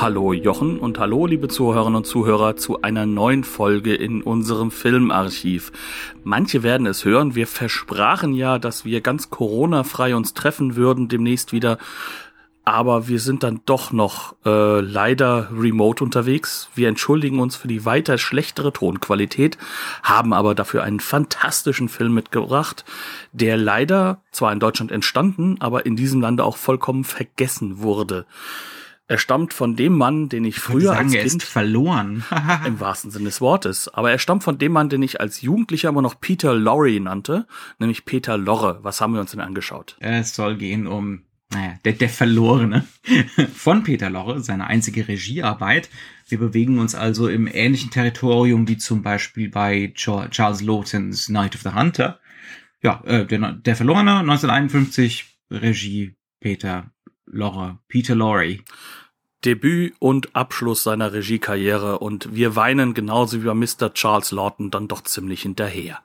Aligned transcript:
Hallo 0.00 0.32
Jochen 0.32 0.78
und 0.78 0.98
hallo 0.98 1.26
liebe 1.26 1.48
Zuhörerinnen 1.48 1.96
und 1.96 2.06
Zuhörer 2.06 2.56
zu 2.56 2.80
einer 2.80 3.04
neuen 3.04 3.44
Folge 3.44 3.94
in 3.94 4.22
unserem 4.22 4.70
Filmarchiv. 4.70 5.72
Manche 6.24 6.62
werden 6.62 6.86
es 6.86 7.04
hören, 7.04 7.34
wir 7.34 7.46
versprachen 7.46 8.32
ja, 8.32 8.58
dass 8.58 8.86
wir 8.86 9.02
ganz 9.02 9.28
Corona-frei 9.28 10.16
uns 10.16 10.32
treffen 10.32 10.74
würden 10.74 11.08
demnächst 11.08 11.52
wieder. 11.52 11.76
Aber 12.64 13.08
wir 13.08 13.20
sind 13.20 13.42
dann 13.42 13.60
doch 13.66 13.92
noch 13.92 14.36
äh, 14.46 14.80
leider 14.80 15.50
remote 15.52 16.02
unterwegs. 16.02 16.70
Wir 16.74 16.88
entschuldigen 16.88 17.38
uns 17.38 17.56
für 17.56 17.68
die 17.68 17.84
weiter 17.84 18.16
schlechtere 18.16 18.72
Tonqualität, 18.72 19.58
haben 20.02 20.32
aber 20.32 20.54
dafür 20.54 20.82
einen 20.82 21.00
fantastischen 21.00 21.90
Film 21.90 22.14
mitgebracht, 22.14 22.86
der 23.32 23.58
leider 23.58 24.22
zwar 24.32 24.50
in 24.50 24.60
Deutschland 24.60 24.92
entstanden, 24.92 25.56
aber 25.60 25.84
in 25.84 25.94
diesem 25.94 26.22
Lande 26.22 26.44
auch 26.44 26.56
vollkommen 26.56 27.04
vergessen 27.04 27.82
wurde. 27.82 28.24
Er 29.10 29.18
stammt 29.18 29.52
von 29.52 29.74
dem 29.74 29.98
Mann, 29.98 30.28
den 30.28 30.44
ich 30.44 30.60
früher 30.60 30.92
sagen, 30.92 31.06
als 31.06 31.14
er 31.16 31.24
Kind 31.24 31.42
ist 31.42 31.50
verloren. 31.50 32.22
im 32.64 32.78
wahrsten 32.78 33.10
Sinne 33.10 33.24
des 33.24 33.40
Wortes. 33.40 33.88
Aber 33.88 34.12
er 34.12 34.20
stammt 34.20 34.44
von 34.44 34.56
dem 34.56 34.70
Mann, 34.70 34.88
den 34.88 35.02
ich 35.02 35.20
als 35.20 35.42
Jugendlicher 35.42 35.88
immer 35.88 36.00
noch 36.00 36.20
Peter 36.20 36.54
Lorre 36.54 37.00
nannte, 37.00 37.48
nämlich 37.80 38.04
Peter 38.04 38.38
Lorre. 38.38 38.78
Was 38.82 39.00
haben 39.00 39.14
wir 39.14 39.20
uns 39.20 39.32
denn 39.32 39.40
angeschaut? 39.40 39.96
es 39.98 40.36
soll 40.36 40.56
gehen 40.58 40.86
um, 40.86 41.24
naja, 41.52 41.74
der, 41.84 41.94
der 41.94 42.08
Verlorene 42.08 42.86
von 43.52 43.82
Peter 43.82 44.10
Lorre, 44.10 44.44
seine 44.44 44.68
einzige 44.68 45.08
Regiearbeit. 45.08 45.90
Wir 46.28 46.38
bewegen 46.38 46.78
uns 46.78 46.94
also 46.94 47.26
im 47.26 47.48
ähnlichen 47.52 47.90
Territorium 47.90 48.68
wie 48.68 48.78
zum 48.78 49.02
Beispiel 49.02 49.48
bei 49.48 49.92
Charles 49.96 50.60
Lawtons 50.60 51.28
Night 51.28 51.56
of 51.56 51.62
the 51.62 51.70
Hunter. 51.70 52.20
Ja, 52.80 53.02
äh, 53.04 53.26
der, 53.26 53.54
der 53.54 53.74
Verlorene, 53.74 54.20
1951, 54.20 55.36
Regie 55.50 56.14
Peter 56.38 56.92
Lorre, 57.26 57.78
Peter 57.88 58.14
Lorre. 58.14 58.58
Debüt 59.44 59.94
und 59.98 60.36
Abschluss 60.36 60.82
seiner 60.82 61.12
Regiekarriere 61.12 61.98
und 61.98 62.34
wir 62.34 62.56
weinen 62.56 62.92
genauso 62.92 63.42
wie 63.42 63.46
bei 63.46 63.54
Mr. 63.54 63.94
Charles 63.94 64.32
Lawton 64.32 64.70
dann 64.70 64.86
doch 64.86 65.02
ziemlich 65.02 65.42
hinterher. 65.42 66.00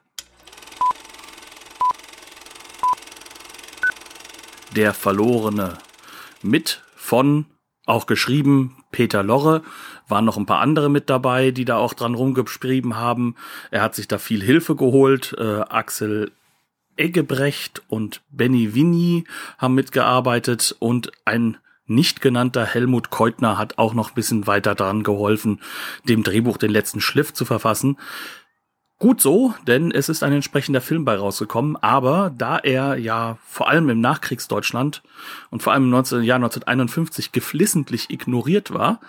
Der 4.74 4.94
Verlorene. 4.94 5.78
Mit 6.42 6.82
von, 6.94 7.46
auch 7.84 8.06
geschrieben, 8.06 8.82
Peter 8.90 9.22
Lorre, 9.22 9.62
waren 10.08 10.24
noch 10.24 10.36
ein 10.36 10.46
paar 10.46 10.60
andere 10.60 10.88
mit 10.88 11.10
dabei, 11.10 11.50
die 11.50 11.64
da 11.64 11.76
auch 11.76 11.92
dran 11.92 12.14
rumgeschrieben 12.14 12.96
haben. 12.96 13.34
Er 13.70 13.82
hat 13.82 13.94
sich 13.94 14.08
da 14.08 14.18
viel 14.18 14.42
Hilfe 14.42 14.76
geholt. 14.76 15.34
Äh, 15.38 15.60
Axel 15.68 16.32
Eggebrecht 16.96 17.82
und 17.88 18.22
Benny 18.30 18.74
Winnie 18.74 19.24
haben 19.58 19.74
mitgearbeitet 19.74 20.74
und 20.78 21.12
ein 21.26 21.58
nicht 21.86 22.20
genannter 22.20 22.64
Helmut 22.64 23.10
Keutner 23.10 23.58
hat 23.58 23.78
auch 23.78 23.94
noch 23.94 24.10
ein 24.10 24.14
bisschen 24.14 24.46
weiter 24.46 24.74
daran 24.74 25.02
geholfen, 25.02 25.60
dem 26.08 26.22
Drehbuch 26.22 26.56
den 26.56 26.70
letzten 26.70 27.00
Schliff 27.00 27.32
zu 27.32 27.44
verfassen. 27.44 27.96
Gut 28.98 29.20
so, 29.20 29.54
denn 29.66 29.90
es 29.90 30.08
ist 30.08 30.22
ein 30.22 30.32
entsprechender 30.32 30.80
Film 30.80 31.04
bei 31.04 31.16
rausgekommen, 31.16 31.76
aber 31.76 32.32
da 32.34 32.56
er 32.56 32.96
ja 32.96 33.36
vor 33.44 33.68
allem 33.68 33.90
im 33.90 34.00
Nachkriegsdeutschland 34.00 35.02
und 35.50 35.62
vor 35.62 35.74
allem 35.74 35.84
im 35.84 35.90
19, 35.90 36.22
Jahr 36.22 36.36
1951 36.36 37.30
geflissentlich 37.30 38.08
ignoriert 38.08 38.72
war, 38.72 39.00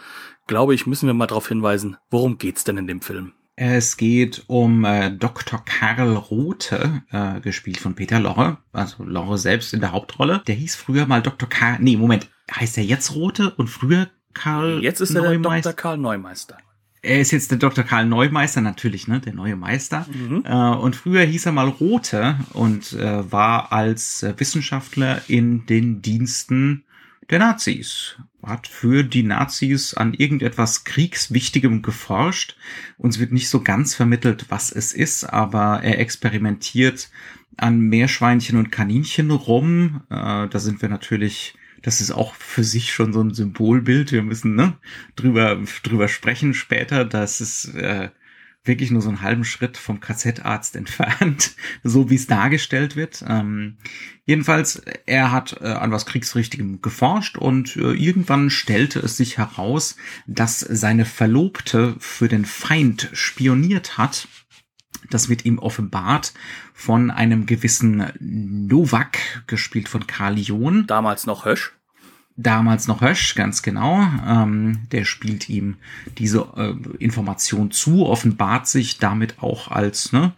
glaube 0.46 0.76
ich, 0.76 0.88
müssen 0.88 1.08
wir 1.08 1.14
mal 1.14 1.28
darauf 1.28 1.48
hinweisen, 1.48 1.96
worum 2.10 2.38
geht's 2.38 2.66
denn 2.66 2.78
in 2.78 2.88
dem 2.88 3.02
Film? 3.02 3.32
Es 3.56 3.98
geht 3.98 4.44
um 4.48 4.86
äh, 4.86 5.10
Dr. 5.10 5.64
Karl 5.66 6.16
Rothe, 6.16 7.02
äh, 7.10 7.40
gespielt 7.40 7.80
von 7.80 7.96
Peter 7.96 8.20
Lorre, 8.20 8.58
also 8.72 9.04
Lorre 9.04 9.38
selbst 9.38 9.74
in 9.74 9.80
der 9.80 9.94
Hauptrolle. 9.94 10.44
Der 10.46 10.56
hieß 10.56 10.76
früher 10.76 11.08
mal 11.08 11.24
Dr. 11.24 11.50
Karl, 11.50 11.78
nee, 11.80 11.98
Moment, 11.98 12.30
heißt 12.54 12.78
er 12.78 12.84
jetzt 12.84 13.16
Rothe 13.16 13.52
und 13.52 13.68
früher 13.68 14.10
Karl 14.34 14.84
Jetzt 14.84 15.02
ist 15.02 15.16
er 15.16 15.22
der 15.22 15.32
Neumeister? 15.32 15.72
Dr. 15.72 15.82
Karl 15.82 15.98
Neumeister. 15.98 16.58
Er 17.02 17.22
ist 17.22 17.32
jetzt 17.32 17.52
der 17.52 17.58
Dr. 17.58 17.84
Karl 17.84 18.06
Neumeister, 18.06 18.62
natürlich, 18.62 19.08
ne, 19.08 19.20
der 19.20 19.34
neue 19.34 19.56
Meister. 19.56 20.06
Mhm. 20.12 20.44
Äh, 20.46 20.76
und 20.76 20.96
früher 20.96 21.24
hieß 21.24 21.46
er 21.46 21.52
mal 21.52 21.70
Rothe 21.70 22.38
und 22.54 22.94
äh, 22.94 23.32
war 23.32 23.72
als 23.72 24.24
äh, 24.24 24.34
Wissenschaftler 24.38 25.22
in 25.28 25.66
den 25.68 26.02
Diensten 26.02 26.84
der 27.30 27.40
Nazis. 27.40 28.18
Hat 28.44 28.68
für 28.68 29.04
die 29.04 29.24
Nazis 29.24 29.94
an 29.94 30.14
irgendetwas 30.14 30.86
Kriegswichtigem 30.86 31.82
geforscht. 31.82 32.56
Uns 32.98 33.20
wird 33.20 33.32
nicht 33.32 33.50
so 33.50 33.62
ganz 33.62 33.94
vermittelt, 33.94 34.46
was 34.50 34.72
es 34.72 34.94
ist, 34.94 35.26
aber 35.26 35.82
er 35.84 36.00
experimentiert 36.00 37.10
an 37.58 37.80
Meerschweinchen 37.80 38.58
und 38.58 38.72
Kaninchen 38.72 39.32
rum. 39.32 40.02
Äh, 40.10 40.48
da 40.48 40.60
sind 40.60 40.82
wir 40.82 40.90
natürlich 40.90 41.56
das 41.82 42.02
ist 42.02 42.12
auch 42.12 42.36
für 42.36 42.64
sich 42.64 42.94
schon 42.94 43.14
so 43.14 43.22
ein 43.22 43.34
Symbolbild. 43.34 44.12
Wir 44.12 44.24
müssen 44.24 44.56
ne, 44.56 44.78
drüber, 45.16 45.62
drüber 45.84 46.08
sprechen 46.08 46.54
später. 46.54 47.06
Das 47.06 47.42
ist 47.42 47.74
äh, 47.76 48.10
wirklich 48.68 48.92
nur 48.92 49.02
so 49.02 49.10
einen 49.10 49.22
halben 49.22 49.46
Schritt 49.46 49.78
vom 49.78 50.00
KZ-Arzt 50.00 50.76
entfernt, 50.76 51.56
so 51.84 52.10
wie 52.10 52.16
es 52.16 52.28
dargestellt 52.28 52.96
wird. 52.96 53.24
Ähm, 53.28 53.78
jedenfalls, 54.26 54.82
er 55.06 55.32
hat 55.32 55.58
äh, 55.62 55.68
an 55.68 55.92
was 55.92 56.06
Kriegsrichtigem 56.06 56.82
geforscht 56.82 57.38
und 57.38 57.76
äh, 57.78 57.94
irgendwann 57.94 58.50
stellte 58.50 59.00
es 59.00 59.18
sich 59.18 59.38
heraus, 59.38 59.96
dass 60.28 60.60
seine 60.60 61.06
Verlobte 61.06 61.96
für 62.00 62.28
den 62.28 62.46
Feind 62.46 63.10
spioniert 63.14 63.98
hat. 63.98 64.28
Das 65.10 65.30
wird 65.30 65.46
ihm 65.46 65.58
offenbart 65.60 66.34
von 66.78 67.10
einem 67.10 67.48
gewissen 67.48 68.06
Novak, 68.20 69.18
gespielt 69.48 69.90
von 69.90 70.06
Karl 70.06 70.38
John 70.38 70.86
Damals 70.86 71.26
noch 71.26 71.44
Hösch. 71.46 71.74
damals 72.36 72.88
noch 72.88 73.02
Hösch, 73.02 73.34
ganz 73.34 73.64
genau. 73.64 74.08
Ähm, 74.26 74.88
der 74.92 75.04
spielt 75.04 75.50
ihm 75.50 75.78
diese 76.20 76.48
äh, 76.56 76.76
Information 77.00 77.72
zu, 77.72 78.06
offenbart 78.06 78.68
sich 78.68 79.00
damit 79.00 79.42
auch 79.42 79.72
als 79.72 80.14
ne, 80.14 80.34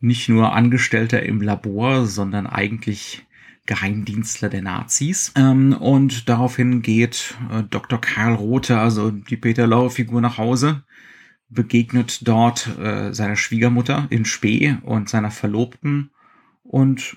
nicht 0.00 0.28
nur 0.28 0.54
Angestellter 0.54 1.24
im 1.24 1.42
Labor, 1.42 2.06
sondern 2.06 2.46
eigentlich 2.46 3.26
Geheimdienstler 3.66 4.48
der 4.48 4.62
Nazis. 4.62 5.32
Ähm, 5.34 5.72
und 5.72 6.28
daraufhin 6.28 6.82
geht 6.82 7.34
äh, 7.50 7.64
Dr. 7.68 8.00
Karl 8.00 8.34
Rothe, 8.34 8.78
also 8.78 9.10
die 9.10 9.36
Peter 9.36 9.66
Lauer-Figur, 9.66 10.20
nach 10.20 10.38
Hause, 10.38 10.82
begegnet 11.50 12.26
dort 12.26 12.68
äh, 12.78 13.12
seiner 13.12 13.36
Schwiegermutter 13.36 14.06
in 14.10 14.24
Spee 14.24 14.76
und 14.82 15.08
seiner 15.08 15.30
Verlobten 15.30 16.10
und 16.62 17.16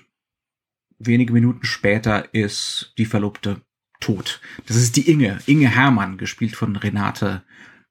wenige 0.98 1.32
Minuten 1.32 1.64
später 1.64 2.34
ist 2.34 2.92
die 2.98 3.06
Verlobte 3.06 3.62
tot. 4.00 4.40
Das 4.66 4.76
ist 4.76 4.96
die 4.96 5.10
Inge, 5.10 5.38
Inge 5.46 5.68
Hermann, 5.68 6.18
gespielt 6.18 6.56
von 6.56 6.76
Renate 6.76 7.42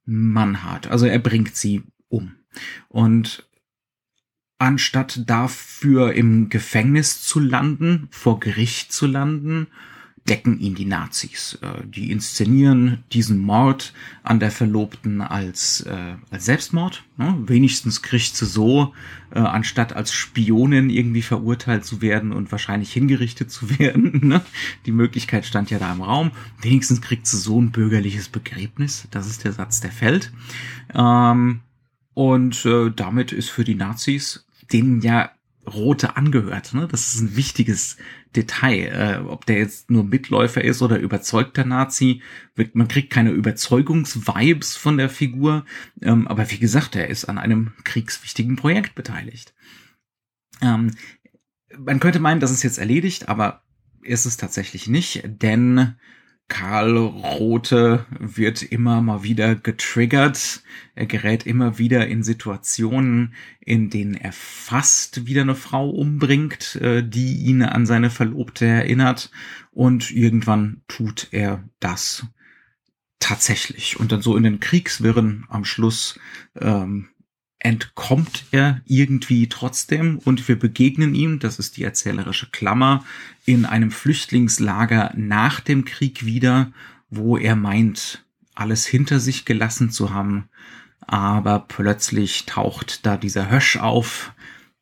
Mannhardt. 0.05 0.87
Also 0.87 1.05
er 1.05 1.19
bringt 1.19 1.55
sie 1.55 1.83
um. 2.09 2.35
Und 2.89 3.47
anstatt 4.59 5.27
dafür 5.29 6.13
im 6.13 6.49
Gefängnis 6.49 7.23
zu 7.23 7.39
landen, 7.39 8.07
vor 8.11 8.39
Gericht 8.39 8.91
zu 8.91 9.07
landen, 9.07 9.67
decken 10.27 10.59
ihn 10.59 10.75
die 10.75 10.85
Nazis. 10.85 11.57
Äh, 11.61 11.85
Die 11.85 12.11
inszenieren 12.11 13.03
diesen 13.11 13.39
Mord 13.39 13.93
an 14.23 14.39
der 14.39 14.51
Verlobten 14.51 15.21
als, 15.21 15.81
äh, 15.81 16.15
als 16.31 16.45
Selbstmord. 16.45 17.03
Ne? 17.17 17.35
Wenigstens 17.45 18.01
kriegt 18.01 18.35
sie 18.35 18.45
so, 18.45 18.93
äh, 19.31 19.39
anstatt 19.39 19.93
als 19.93 20.13
Spionin 20.13 20.89
irgendwie 20.89 21.21
verurteilt 21.21 21.83
zu 21.83 22.01
werden 22.01 22.31
und 22.31 22.51
wahrscheinlich 22.51 22.93
hingerichtet 22.93 23.51
zu 23.51 23.77
werden. 23.79 24.27
Ne? 24.27 24.41
Die 24.85 24.93
Möglichkeit 24.93 25.45
stand 25.45 25.69
ja 25.71 25.79
da 25.79 25.91
im 25.91 26.01
Raum. 26.01 26.31
Wenigstens 26.61 27.01
kriegt 27.01 27.27
sie 27.27 27.37
so 27.37 27.61
ein 27.61 27.71
bürgerliches 27.71 28.29
Begräbnis. 28.29 29.07
Das 29.11 29.27
ist 29.27 29.43
der 29.43 29.51
Satz, 29.51 29.81
der 29.81 29.91
fällt. 29.91 30.31
Ähm, 30.93 31.61
und 32.13 32.67
damit 32.95 33.31
ist 33.31 33.49
für 33.49 33.63
die 33.63 33.73
Nazis, 33.73 34.45
denen 34.71 35.01
ja 35.01 35.31
Rote 35.65 36.15
angehört. 36.17 36.73
Ne? 36.73 36.87
Das 36.87 37.13
ist 37.13 37.21
ein 37.21 37.35
wichtiges 37.35 37.97
Detail. 38.35 39.21
Äh, 39.23 39.27
ob 39.27 39.45
der 39.45 39.57
jetzt 39.57 39.89
nur 39.89 40.03
Mitläufer 40.03 40.63
ist 40.63 40.81
oder 40.81 40.99
überzeugter 40.99 41.65
Nazi, 41.65 42.21
man 42.73 42.87
kriegt 42.87 43.11
keine 43.11 43.31
Überzeugungsvibes 43.31 44.75
von 44.75 44.97
der 44.97 45.09
Figur. 45.09 45.65
Ähm, 46.01 46.27
aber 46.27 46.49
wie 46.51 46.59
gesagt, 46.59 46.95
er 46.95 47.09
ist 47.09 47.25
an 47.25 47.37
einem 47.37 47.73
kriegswichtigen 47.83 48.55
Projekt 48.55 48.95
beteiligt. 48.95 49.53
Ähm, 50.61 50.91
man 51.77 51.99
könnte 51.99 52.19
meinen, 52.19 52.39
das 52.39 52.51
ist 52.51 52.63
jetzt 52.63 52.77
erledigt, 52.77 53.29
aber 53.29 53.63
ist 54.01 54.25
es 54.25 54.37
tatsächlich 54.37 54.87
nicht, 54.87 55.23
denn 55.25 55.95
Karl 56.53 56.97
Rote 56.97 58.05
wird 58.19 58.61
immer 58.61 59.01
mal 59.01 59.23
wieder 59.23 59.55
getriggert. 59.55 60.61
Er 60.93 61.07
gerät 61.07 61.47
immer 61.47 61.79
wieder 61.79 62.07
in 62.07 62.21
Situationen, 62.21 63.33
in 63.59 63.89
denen 63.89 64.13
er 64.13 64.33
fast 64.33 65.25
wieder 65.25 65.41
eine 65.41 65.55
Frau 65.55 65.89
umbringt, 65.89 66.75
äh, 66.75 67.01
die 67.03 67.37
ihn 67.37 67.63
an 67.63 67.87
seine 67.87 68.11
Verlobte 68.11 68.67
erinnert. 68.67 69.31
Und 69.71 70.11
irgendwann 70.11 70.83
tut 70.87 71.29
er 71.31 71.63
das 71.79 72.27
tatsächlich. 73.17 73.99
Und 73.99 74.11
dann 74.11 74.21
so 74.21 74.37
in 74.37 74.43
den 74.43 74.59
Kriegswirren 74.59 75.45
am 75.49 75.65
Schluss 75.65 76.19
ähm, 76.61 77.09
entkommt 77.63 78.45
er 78.51 78.81
irgendwie 78.85 79.47
trotzdem 79.47 80.19
und 80.19 80.47
wir 80.47 80.59
begegnen 80.59 81.15
ihm, 81.15 81.39
das 81.39 81.59
ist 81.59 81.77
die 81.77 81.83
erzählerische 81.83 82.47
Klammer, 82.51 83.03
in 83.45 83.65
einem 83.65 83.89
Flüchtlingslager 83.89 85.13
nach 85.15 85.59
dem 85.59 85.85
Krieg 85.85 86.25
wieder, 86.25 86.71
wo 87.09 87.37
er 87.37 87.55
meint, 87.55 88.23
alles 88.53 88.85
hinter 88.85 89.19
sich 89.19 89.45
gelassen 89.45 89.89
zu 89.89 90.13
haben, 90.13 90.49
aber 90.99 91.59
plötzlich 91.59 92.45
taucht 92.45 93.05
da 93.05 93.17
dieser 93.17 93.49
Hösch 93.49 93.77
auf, 93.77 94.33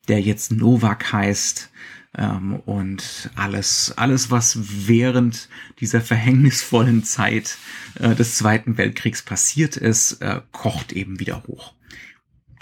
der 0.08 0.20
jetzt 0.20 0.52
Novak 0.52 1.12
heißt, 1.12 1.70
ähm, 2.18 2.56
und 2.66 3.30
alles, 3.34 3.94
alles, 3.96 4.30
was 4.30 4.58
während 4.86 5.48
dieser 5.80 6.00
verhängnisvollen 6.00 7.04
Zeit 7.04 7.56
äh, 7.98 8.14
des 8.14 8.36
Zweiten 8.36 8.76
Weltkriegs 8.76 9.22
passiert 9.22 9.76
ist, 9.76 10.20
äh, 10.20 10.42
kocht 10.50 10.92
eben 10.92 11.20
wieder 11.20 11.44
hoch. 11.46 11.74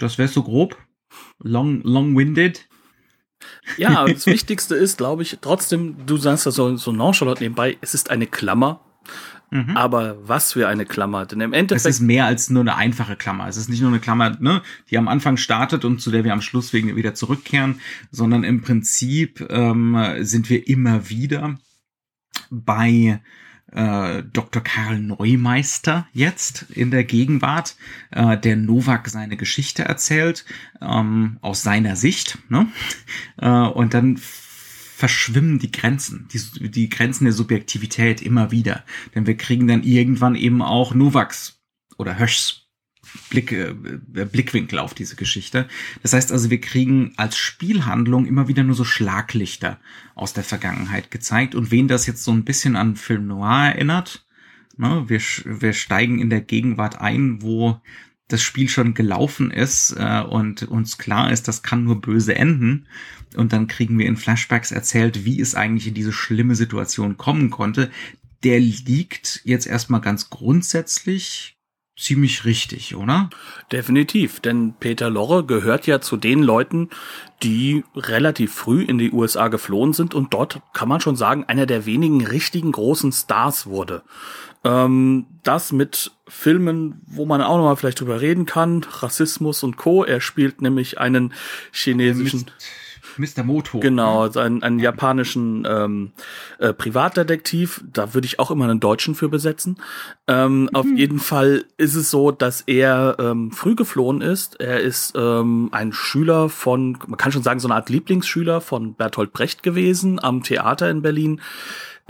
Das 0.01 0.17
wäre 0.17 0.27
so 0.27 0.43
grob. 0.43 0.77
Long, 1.39 1.81
long-winded. 1.83 2.67
Ja, 3.77 4.05
das 4.05 4.25
Wichtigste 4.27 4.75
ist, 4.75 4.97
glaube 4.97 5.23
ich, 5.23 5.39
trotzdem, 5.41 6.05
du 6.05 6.17
sagst 6.17 6.45
das 6.45 6.55
so, 6.55 6.75
so 6.77 6.91
nonchalant 6.91 7.41
nebenbei, 7.41 7.77
es 7.81 7.93
ist 7.93 8.09
eine 8.09 8.27
Klammer. 8.27 8.81
Mhm. 9.49 9.75
Aber 9.75 10.17
was 10.25 10.53
für 10.53 10.67
eine 10.69 10.85
Klammer, 10.85 11.25
denn 11.25 11.41
im 11.41 11.51
Endeffekt. 11.51 11.85
Es 11.85 11.95
ist 11.95 12.01
mehr 12.01 12.25
als 12.25 12.49
nur 12.49 12.61
eine 12.61 12.75
einfache 12.77 13.17
Klammer. 13.17 13.49
Es 13.49 13.57
ist 13.57 13.69
nicht 13.69 13.81
nur 13.81 13.89
eine 13.89 13.99
Klammer, 13.99 14.37
ne, 14.39 14.61
die 14.89 14.97
am 14.97 15.09
Anfang 15.09 15.35
startet 15.35 15.83
und 15.83 15.99
zu 15.99 16.09
der 16.09 16.23
wir 16.23 16.31
am 16.31 16.41
Schluss 16.41 16.71
wegen 16.71 16.95
wieder 16.95 17.13
zurückkehren, 17.13 17.81
sondern 18.11 18.45
im 18.45 18.61
Prinzip 18.61 19.45
ähm, 19.49 19.97
sind 20.21 20.49
wir 20.49 20.67
immer 20.69 21.09
wieder 21.09 21.59
bei 22.49 23.21
äh, 23.71 24.23
Dr. 24.31 24.63
Karl 24.63 24.99
Neumeister 24.99 26.07
jetzt 26.13 26.65
in 26.71 26.91
der 26.91 27.03
Gegenwart, 27.03 27.75
äh, 28.11 28.37
der 28.37 28.55
Novak 28.55 29.09
seine 29.09 29.37
Geschichte 29.37 29.83
erzählt, 29.83 30.45
ähm, 30.81 31.37
aus 31.41 31.63
seiner 31.63 31.95
Sicht. 31.95 32.37
Ne? 32.49 32.67
Äh, 33.37 33.47
und 33.49 33.95
dann 33.95 34.19
verschwimmen 35.01 35.57
die 35.57 35.71
Grenzen, 35.71 36.27
die, 36.31 36.69
die 36.69 36.89
Grenzen 36.89 37.23
der 37.23 37.33
Subjektivität 37.33 38.21
immer 38.21 38.51
wieder. 38.51 38.83
Denn 39.15 39.25
wir 39.25 39.35
kriegen 39.35 39.67
dann 39.67 39.81
irgendwann 39.81 40.35
eben 40.35 40.61
auch 40.61 40.93
Novaks 40.93 41.59
oder 41.97 42.19
Höschs 42.19 42.60
Blick, 43.29 43.51
äh, 43.51 43.73
Blickwinkel 43.73 44.79
auf 44.79 44.93
diese 44.93 45.15
Geschichte. 45.15 45.67
Das 46.01 46.13
heißt 46.13 46.31
also, 46.31 46.49
wir 46.49 46.61
kriegen 46.61 47.13
als 47.17 47.37
Spielhandlung 47.37 48.25
immer 48.25 48.47
wieder 48.47 48.63
nur 48.63 48.75
so 48.75 48.83
Schlaglichter 48.83 49.79
aus 50.15 50.33
der 50.33 50.43
Vergangenheit 50.43 51.11
gezeigt. 51.11 51.55
Und 51.55 51.71
wen 51.71 51.87
das 51.87 52.05
jetzt 52.05 52.23
so 52.23 52.31
ein 52.31 52.43
bisschen 52.43 52.75
an 52.75 52.95
Film 52.95 53.27
Noir 53.27 53.73
erinnert, 53.73 54.25
ne, 54.77 55.05
wir, 55.07 55.21
wir 55.45 55.73
steigen 55.73 56.19
in 56.19 56.29
der 56.29 56.41
Gegenwart 56.41 56.99
ein, 56.99 57.41
wo 57.41 57.81
das 58.27 58.41
Spiel 58.41 58.69
schon 58.69 58.93
gelaufen 58.93 59.51
ist 59.51 59.95
äh, 59.97 60.21
und 60.21 60.63
uns 60.63 60.97
klar 60.97 61.31
ist, 61.31 61.47
das 61.47 61.63
kann 61.63 61.83
nur 61.83 61.99
böse 61.99 62.35
enden. 62.35 62.87
Und 63.35 63.53
dann 63.53 63.67
kriegen 63.67 63.97
wir 63.97 64.05
in 64.05 64.17
Flashbacks 64.17 64.71
erzählt, 64.71 65.25
wie 65.25 65.39
es 65.39 65.55
eigentlich 65.55 65.87
in 65.87 65.93
diese 65.93 66.11
schlimme 66.11 66.55
Situation 66.55 67.17
kommen 67.17 67.49
konnte. 67.49 67.89
Der 68.43 68.59
liegt 68.59 69.41
jetzt 69.43 69.67
erstmal 69.67 70.01
ganz 70.01 70.29
grundsätzlich 70.29 71.57
ziemlich 71.97 72.45
richtig, 72.45 72.95
oder? 72.95 73.29
Definitiv, 73.71 74.39
denn 74.39 74.73
Peter 74.79 75.09
Lorre 75.09 75.45
gehört 75.45 75.87
ja 75.87 76.01
zu 76.01 76.17
den 76.17 76.41
Leuten, 76.41 76.89
die 77.43 77.83
relativ 77.95 78.53
früh 78.53 78.83
in 78.83 78.97
die 78.97 79.11
USA 79.11 79.49
geflohen 79.49 79.93
sind 79.93 80.13
und 80.13 80.33
dort 80.33 80.61
kann 80.73 80.89
man 80.89 81.01
schon 81.01 81.15
sagen, 81.15 81.45
einer 81.45 81.65
der 81.65 81.85
wenigen 81.85 82.25
richtigen 82.25 82.71
großen 82.71 83.11
Stars 83.11 83.67
wurde. 83.67 84.03
Ähm, 84.63 85.25
das 85.43 85.71
mit 85.71 86.11
Filmen, 86.27 87.01
wo 87.07 87.25
man 87.25 87.41
auch 87.41 87.57
noch 87.57 87.65
mal 87.65 87.75
vielleicht 87.75 87.99
drüber 87.99 88.21
reden 88.21 88.45
kann, 88.45 88.83
Rassismus 88.83 89.63
und 89.63 89.77
Co. 89.77 90.03
Er 90.03 90.21
spielt 90.21 90.61
nämlich 90.61 90.99
einen 90.99 91.33
chinesischen 91.71 92.41
Mist. 92.41 92.53
Mr. 93.21 93.43
Moto. 93.43 93.79
Genau, 93.79 94.29
einen, 94.29 94.63
einen 94.63 94.79
japanischen 94.79 95.65
ähm, 95.69 96.11
äh, 96.59 96.73
Privatdetektiv. 96.73 97.83
Da 97.91 98.13
würde 98.13 98.25
ich 98.25 98.39
auch 98.39 98.51
immer 98.51 98.65
einen 98.65 98.79
Deutschen 98.79 99.15
für 99.15 99.29
besetzen. 99.29 99.77
Ähm, 100.27 100.63
mhm. 100.63 100.69
Auf 100.73 100.87
jeden 100.93 101.19
Fall 101.19 101.65
ist 101.77 101.95
es 101.95 102.11
so, 102.11 102.31
dass 102.31 102.61
er 102.61 103.15
ähm, 103.19 103.51
früh 103.51 103.75
geflohen 103.75 104.21
ist. 104.21 104.59
Er 104.59 104.81
ist 104.81 105.13
ähm, 105.15 105.69
ein 105.71 105.93
Schüler 105.93 106.49
von, 106.49 106.97
man 107.07 107.17
kann 107.17 107.31
schon 107.31 107.43
sagen, 107.43 107.59
so 107.59 107.67
eine 107.67 107.75
Art 107.75 107.89
Lieblingsschüler 107.89 108.61
von 108.61 108.95
Bertolt 108.95 109.31
Brecht 109.31 109.63
gewesen 109.63 110.21
am 110.21 110.43
Theater 110.43 110.89
in 110.89 111.01
Berlin 111.01 111.41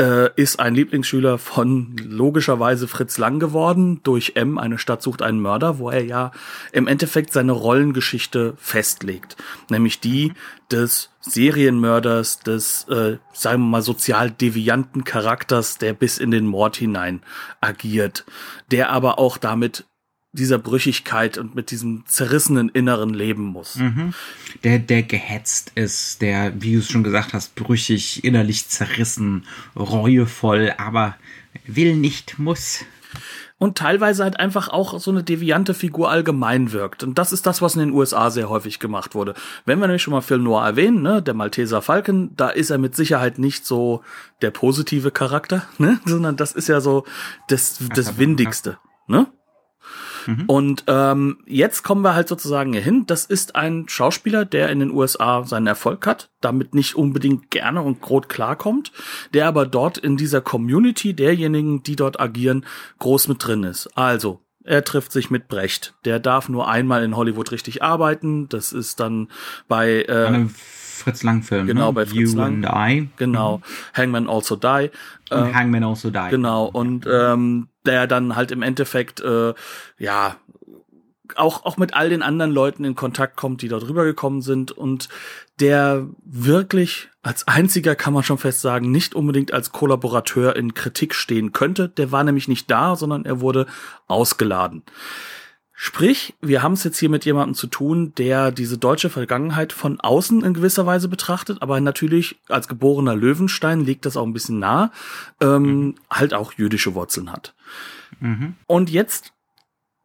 äh, 0.01 0.31
ist 0.35 0.59
ein 0.59 0.73
Lieblingsschüler 0.73 1.37
von 1.37 1.95
logischerweise 1.97 2.87
Fritz 2.87 3.19
Lang 3.19 3.39
geworden. 3.39 4.01
Durch 4.01 4.33
M, 4.35 4.57
eine 4.57 4.79
Stadt 4.79 5.03
sucht 5.03 5.21
einen 5.21 5.39
Mörder, 5.39 5.77
wo 5.77 5.91
er 5.91 6.03
ja 6.03 6.31
im 6.71 6.87
Endeffekt 6.87 7.31
seine 7.31 7.51
Rollengeschichte 7.51 8.55
festlegt, 8.57 9.37
nämlich 9.69 9.99
die 9.99 10.33
des 10.71 11.11
Serienmörders, 11.19 12.39
des, 12.39 12.87
äh, 12.89 13.17
sagen 13.31 13.61
wir 13.61 13.69
mal, 13.69 13.81
sozial 13.83 14.31
devianten 14.31 15.03
Charakters, 15.03 15.77
der 15.77 15.93
bis 15.93 16.17
in 16.17 16.31
den 16.31 16.47
Mord 16.47 16.77
hinein 16.77 17.21
agiert, 17.59 18.25
der 18.71 18.89
aber 18.89 19.19
auch 19.19 19.37
damit 19.37 19.85
dieser 20.33 20.57
Brüchigkeit 20.57 21.37
und 21.37 21.55
mit 21.55 21.71
diesem 21.71 22.05
zerrissenen 22.07 22.69
Inneren 22.69 23.13
leben 23.13 23.43
muss. 23.43 23.75
Mhm. 23.75 24.13
Der, 24.63 24.79
der 24.79 25.03
gehetzt 25.03 25.73
ist, 25.75 26.21
der, 26.21 26.61
wie 26.61 26.73
du 26.73 26.79
es 26.79 26.89
schon 26.89 27.03
gesagt 27.03 27.33
hast, 27.33 27.55
brüchig, 27.55 28.23
innerlich 28.23 28.69
zerrissen, 28.69 29.45
reuevoll, 29.75 30.73
aber 30.77 31.15
will 31.65 31.95
nicht, 31.95 32.39
muss. 32.39 32.85
Und 33.57 33.77
teilweise 33.77 34.23
halt 34.23 34.39
einfach 34.39 34.69
auch 34.69 34.99
so 34.99 35.11
eine 35.11 35.23
deviante 35.23 35.73
Figur 35.73 36.09
allgemein 36.09 36.71
wirkt. 36.71 37.03
Und 37.03 37.19
das 37.19 37.31
ist 37.31 37.45
das, 37.45 37.61
was 37.61 37.75
in 37.75 37.81
den 37.81 37.91
USA 37.91 38.31
sehr 38.31 38.49
häufig 38.49 38.79
gemacht 38.79 39.13
wurde. 39.13 39.35
Wenn 39.65 39.79
wir 39.79 39.87
nämlich 39.87 40.01
schon 40.01 40.13
mal 40.13 40.21
Film 40.21 40.43
Noir 40.43 40.65
erwähnen, 40.65 41.03
ne, 41.03 41.21
der 41.21 41.33
Malteser 41.33 41.81
Falken, 41.81 42.35
da 42.37 42.49
ist 42.49 42.71
er 42.71 42.79
mit 42.79 42.95
Sicherheit 42.95 43.37
nicht 43.37 43.65
so 43.65 44.01
der 44.41 44.49
positive 44.49 45.11
Charakter, 45.11 45.67
ne, 45.77 45.99
sondern 46.05 46.37
das 46.37 46.53
ist 46.53 46.69
ja 46.69 46.79
so 46.79 47.05
das, 47.49 47.79
das 47.93 48.17
Windigste, 48.17 48.79
ne? 49.07 49.27
Mhm. 50.25 50.43
Und 50.47 50.83
ähm, 50.87 51.37
jetzt 51.45 51.83
kommen 51.83 52.03
wir 52.03 52.15
halt 52.15 52.27
sozusagen 52.27 52.73
hier 52.73 52.81
hin. 52.81 53.05
Das 53.07 53.25
ist 53.25 53.55
ein 53.55 53.85
Schauspieler, 53.87 54.45
der 54.45 54.69
in 54.69 54.79
den 54.79 54.91
USA 54.91 55.43
seinen 55.45 55.67
Erfolg 55.67 56.05
hat, 56.05 56.29
damit 56.41 56.75
nicht 56.75 56.95
unbedingt 56.95 57.51
gerne 57.51 57.81
und 57.81 58.01
groß 58.01 58.27
klarkommt, 58.27 58.91
der 59.33 59.47
aber 59.47 59.65
dort 59.65 59.97
in 59.97 60.17
dieser 60.17 60.41
Community 60.41 61.13
derjenigen, 61.13 61.83
die 61.83 61.95
dort 61.95 62.19
agieren, 62.19 62.65
groß 62.99 63.27
mit 63.27 63.45
drin 63.45 63.63
ist. 63.63 63.87
Also, 63.97 64.41
er 64.63 64.83
trifft 64.83 65.11
sich 65.11 65.31
mit 65.31 65.47
Brecht. 65.47 65.95
Der 66.05 66.19
darf 66.19 66.47
nur 66.47 66.67
einmal 66.67 67.03
in 67.03 67.15
Hollywood 67.15 67.51
richtig 67.51 67.81
arbeiten. 67.81 68.47
Das 68.49 68.73
ist 68.73 68.99
dann 68.99 69.29
bei 69.67 70.03
äh, 70.03 70.45
Fritz 71.01 71.23
Lang 71.23 71.43
Film. 71.43 71.67
Genau, 71.67 71.87
ne? 71.87 71.93
bei 71.93 72.05
Fritz 72.05 72.31
you 72.31 72.35
Lang. 72.35 72.65
And 72.65 72.91
I. 72.91 73.09
Genau. 73.17 73.57
Mhm. 73.57 73.61
Hangman 73.97 74.29
Also 74.29 74.55
Die. 74.55 74.91
Und 75.29 75.49
äh, 75.49 75.53
Hangman 75.53 75.83
Also 75.83 76.09
Die. 76.09 76.29
Genau. 76.29 76.65
Und 76.65 77.07
ähm, 77.11 77.67
der 77.85 78.07
dann 78.07 78.35
halt 78.35 78.51
im 78.51 78.61
Endeffekt 78.61 79.21
äh, 79.21 79.53
ja 79.97 80.35
auch 81.35 81.65
auch 81.65 81.77
mit 81.77 81.93
all 81.93 82.09
den 82.09 82.21
anderen 82.21 82.51
Leuten 82.51 82.83
in 82.83 82.95
Kontakt 82.95 83.37
kommt, 83.37 83.61
die 83.61 83.67
dort 83.67 83.87
rübergekommen 83.87 84.41
sind 84.41 84.71
und 84.71 85.07
der 85.59 86.07
wirklich 86.23 87.09
als 87.23 87.47
einziger 87.47 87.95
kann 87.95 88.13
man 88.13 88.23
schon 88.23 88.39
fest 88.39 88.61
sagen, 88.61 88.91
nicht 88.91 89.13
unbedingt 89.13 89.53
als 89.53 89.71
Kollaborateur 89.71 90.55
in 90.55 90.73
Kritik 90.73 91.13
stehen 91.13 91.51
könnte. 91.51 91.87
Der 91.87 92.11
war 92.11 92.23
nämlich 92.23 92.47
nicht 92.47 92.71
da, 92.71 92.95
sondern 92.95 93.25
er 93.25 93.41
wurde 93.41 93.67
ausgeladen. 94.07 94.83
Sprich, 95.83 96.35
wir 96.41 96.61
haben 96.61 96.73
es 96.73 96.83
jetzt 96.83 96.99
hier 96.99 97.09
mit 97.09 97.25
jemandem 97.25 97.55
zu 97.55 97.65
tun, 97.65 98.13
der 98.15 98.51
diese 98.51 98.77
deutsche 98.77 99.09
Vergangenheit 99.09 99.73
von 99.73 99.99
außen 99.99 100.43
in 100.43 100.53
gewisser 100.53 100.85
Weise 100.85 101.07
betrachtet, 101.07 101.63
aber 101.63 101.81
natürlich 101.81 102.39
als 102.47 102.67
geborener 102.67 103.15
Löwenstein 103.15 103.83
liegt 103.83 104.05
das 104.05 104.15
auch 104.15 104.27
ein 104.27 104.31
bisschen 104.31 104.59
nah, 104.59 104.91
ähm, 105.41 105.63
mhm. 105.63 105.95
halt 106.07 106.35
auch 106.35 106.53
jüdische 106.53 106.93
Wurzeln 106.93 107.31
hat. 107.31 107.55
Mhm. 108.19 108.53
Und 108.67 108.91
jetzt 108.91 109.33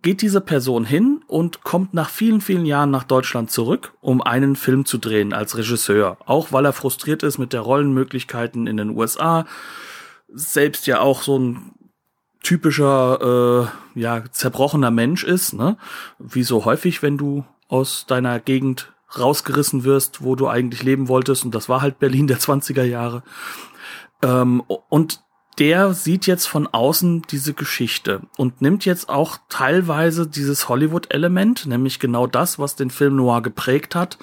geht 0.00 0.23
diese 0.23 0.40
Person 0.40 0.87
hin 0.87 1.21
und 1.26 1.62
kommt 1.62 1.92
nach 1.92 2.09
vielen, 2.09 2.40
vielen 2.40 2.64
Jahren 2.64 2.90
nach 2.90 3.04
Deutschland 3.04 3.50
zurück, 3.50 3.92
um 4.00 4.23
einen 4.23 4.56
Film 4.56 4.87
zu 4.87 4.97
drehen 4.97 5.35
als 5.35 5.59
Regisseur. 5.59 6.16
Auch 6.25 6.52
weil 6.52 6.64
er 6.64 6.73
frustriert 6.73 7.23
ist 7.23 7.37
mit 7.37 7.52
der 7.52 7.61
Rollenmöglichkeiten 7.61 8.66
in 8.66 8.78
den 8.78 8.97
USA, 8.97 9.45
selbst 10.33 10.87
ja 10.87 11.00
auch 11.00 11.21
so 11.21 11.38
ein 11.38 11.73
typischer, 12.47 13.69
äh, 13.97 14.00
ja, 14.00 14.23
zerbrochener 14.31 14.93
Mensch 14.93 15.25
ist, 15.25 15.53
ne? 15.53 15.76
Wie 16.21 16.45
so 16.45 16.65
häufig, 16.65 17.03
wenn 17.03 17.19
du 17.19 17.45
aus 17.67 18.07
deiner 18.07 18.38
Gegend 18.38 18.93
rausgerissen 19.19 19.83
wirst, 19.83 20.23
wo 20.23 20.37
du 20.37 20.47
eigentlich 20.47 20.85
leben 20.85 21.09
wolltest, 21.09 21.45
und 21.45 21.57
das 21.57 21.69
war 21.69 21.81
halt 21.81 21.99
Berlin 21.99 22.29
der 22.29 22.38
20er 22.38 22.85
Jahre. 22.85 23.25
Ähm, 24.23 24.62
und 24.88 25.25
der 25.59 25.93
sieht 25.93 26.26
jetzt 26.26 26.47
von 26.47 26.67
außen 26.67 27.23
diese 27.31 27.53
Geschichte 27.53 28.21
und 28.37 28.61
nimmt 28.61 28.85
jetzt 28.85 29.09
auch 29.09 29.38
teilweise 29.49 30.29
dieses 30.29 30.69
Hollywood-Element, 30.69 31.67
nämlich 31.67 31.99
genau 31.99 32.29
das, 32.29 32.61
was 32.61 32.76
den 32.76 32.91
Film 32.91 33.17
Noir 33.17 33.43
geprägt 33.43 33.95
hat. 33.95 34.19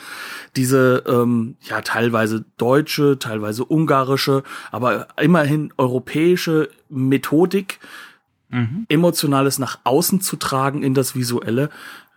Diese, 0.56 1.04
ähm, 1.08 1.58
ja, 1.62 1.82
teilweise 1.82 2.46
deutsche, 2.58 3.18
teilweise 3.20 3.66
ungarische, 3.66 4.44
aber 4.72 5.08
immerhin 5.20 5.74
europäische 5.76 6.70
Methodik, 6.88 7.80
mhm. 8.54 8.86
Emotionales 8.88 9.60
nach 9.60 9.80
außen 9.84 10.22
zu 10.22 10.38
tragen 10.38 10.84
in 10.84 10.94
das 10.94 11.16
Visuelle 11.16 11.70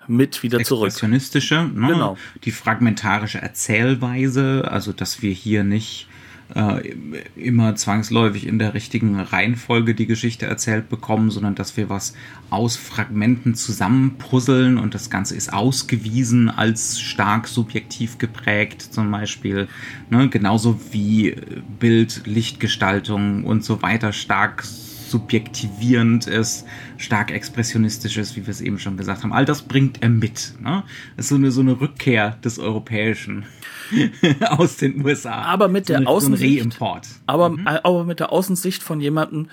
mit 0.09 0.43
wieder 0.43 0.63
zurück. 0.63 0.87
Expressionistische, 0.87 1.69
ne? 1.75 1.89
genau. 1.89 2.17
die 2.45 2.53
fragmentarische 2.53 3.43
Erzählweise, 3.43 4.69
also 4.71 4.93
dass 4.93 5.23
wir 5.23 5.33
hier 5.33 5.65
nicht 5.65 6.07
äh, 6.55 6.95
immer 7.35 7.75
zwangsläufig 7.75 8.47
in 8.47 8.61
der 8.61 8.75
richtigen 8.75 9.19
Reihenfolge 9.19 9.95
die 9.95 10.07
Geschichte 10.07 10.47
erzählt 10.47 10.89
bekommen, 10.89 11.31
sondern 11.31 11.57
dass 11.57 11.77
wir 11.77 11.91
was 11.91 12.15
aus 12.51 12.77
Fragmenten 12.77 13.57
zusammenpuzzeln 13.57 14.79
und 14.79 14.95
das 14.95 15.11
Ganze 15.11 15.35
ist 15.35 15.53
ausgewiesen 15.53 16.49
als 16.49 17.01
stark 17.01 17.49
subjektiv 17.49 18.19
geprägt, 18.19 18.83
zum 18.83 19.11
Beispiel. 19.11 19.67
Ne? 20.09 20.29
Genauso 20.29 20.81
wie 20.93 21.35
Bild, 21.81 22.23
Lichtgestaltung 22.27 23.45
und 23.45 23.65
so 23.65 23.83
weiter 23.83 24.13
stark 24.13 24.63
subjektivierend 25.11 26.27
ist, 26.27 26.67
stark 26.97 27.31
expressionistisch 27.31 28.17
ist, 28.17 28.37
wie 28.37 28.47
wir 28.47 28.51
es 28.51 28.61
eben 28.61 28.79
schon 28.79 28.97
gesagt 28.97 29.23
haben. 29.23 29.33
All 29.33 29.45
das 29.45 29.63
bringt 29.63 30.03
er 30.03 30.09
mit. 30.09 30.55
Ne? 30.61 30.85
Das 31.17 31.27
ist 31.27 31.29
so 31.31 31.35
eine, 31.37 31.51
so 31.51 31.61
eine 31.61 31.81
Rückkehr 31.81 32.39
des 32.45 32.59
Europäischen 32.59 33.47
aus 34.41 34.77
den 34.77 35.05
USA. 35.05 35.43
Aber 35.43 35.69
mit 35.69 35.87
so 35.87 35.93
der 35.93 35.99
eine, 35.99 36.09
Außensicht. 36.09 36.75
So 36.79 36.99
aber, 37.27 37.51
mhm. 37.51 37.67
aber 37.67 38.05
mit 38.05 38.21
der 38.21 38.33
Außensicht 38.33 38.83
von 38.83 39.01
jemandem, 39.01 39.49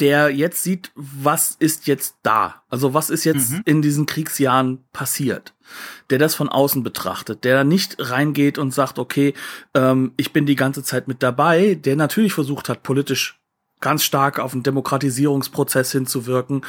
der 0.00 0.30
jetzt 0.30 0.62
sieht, 0.62 0.92
was 0.94 1.56
ist 1.58 1.86
jetzt 1.86 2.16
da? 2.22 2.62
Also 2.68 2.94
was 2.94 3.10
ist 3.10 3.24
jetzt 3.24 3.50
mhm. 3.50 3.62
in 3.66 3.82
diesen 3.82 4.06
Kriegsjahren 4.06 4.84
passiert? 4.92 5.54
Der 6.08 6.18
das 6.18 6.34
von 6.34 6.48
außen 6.48 6.82
betrachtet, 6.82 7.44
der 7.44 7.64
nicht 7.64 7.96
reingeht 7.98 8.58
und 8.58 8.72
sagt, 8.72 8.98
okay, 8.98 9.34
ähm, 9.74 10.12
ich 10.16 10.32
bin 10.32 10.46
die 10.46 10.56
ganze 10.56 10.82
Zeit 10.82 11.06
mit 11.06 11.22
dabei, 11.22 11.74
der 11.74 11.96
natürlich 11.96 12.32
versucht 12.32 12.68
hat, 12.68 12.82
politisch 12.82 13.39
ganz 13.80 14.02
stark 14.02 14.38
auf 14.38 14.52
einen 14.52 14.62
Demokratisierungsprozess 14.62 15.92
hinzuwirken, 15.92 16.62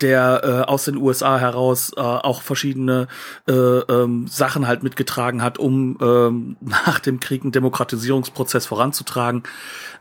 der 0.00 0.42
äh, 0.44 0.70
aus 0.70 0.84
den 0.84 0.96
USA 0.96 1.38
heraus 1.38 1.92
äh, 1.96 2.00
auch 2.00 2.42
verschiedene 2.42 3.08
äh, 3.48 3.52
ähm, 3.52 4.26
Sachen 4.28 4.66
halt 4.66 4.82
mitgetragen 4.82 5.42
hat, 5.42 5.58
um 5.58 5.98
ähm, 6.00 6.56
nach 6.60 7.00
dem 7.00 7.20
Krieg 7.20 7.42
einen 7.42 7.52
Demokratisierungsprozess 7.52 8.66
voranzutragen. 8.66 9.42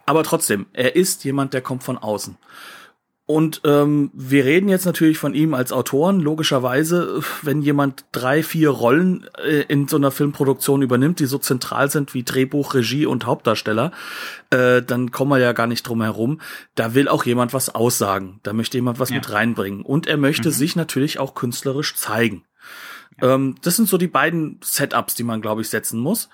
Aber 0.05 0.23
trotzdem, 0.23 0.67
er 0.73 0.95
ist 0.95 1.23
jemand, 1.23 1.53
der 1.53 1.61
kommt 1.61 1.83
von 1.83 1.97
außen. 1.97 2.37
Und 3.29 3.59
ähm, 3.65 4.09
wir 4.13 4.45
reden 4.45 4.69
jetzt 4.69 4.85
natürlich 4.85 5.17
von 5.17 5.33
ihm 5.33 5.53
als 5.53 5.73
Autoren. 5.73 6.21
Logischerweise, 6.21 7.21
wenn 7.41 7.61
jemand 7.61 8.05
drei, 8.13 8.41
vier 8.41 8.69
Rollen 8.69 9.27
äh, 9.43 9.63
in 9.67 9.89
so 9.89 9.97
einer 9.97 10.11
Filmproduktion 10.11 10.81
übernimmt, 10.81 11.19
die 11.19 11.25
so 11.25 11.37
zentral 11.37 11.91
sind 11.91 12.13
wie 12.13 12.23
Drehbuch, 12.23 12.73
Regie 12.73 13.05
und 13.05 13.25
Hauptdarsteller, 13.25 13.91
äh, 14.49 14.81
dann 14.81 15.11
kommen 15.11 15.31
wir 15.31 15.39
ja 15.39 15.51
gar 15.51 15.67
nicht 15.67 15.83
drum 15.83 16.01
herum. 16.01 16.39
Da 16.75 16.93
will 16.93 17.09
auch 17.09 17.25
jemand 17.25 17.53
was 17.53 17.75
aussagen. 17.75 18.39
Da 18.43 18.53
möchte 18.53 18.77
jemand 18.77 18.97
was 18.97 19.09
ja. 19.09 19.17
mit 19.17 19.29
reinbringen. 19.29 19.81
Und 19.81 20.07
er 20.07 20.15
möchte 20.15 20.47
mhm. 20.47 20.53
sich 20.53 20.77
natürlich 20.77 21.19
auch 21.19 21.35
künstlerisch 21.35 21.95
zeigen. 21.95 22.45
Ja. 23.21 23.35
Ähm, 23.35 23.55
das 23.61 23.75
sind 23.75 23.89
so 23.89 23.97
die 23.97 24.07
beiden 24.07 24.61
Setups, 24.63 25.15
die 25.15 25.23
man, 25.23 25.41
glaube 25.41 25.59
ich, 25.59 25.67
setzen 25.67 25.99
muss. 25.99 26.29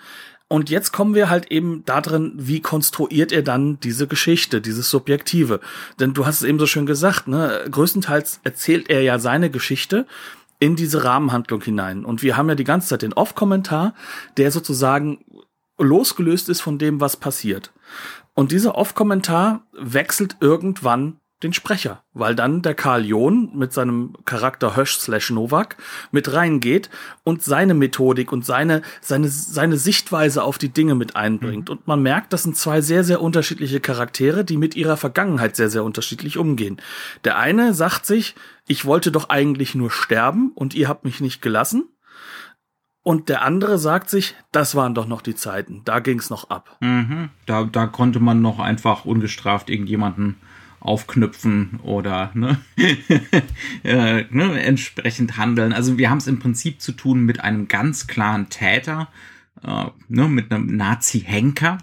Und 0.50 0.70
jetzt 0.70 0.92
kommen 0.92 1.16
wir 1.16 1.30
halt 1.30 1.52
eben 1.52 1.84
da 1.86 2.00
drin, 2.00 2.34
wie 2.36 2.62
konstruiert 2.62 3.32
er 3.32 3.42
dann 3.42 3.80
diese 3.80 4.08
Geschichte, 4.08 4.62
dieses 4.62 4.90
Subjektive? 4.90 5.60
Denn 6.00 6.14
du 6.14 6.26
hast 6.26 6.42
es 6.42 6.48
eben 6.48 6.60
so 6.60 6.68
schön 6.68 6.86
gesagt, 6.86 7.28
ne? 7.28 7.66
Größtenteils 7.72 8.40
erzählt 8.44 8.90
er 8.90 9.02
ja 9.02 9.18
seine 9.18 9.50
Geschichte 9.50 10.06
in 10.60 10.76
diese 10.76 11.04
Rahmenhandlung 11.04 11.62
hinein. 11.62 12.06
Und 12.06 12.22
wir 12.22 12.38
haben 12.38 12.50
ja 12.50 12.56
die 12.56 12.64
ganze 12.64 12.90
Zeit 12.90 13.02
den 13.02 13.14
Off-Kommentar, 13.14 13.96
der 14.38 14.52
sozusagen 14.52 15.26
losgelöst 15.78 16.50
ist 16.50 16.62
von 16.62 16.78
dem, 16.78 17.02
was 17.02 17.18
passiert. 17.18 17.72
Und 18.34 18.52
dieser 18.52 18.76
Off-Kommentar 18.76 19.66
wechselt 19.74 20.38
irgendwann 20.40 21.20
den 21.44 21.54
Sprecher, 21.54 22.04
weil 22.14 22.36
dann 22.36 22.62
der 22.62 22.74
Karl 22.74 23.06
John 23.06 23.52
mit 23.56 23.74
seinem 23.74 24.14
Charakter 24.26 24.76
Hösch 24.76 24.98
slash 24.98 25.30
Novak 25.30 25.78
mit 26.12 26.34
reingeht 26.34 26.90
und 27.24 27.44
seine 27.44 27.74
Methodik 27.74 28.32
und 28.32 28.46
seine, 28.46 28.82
seine, 29.02 29.30
seine 29.30 29.78
Sichtweise 29.78 30.44
auf 30.44 30.58
die 30.58 30.70
Dinge 30.70 30.96
mit 30.96 31.16
einbringt. 31.16 31.70
Mhm. 31.70 31.76
Und 31.76 31.88
man 31.88 32.02
merkt, 32.02 32.34
das 32.34 32.44
sind 32.44 32.58
zwei 32.58 32.82
sehr, 32.82 33.04
sehr 33.04 33.22
unterschiedliche 33.22 33.80
Charaktere, 33.80 34.46
die 34.46 34.58
mit 34.58 34.76
ihrer 34.76 34.98
Vergangenheit 34.98 35.56
sehr, 35.56 35.70
sehr 35.70 35.84
unterschiedlich 35.84 36.38
umgehen. 36.38 36.82
Der 37.24 37.38
eine 37.38 37.74
sagt 37.74 38.06
sich, 38.06 38.36
ich 38.68 38.86
wollte 38.86 39.12
doch 39.12 39.30
eigentlich 39.30 39.76
nur 39.76 39.92
sterben 39.92 40.52
und 40.56 40.74
ihr 40.74 40.88
habt 40.88 41.04
mich 41.04 41.22
nicht 41.22 41.42
gelassen. 41.42 41.90
Und 43.04 43.28
der 43.28 43.42
andere 43.42 43.78
sagt 43.78 44.10
sich, 44.10 44.34
das 44.54 44.76
waren 44.76 44.96
doch 44.96 45.06
noch 45.06 45.22
die 45.22 45.36
Zeiten, 45.36 45.82
da 45.84 46.00
ging's 46.00 46.30
noch 46.30 46.50
ab. 46.50 46.78
Mhm. 46.80 47.30
Da, 47.46 47.66
da 47.66 47.86
konnte 47.86 48.22
man 48.22 48.42
noch 48.42 48.60
einfach 48.60 49.04
ungestraft 49.04 49.70
irgendjemanden 49.70 50.38
aufknüpfen 50.84 51.80
oder 51.84 52.32
ne, 52.34 52.60
äh, 53.84 54.26
ne, 54.30 54.62
entsprechend 54.62 55.38
handeln. 55.38 55.72
Also 55.72 55.98
wir 55.98 56.10
haben 56.10 56.18
es 56.18 56.28
im 56.28 56.40
Prinzip 56.40 56.82
zu 56.82 56.92
tun 56.92 57.22
mit 57.22 57.40
einem 57.40 57.70
ganz 57.70 58.06
klaren 58.06 58.50
Täter, 58.50 59.08
äh, 59.64 59.86
ne, 60.10 60.28
mit 60.28 60.52
einem 60.52 60.76
Nazi-Henker. 60.76 61.78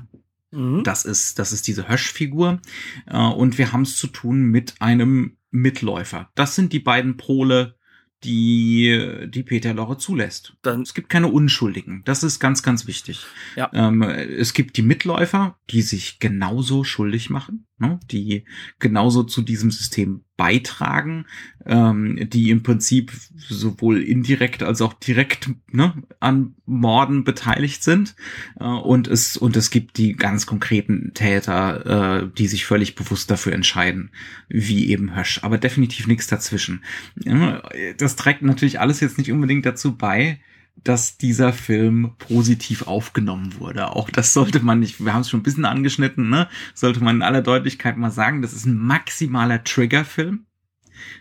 Mhm. 0.51 0.85
Das 0.85 1.07
ist, 1.07 1.39
das 1.39 1.53
ist 1.53 1.67
diese 1.67 1.89
Höschfigur. 1.89 2.61
Äh, 3.07 3.17
und 3.17 3.57
wir 3.57 3.73
haben 3.73 3.83
es 3.83 3.97
zu 3.97 4.07
tun 4.07 4.43
mit 4.43 4.75
einem 4.81 5.39
Mitläufer. 5.51 6.29
Das 6.35 6.55
sind 6.55 6.75
die 6.75 6.79
beiden 6.79 7.17
Pole, 7.17 7.77
die, 8.23 9.27
die 9.29 9.43
Peter 9.43 9.73
Lorre 9.73 9.97
zulässt. 9.97 10.59
Dann, 10.61 10.83
es 10.83 10.93
gibt 10.93 11.09
keine 11.09 11.29
Unschuldigen. 11.29 12.03
Das 12.05 12.23
ist 12.23 12.39
ganz, 12.39 12.63
ganz 12.63 12.87
wichtig. 12.87 13.25
Ja. 13.57 13.71
Ähm, 13.73 14.03
es 14.03 14.53
gibt 14.53 14.77
die 14.77 14.83
Mitläufer, 14.83 15.59
die 15.71 15.81
sich 15.81 16.19
genauso 16.19 16.85
schuldig 16.85 17.31
machen 17.31 17.67
die 18.11 18.45
genauso 18.79 19.23
zu 19.23 19.43
diesem 19.43 19.71
System 19.71 20.23
beitragen, 20.37 21.27
ähm, 21.67 22.29
die 22.31 22.51
im 22.51 22.63
Prinzip 22.63 23.13
sowohl 23.37 24.01
indirekt 24.03 24.63
als 24.63 24.81
auch 24.81 24.95
direkt 24.95 25.51
ne, 25.71 25.93
an 26.19 26.55
Morden 26.65 27.25
beteiligt 27.25 27.83
sind. 27.83 28.15
Äh, 28.59 28.65
und 28.65 29.07
es 29.07 29.37
und 29.37 29.57
es 29.57 29.71
gibt 29.71 29.99
die 29.99 30.15
ganz 30.15 30.47
konkreten 30.47 31.13
Täter, 31.15 32.23
äh, 32.23 32.29
die 32.39 32.47
sich 32.47 32.65
völlig 32.65 32.95
bewusst 32.95 33.31
dafür 33.31 33.53
entscheiden, 33.53 34.11
wie 34.49 34.89
eben 34.89 35.15
Hösch. 35.15 35.41
Aber 35.43 35.59
definitiv 35.59 36.07
nichts 36.07 36.27
dazwischen. 36.27 36.83
Das 37.99 38.17
trägt 38.17 38.43
natürlich 38.43 38.81
alles 38.81 39.01
jetzt 39.01 39.19
nicht 39.19 39.31
unbedingt 39.31 39.67
dazu 39.67 39.97
bei, 39.97 40.41
dass 40.85 41.19
dieser 41.19 41.53
Film 41.53 42.13
positiv 42.19 42.87
aufgenommen 42.87 43.59
wurde. 43.59 43.91
Auch 43.95 44.11
das 44.11 44.33
sollte 44.33 44.61
man 44.61 44.81
nicht, 44.81 45.05
wir 45.05 45.13
haben 45.13 45.23
es 45.23 45.31
schon 45.31 45.41
ein 45.41 45.45
bisschen 45.45 45.65
angeschnitten, 45.65 46.29
ne? 46.29 46.49
Sollte 46.75 47.03
man 47.03 47.17
in 47.17 47.23
aller 47.23 47.43
Deutlichkeit 47.43 47.97
mal 47.97 48.11
sagen, 48.11 48.43
das 48.43 48.53
ist 48.53 48.67
ein 48.67 48.79
maximaler 48.79 49.63
Triggerfilm, 49.65 50.47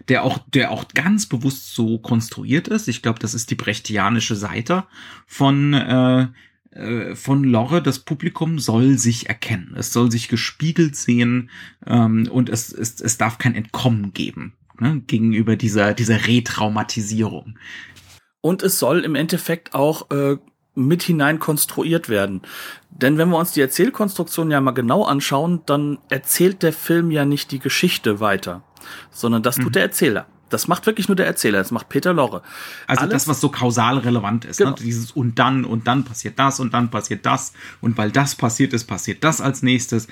der 0.08 0.24
auch, 0.24 0.40
der 0.50 0.72
auch 0.72 0.88
ganz 0.90 1.26
bewusst 1.26 1.74
so 1.74 2.00
konstruiert 2.00 2.68
ist. 2.68 2.88
Ich 2.88 3.02
glaube, 3.02 3.20
das 3.20 3.34
ist 3.34 3.52
die 3.52 3.56
brechtianische 3.56 4.36
Seite 4.36 4.86
von, 5.26 5.74
äh, 5.74 6.28
äh, 6.72 7.16
von 7.16 7.44
Lorre, 7.44 7.82
das 7.82 8.00
Publikum 8.00 8.60
soll 8.60 8.98
sich 8.98 9.28
erkennen, 9.28 9.74
es 9.76 9.92
soll 9.92 10.12
sich 10.12 10.28
gespiegelt 10.28 10.96
sehen 10.96 11.50
ähm, 11.86 12.28
und 12.32 12.50
es, 12.50 12.72
es, 12.72 13.02
es 13.02 13.18
darf 13.18 13.38
kein 13.38 13.56
Entkommen 13.56 14.14
geben 14.14 14.54
ne, 14.80 15.02
gegenüber 15.08 15.56
dieser, 15.56 15.94
dieser 15.94 16.28
Retraumatisierung 16.28 17.58
und 18.42 18.64
es 18.64 18.80
soll 18.80 19.04
im 19.04 19.16
Endeffekt 19.16 19.74
auch 19.74 20.10
äh, 20.12 20.38
mit 20.76 21.04
hinein 21.04 21.40
konstruiert 21.40 22.10
werden. 22.10 22.42
Denn 22.90 23.18
wenn 23.18 23.30
wir 23.30 23.38
uns 23.38 23.52
die 23.52 23.62
Erzählkonstruktion 23.62 24.52
ja 24.52 24.62
mal 24.62 24.72
genau 24.72 25.04
anschauen, 25.04 25.62
dann 25.66 26.00
erzählt 26.10 26.64
der 26.64 26.74
Film 26.74 27.12
ja 27.12 27.26
nicht 27.26 27.52
die 27.52 27.60
Geschichte 27.60 28.20
weiter, 28.20 28.64
sondern 29.12 29.44
das 29.44 29.56
tut 29.56 29.66
mhm. 29.66 29.72
der 29.74 29.84
Erzähler. 29.84 30.28
Das 30.50 30.68
macht 30.68 30.88
wirklich 30.88 31.08
nur 31.08 31.16
der 31.16 31.28
Erzähler, 31.28 31.60
das 31.60 31.70
macht 31.70 31.90
Peter 31.90 32.12
Lorre. 32.12 32.42
Also 32.88 33.04
Alles, 33.04 33.14
das, 33.14 33.28
was 33.28 33.40
so 33.40 33.50
kausal 33.50 34.00
relevant 34.00 34.46
ist. 34.46 34.60
Ne? 34.60 34.66
Genau. 34.66 34.78
Ne? 34.78 34.84
Dieses 34.84 35.12
und 35.12 35.38
dann 35.38 35.64
und 35.64 35.88
dann 35.88 36.04
passiert 36.04 36.40
das 36.40 36.60
und 36.60 36.74
dann 36.74 36.90
passiert 36.90 37.26
das 37.26 37.54
und 37.82 37.98
weil 37.98 38.12
das 38.12 38.36
passiert 38.36 38.74
ist, 38.74 38.86
passiert 38.86 39.24
das 39.24 39.42
als 39.42 39.62
nächstes. 39.62 40.08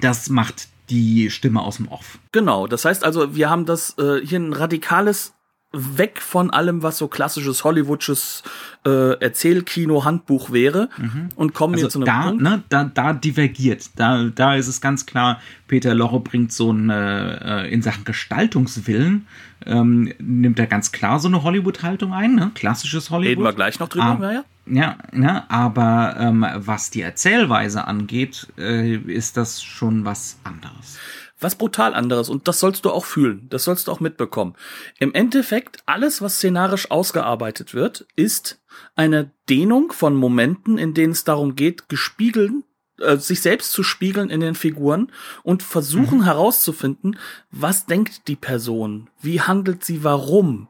Das 0.00 0.30
macht 0.30 0.68
die 0.88 1.30
Stimme 1.30 1.60
aus 1.60 1.76
dem 1.76 1.88
Off. 1.88 2.18
Genau, 2.32 2.66
das 2.66 2.84
heißt 2.84 3.04
also, 3.04 3.34
wir 3.34 3.50
haben 3.50 3.66
das 3.66 3.98
äh, 3.98 4.24
hier 4.24 4.38
ein 4.38 4.52
radikales 4.52 5.34
weg 5.76 6.20
von 6.20 6.50
allem, 6.50 6.82
was 6.82 6.98
so 6.98 7.08
klassisches 7.08 7.64
Hollywoodsches 7.64 8.42
äh, 8.84 9.18
Erzählkino-Handbuch 9.20 10.50
wäre 10.50 10.88
mhm. 10.96 11.28
und 11.36 11.54
kommen 11.54 11.74
also 11.74 11.86
jetzt 11.86 11.92
zu 11.92 11.98
einem 12.00 12.06
da, 12.06 12.22
Punkt. 12.22 12.42
Ne, 12.42 12.62
da, 12.68 12.84
da 12.84 13.12
divergiert. 13.12 13.90
Da, 13.96 14.24
da 14.24 14.54
ist 14.54 14.68
es 14.68 14.80
ganz 14.80 15.06
klar, 15.06 15.40
Peter 15.68 15.94
Lorre 15.94 16.20
bringt 16.20 16.52
so 16.52 16.72
ein 16.72 16.90
äh, 16.90 17.66
in 17.68 17.82
Sachen 17.82 18.04
Gestaltungswillen, 18.04 19.26
ähm, 19.64 20.12
nimmt 20.18 20.58
er 20.58 20.66
ganz 20.66 20.92
klar 20.92 21.18
so 21.18 21.28
eine 21.28 21.42
Hollywood-Haltung 21.42 22.12
ein, 22.12 22.34
ne? 22.34 22.50
klassisches 22.54 23.10
Hollywood. 23.10 23.30
Reden 23.30 23.44
wir 23.44 23.52
gleich 23.52 23.78
noch 23.78 23.88
drüber, 23.88 24.18
ah, 24.20 24.32
ja. 24.32 24.44
Ja, 24.68 24.98
ne, 25.12 25.48
aber 25.48 26.16
ähm, 26.18 26.44
was 26.56 26.90
die 26.90 27.00
Erzählweise 27.00 27.86
angeht, 27.86 28.48
äh, 28.58 28.96
ist 28.96 29.36
das 29.36 29.62
schon 29.62 30.04
was 30.04 30.38
anderes 30.42 30.98
was 31.38 31.56
brutal 31.56 31.94
anderes 31.94 32.28
und 32.28 32.48
das 32.48 32.60
sollst 32.60 32.84
du 32.84 32.90
auch 32.90 33.04
fühlen, 33.04 33.46
das 33.50 33.64
sollst 33.64 33.88
du 33.88 33.92
auch 33.92 34.00
mitbekommen. 34.00 34.54
Im 34.98 35.12
Endeffekt, 35.14 35.78
alles, 35.86 36.22
was 36.22 36.36
szenarisch 36.36 36.90
ausgearbeitet 36.90 37.74
wird, 37.74 38.06
ist 38.16 38.58
eine 38.94 39.30
Dehnung 39.48 39.92
von 39.92 40.14
Momenten, 40.14 40.78
in 40.78 40.94
denen 40.94 41.12
es 41.12 41.24
darum 41.24 41.56
geht, 41.56 41.88
gespiegelt, 41.88 42.52
äh, 43.00 43.16
sich 43.16 43.42
selbst 43.42 43.72
zu 43.72 43.82
spiegeln 43.82 44.30
in 44.30 44.40
den 44.40 44.54
Figuren 44.54 45.12
und 45.42 45.62
versuchen 45.62 46.18
mhm. 46.18 46.24
herauszufinden, 46.24 47.18
was 47.50 47.86
denkt 47.86 48.28
die 48.28 48.36
Person, 48.36 49.08
wie 49.20 49.40
handelt 49.40 49.84
sie, 49.84 50.02
warum. 50.02 50.68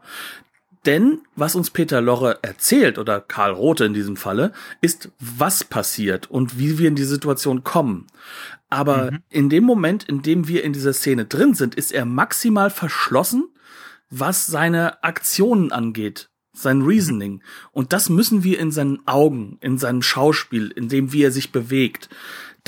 Denn 0.87 1.23
was 1.35 1.57
uns 1.57 1.71
Peter 1.71 2.01
Lorre 2.01 2.39
erzählt, 2.43 2.99
oder 2.99 3.21
Karl 3.21 3.53
Rothe 3.53 3.85
in 3.85 3.95
diesem 3.95 4.17
Falle, 4.17 4.53
ist, 4.81 5.11
was 5.19 5.65
passiert 5.65 6.31
und 6.31 6.59
wie 6.59 6.79
wir 6.79 6.89
in 6.89 6.95
die 6.95 7.05
Situation 7.05 7.65
kommen. 7.65 8.07
Aber 8.69 9.13
mhm. 9.13 9.19
in 9.29 9.49
dem 9.49 9.65
Moment, 9.65 10.05
in 10.05 10.23
dem 10.23 10.49
wir 10.49 10.65
in 10.65 10.73
dieser 10.73 10.93
Szene 10.93 11.25
drin 11.25 11.55
sind, 11.55 11.75
ist 11.75 11.93
er 11.93 12.05
maximal 12.05 12.71
verschlossen, 12.71 13.49
was 14.11 14.47
seine 14.47 15.03
Aktionen 15.03 15.73
angeht, 15.73 16.31
sein 16.53 16.83
Reasoning. 16.83 17.43
Und 17.73 17.93
das 17.93 18.09
müssen 18.09 18.45
wir 18.45 18.59
in 18.59 18.71
seinen 18.71 19.07
Augen, 19.07 19.59
in 19.61 19.79
seinem 19.79 20.03
Schauspiel, 20.03 20.71
in 20.71 20.89
dem, 20.89 21.13
wie 21.13 21.23
er 21.23 21.33
sich 21.33 21.53
bewegt, 21.53 22.09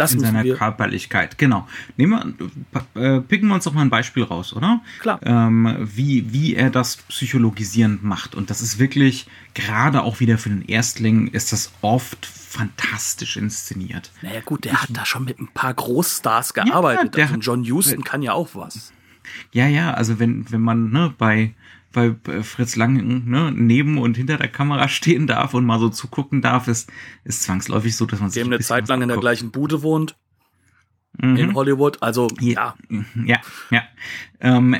das 0.00 0.12
in 0.12 0.20
seiner 0.20 0.44
wir 0.44 0.56
Körperlichkeit, 0.56 1.38
genau. 1.38 1.66
Nehmen 1.96 2.36
wir, 2.94 3.18
äh, 3.18 3.20
picken 3.20 3.48
wir 3.48 3.54
uns 3.54 3.64
doch 3.64 3.72
mal 3.72 3.82
ein 3.82 3.90
Beispiel 3.90 4.22
raus, 4.22 4.52
oder? 4.52 4.80
Klar. 5.00 5.20
Ähm, 5.22 5.76
wie, 5.80 6.32
wie 6.32 6.54
er 6.54 6.70
das 6.70 6.96
psychologisierend 6.96 8.02
macht. 8.02 8.34
Und 8.34 8.50
das 8.50 8.60
ist 8.60 8.78
wirklich, 8.78 9.26
gerade 9.54 10.02
auch 10.02 10.20
wieder 10.20 10.38
für 10.38 10.50
den 10.50 10.62
Erstling, 10.62 11.28
ist 11.28 11.52
das 11.52 11.72
oft 11.80 12.26
fantastisch 12.26 13.36
inszeniert. 13.36 14.10
Naja 14.22 14.40
gut, 14.44 14.64
der 14.64 14.72
ich, 14.72 14.82
hat 14.82 14.90
da 14.92 15.04
schon 15.04 15.24
mit 15.24 15.38
ein 15.38 15.48
paar 15.48 15.74
Großstars 15.74 16.54
gearbeitet. 16.54 17.16
Ja, 17.16 17.26
der 17.26 17.26
also 17.28 17.40
John 17.40 17.64
Huston 17.64 18.04
kann 18.04 18.22
ja 18.22 18.32
auch 18.32 18.50
was. 18.54 18.92
Ja, 19.52 19.66
ja, 19.66 19.92
also 19.92 20.18
wenn, 20.18 20.50
wenn 20.50 20.60
man 20.60 20.90
ne, 20.90 21.14
bei 21.18 21.54
weil 21.92 22.18
Fritz 22.42 22.76
Lang 22.76 23.24
ne, 23.24 23.52
neben 23.54 23.98
und 23.98 24.16
hinter 24.16 24.36
der 24.36 24.48
Kamera 24.48 24.88
stehen 24.88 25.26
darf 25.26 25.54
und 25.54 25.64
mal 25.64 25.78
so 25.78 25.88
zugucken 25.88 26.42
darf, 26.42 26.68
ist, 26.68 26.90
ist 27.24 27.42
zwangsläufig 27.42 27.96
so, 27.96 28.06
dass 28.06 28.20
man 28.20 28.30
sich. 28.30 28.42
Dem 28.42 28.52
eine 28.52 28.60
Zeit 28.60 28.88
lang 28.88 29.02
in 29.02 29.08
der 29.08 29.18
gleichen 29.18 29.50
Bude 29.50 29.82
wohnt. 29.82 30.16
Mhm. 31.20 31.36
In 31.36 31.54
Hollywood, 31.54 32.02
also 32.02 32.28
ja. 32.40 32.74
Ja, 33.24 33.40
ja. 33.70 33.82
Ähm, 34.40 34.76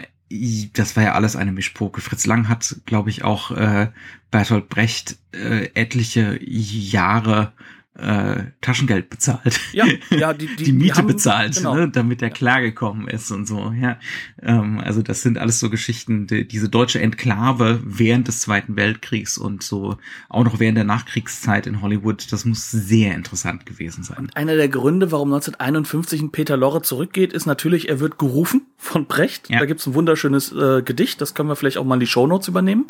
das 0.74 0.94
war 0.94 1.02
ja 1.02 1.12
alles 1.14 1.36
eine 1.36 1.52
Mischpoke. 1.52 2.00
Fritz 2.00 2.26
Lang 2.26 2.48
hat, 2.48 2.76
glaube 2.84 3.10
ich, 3.10 3.24
auch 3.24 3.50
äh, 3.50 3.90
Bertolt 4.30 4.68
Brecht 4.68 5.18
äh, 5.32 5.70
etliche 5.74 6.38
Jahre 6.42 7.52
äh, 7.98 8.44
Taschengeld 8.60 9.10
bezahlt. 9.10 9.60
Ja, 9.72 9.86
ja, 10.10 10.32
die, 10.34 10.46
die, 10.46 10.64
die 10.64 10.72
Miete 10.72 10.98
haben, 10.98 11.08
bezahlt, 11.08 11.56
genau. 11.56 11.74
ne, 11.74 11.90
damit 11.90 12.22
er 12.22 12.30
klargekommen 12.30 13.08
ist 13.08 13.30
und 13.30 13.46
so. 13.46 13.72
Ja, 13.78 13.98
ähm, 14.40 14.78
also 14.78 15.02
das 15.02 15.22
sind 15.22 15.36
alles 15.36 15.58
so 15.58 15.68
Geschichten. 15.68 16.26
Die, 16.28 16.46
diese 16.46 16.68
deutsche 16.68 17.00
Enklave 17.00 17.80
während 17.84 18.28
des 18.28 18.40
Zweiten 18.40 18.76
Weltkriegs 18.76 19.36
und 19.36 19.62
so 19.62 19.98
auch 20.28 20.44
noch 20.44 20.60
während 20.60 20.76
der 20.76 20.84
Nachkriegszeit 20.84 21.66
in 21.66 21.82
Hollywood. 21.82 22.32
Das 22.32 22.44
muss 22.44 22.70
sehr 22.70 23.14
interessant 23.14 23.66
gewesen 23.66 24.04
sein. 24.04 24.18
Und 24.18 24.36
einer 24.36 24.54
der 24.54 24.68
Gründe, 24.68 25.10
warum 25.10 25.32
1951 25.32 26.22
ein 26.22 26.30
Peter 26.30 26.56
Lorre 26.56 26.82
zurückgeht, 26.82 27.32
ist 27.32 27.46
natürlich, 27.46 27.88
er 27.88 27.98
wird 27.98 28.18
gerufen 28.18 28.62
von 28.76 29.06
Brecht. 29.06 29.50
Ja. 29.50 29.58
Da 29.58 29.66
gibt's 29.66 29.86
ein 29.86 29.94
wunderschönes 29.94 30.52
äh, 30.52 30.82
Gedicht. 30.82 31.20
Das 31.20 31.34
können 31.34 31.48
wir 31.48 31.56
vielleicht 31.56 31.78
auch 31.78 31.84
mal 31.84 31.94
in 31.94 32.00
die 32.00 32.06
Shownotes 32.06 32.46
übernehmen. 32.46 32.86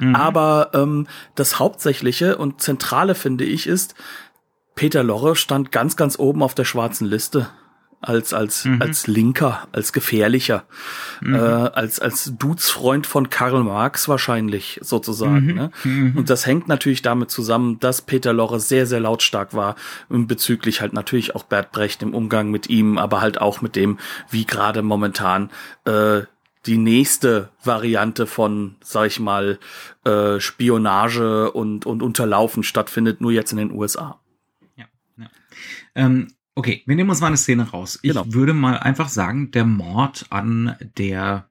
Mhm. 0.00 0.14
Aber 0.14 0.70
ähm, 0.72 1.06
das 1.34 1.58
Hauptsächliche 1.58 2.38
und 2.38 2.62
Zentrale 2.62 3.14
finde 3.14 3.44
ich 3.44 3.66
ist 3.66 3.94
Peter 4.78 5.02
Lorre 5.02 5.34
stand 5.34 5.72
ganz, 5.72 5.96
ganz 5.96 6.20
oben 6.20 6.40
auf 6.40 6.54
der 6.54 6.64
schwarzen 6.64 7.04
Liste 7.04 7.48
als 8.00 8.32
als 8.32 8.64
mhm. 8.64 8.80
als 8.80 9.08
Linker, 9.08 9.66
als 9.72 9.92
gefährlicher, 9.92 10.66
mhm. 11.20 11.34
äh, 11.34 11.38
als 11.38 11.98
als 11.98 12.32
Dudesfreund 12.38 13.04
von 13.04 13.28
Karl 13.28 13.64
Marx 13.64 14.08
wahrscheinlich 14.08 14.78
sozusagen. 14.80 15.46
Mhm. 15.46 15.54
Ne? 15.56 15.70
Mhm. 15.82 16.12
Und 16.16 16.30
das 16.30 16.46
hängt 16.46 16.68
natürlich 16.68 17.02
damit 17.02 17.28
zusammen, 17.32 17.80
dass 17.80 18.02
Peter 18.02 18.32
Lorre 18.32 18.60
sehr 18.60 18.86
sehr 18.86 19.00
lautstark 19.00 19.52
war 19.52 19.74
bezüglich 20.08 20.80
halt 20.80 20.92
natürlich 20.92 21.34
auch 21.34 21.42
Bert 21.42 21.72
Brecht 21.72 22.00
im 22.04 22.14
Umgang 22.14 22.52
mit 22.52 22.70
ihm, 22.70 22.98
aber 22.98 23.20
halt 23.20 23.40
auch 23.40 23.60
mit 23.60 23.74
dem, 23.74 23.98
wie 24.30 24.46
gerade 24.46 24.82
momentan 24.82 25.50
äh, 25.86 26.20
die 26.66 26.78
nächste 26.78 27.48
Variante 27.64 28.28
von, 28.28 28.76
sag 28.80 29.08
ich 29.08 29.18
mal, 29.18 29.58
äh, 30.04 30.38
Spionage 30.38 31.50
und 31.50 31.84
und 31.84 32.00
Unterlaufen 32.00 32.62
stattfindet, 32.62 33.20
nur 33.20 33.32
jetzt 33.32 33.50
in 33.50 33.58
den 33.58 33.72
USA. 33.72 34.20
Ähm, 35.98 36.28
okay, 36.54 36.82
wir 36.86 36.94
nehmen 36.94 37.10
uns 37.10 37.20
mal 37.20 37.26
eine 37.26 37.36
Szene 37.36 37.68
raus. 37.68 37.98
Ich 38.02 38.12
genau. 38.12 38.32
würde 38.32 38.54
mal 38.54 38.78
einfach 38.78 39.08
sagen, 39.08 39.50
der 39.50 39.64
Mord 39.64 40.26
an 40.30 40.76
der 40.96 41.50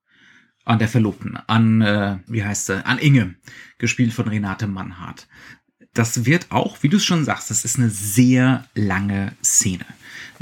an 0.63 0.79
der 0.79 0.89
Verlobten, 0.89 1.37
an 1.47 1.81
äh, 1.81 2.17
wie 2.27 2.43
heißt 2.43 2.65
sie, 2.65 2.85
an 2.85 2.97
Inge, 2.97 3.35
gespielt 3.77 4.11
von 4.11 4.27
Renate 4.27 4.67
Mannhardt. 4.67 5.27
Das 5.93 6.25
wird 6.25 6.47
auch, 6.49 6.83
wie 6.83 6.89
du 6.89 6.97
es 6.97 7.05
schon 7.05 7.23
sagst, 7.23 7.49
das 7.49 7.63
ist 7.63 7.77
eine 7.77 7.89
sehr 7.89 8.65
lange 8.75 9.33
Szene. 9.41 9.85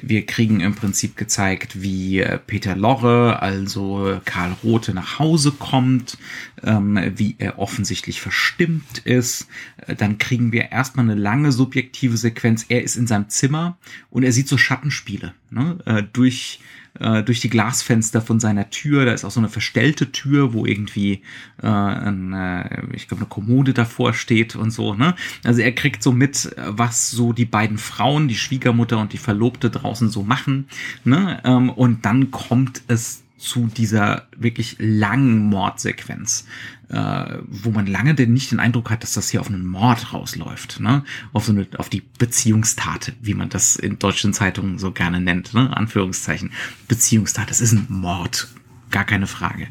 Wir 0.02 0.26
kriegen 0.26 0.60
im 0.60 0.76
Prinzip 0.76 1.16
gezeigt, 1.16 1.82
wie 1.82 2.20
äh, 2.20 2.38
Peter 2.38 2.76
Lorre, 2.76 3.42
also 3.42 4.20
Karl 4.26 4.56
Rothe, 4.64 4.94
nach 4.94 5.20
Hause 5.20 5.52
kommt, 5.52 6.18
ähm, 6.64 7.00
wie 7.16 7.36
er 7.38 7.60
offensichtlich 7.60 8.22
verstimmt 8.22 9.00
ist. 9.00 9.48
Äh, 9.78 9.96
dann 9.96 10.18
kriegen 10.18 10.52
wir 10.52 10.72
erstmal 10.72 11.06
eine 11.06 11.20
lange 11.20 11.52
subjektive 11.52 12.18
Sequenz. 12.18 12.66
Er 12.70 12.84
ist 12.84 12.96
in 12.96 13.08
seinem 13.08 13.30
Zimmer 13.30 13.78
und 14.10 14.24
er 14.24 14.32
sieht 14.32 14.48
so 14.48 14.58
Schattenspiele 14.58 15.34
ne? 15.56 15.78
Äh, 15.86 16.04
durch 16.14 16.60
äh, 17.00 17.24
durch 17.24 17.40
die 17.40 17.50
Glasfenster 17.50 18.22
von 18.22 18.40
seiner 18.40 18.70
Tür. 18.70 19.06
Da 19.06 19.14
ist 19.14 19.26
auch 19.26 19.32
so 19.32 19.40
eine 19.40 19.50
verstellte 19.50 20.12
Tür, 20.12 20.54
wo 20.54 20.66
irgendwie 20.66 21.22
äh, 21.62 21.68
ein, 21.68 22.34
äh, 22.34 22.84
ich 22.94 23.08
glaube 23.08 23.22
eine 23.22 23.30
Kommode 23.30 23.74
davor 23.74 24.14
steht 24.14 24.56
und 24.56 24.72
so. 24.72 24.94
Ne? 24.94 25.16
Also 25.44 25.62
er 25.62 25.72
kriegt 25.72 26.04
so 26.04 26.12
mit, 26.12 26.56
was 26.58 27.12
so 27.12 27.34
die 27.34 27.46
beiden 27.46 27.78
Frauen, 27.78 28.28
die 28.28 28.36
Schwiegermutter 28.36 28.98
und 29.00 29.14
die 29.14 29.18
Verlobte 29.18 29.70
draußen 29.70 30.10
so 30.10 30.24
machen. 30.24 30.68
Ne? 31.04 31.42
Ähm, 31.44 31.70
und 31.70 32.06
dann 32.06 32.32
kommt 32.32 32.82
es 32.88 33.24
zu 33.38 33.68
dieser 33.68 34.28
wirklich 34.36 34.78
langen 34.80 35.46
Mordsequenz, 35.50 36.46
äh, 36.90 37.40
wo 37.48 37.72
man 37.72 37.88
lange 37.88 38.16
denn 38.16 38.34
nicht 38.34 38.52
den 38.52 38.60
Eindruck 38.60 38.90
hat, 38.90 39.04
dass 39.04 39.14
das 39.14 39.30
hier 39.30 39.42
auf 39.42 39.48
einen 39.48 39.66
Mord 39.66 40.14
rausläuft, 40.14 40.80
ne? 40.80 41.04
Auf 41.34 41.46
so 41.46 41.52
eine, 41.52 41.68
auf 41.78 41.90
die 41.90 42.04
Beziehungstat, 42.20 43.14
wie 43.22 43.34
man 43.34 43.50
das 43.50 43.76
in 43.76 44.00
deutschen 44.00 44.34
Zeitungen 44.34 44.78
so 44.78 44.92
gerne 44.92 45.20
nennt, 45.20 45.54
ne? 45.54 45.76
Anführungszeichen. 45.76 46.52
Beziehungstat, 46.88 47.50
das 47.50 47.62
ist 47.62 47.72
ein 47.72 47.88
Mord, 47.90 48.48
gar 48.92 49.06
keine 49.06 49.28
Frage. 49.28 49.68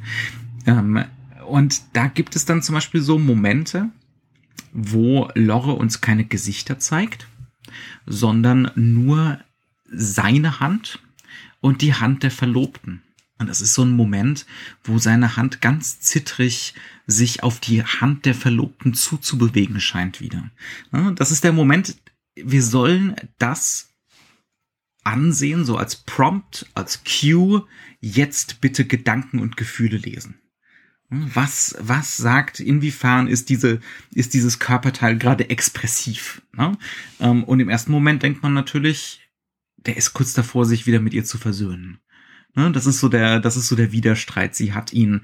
Ähm, 0.66 1.04
und 1.46 1.82
da 1.92 2.06
gibt 2.06 2.36
es 2.36 2.46
dann 2.46 2.62
zum 2.62 2.74
Beispiel 2.74 3.00
so 3.00 3.18
Momente, 3.18 3.90
wo 4.72 5.30
Lorre 5.34 5.72
uns 5.72 6.00
keine 6.00 6.24
Gesichter 6.24 6.78
zeigt, 6.78 7.28
sondern 8.06 8.70
nur 8.74 9.38
seine 9.90 10.60
Hand 10.60 11.00
und 11.60 11.80
die 11.80 11.94
Hand 11.94 12.22
der 12.22 12.30
Verlobten. 12.30 13.02
Und 13.38 13.48
das 13.48 13.60
ist 13.60 13.74
so 13.74 13.84
ein 13.84 13.96
Moment, 13.96 14.46
wo 14.82 14.98
seine 14.98 15.36
Hand 15.36 15.60
ganz 15.60 16.00
zittrig 16.00 16.74
sich 17.06 17.42
auf 17.42 17.60
die 17.60 17.82
Hand 17.82 18.24
der 18.24 18.34
Verlobten 18.34 18.94
zuzubewegen 18.94 19.80
scheint 19.80 20.20
wieder. 20.20 20.50
Das 21.16 21.30
ist 21.30 21.44
der 21.44 21.52
Moment, 21.52 21.96
wir 22.34 22.62
sollen 22.62 23.14
das 23.38 23.90
ansehen, 25.04 25.64
so 25.64 25.76
als 25.76 25.96
Prompt, 25.96 26.66
als 26.74 27.02
Cue, 27.04 27.66
jetzt 28.00 28.60
bitte 28.60 28.86
Gedanken 28.86 29.38
und 29.38 29.56
Gefühle 29.56 29.98
lesen. 29.98 30.40
Was, 31.10 31.76
was 31.78 32.16
sagt, 32.16 32.60
inwiefern 32.60 33.28
ist 33.28 33.48
diese, 33.50 33.80
ist 34.12 34.34
dieses 34.34 34.58
Körperteil 34.58 35.16
gerade 35.18 35.50
expressiv? 35.50 36.42
Ähm, 37.20 37.44
und 37.44 37.60
im 37.60 37.68
ersten 37.68 37.92
Moment 37.92 38.22
denkt 38.22 38.42
man 38.42 38.54
natürlich, 38.54 39.20
der 39.76 39.96
ist 39.96 40.14
kurz 40.14 40.32
davor, 40.32 40.64
sich 40.64 40.86
wieder 40.86 41.00
mit 41.00 41.12
ihr 41.12 41.24
zu 41.24 41.38
versöhnen. 41.38 42.00
Ne? 42.54 42.72
Das 42.72 42.86
ist 42.86 43.00
so 43.00 43.08
der, 43.08 43.38
das 43.38 43.56
ist 43.56 43.68
so 43.68 43.76
der 43.76 43.92
Widerstreit. 43.92 44.54
Sie 44.56 44.72
hat 44.72 44.92
ihn 44.92 45.22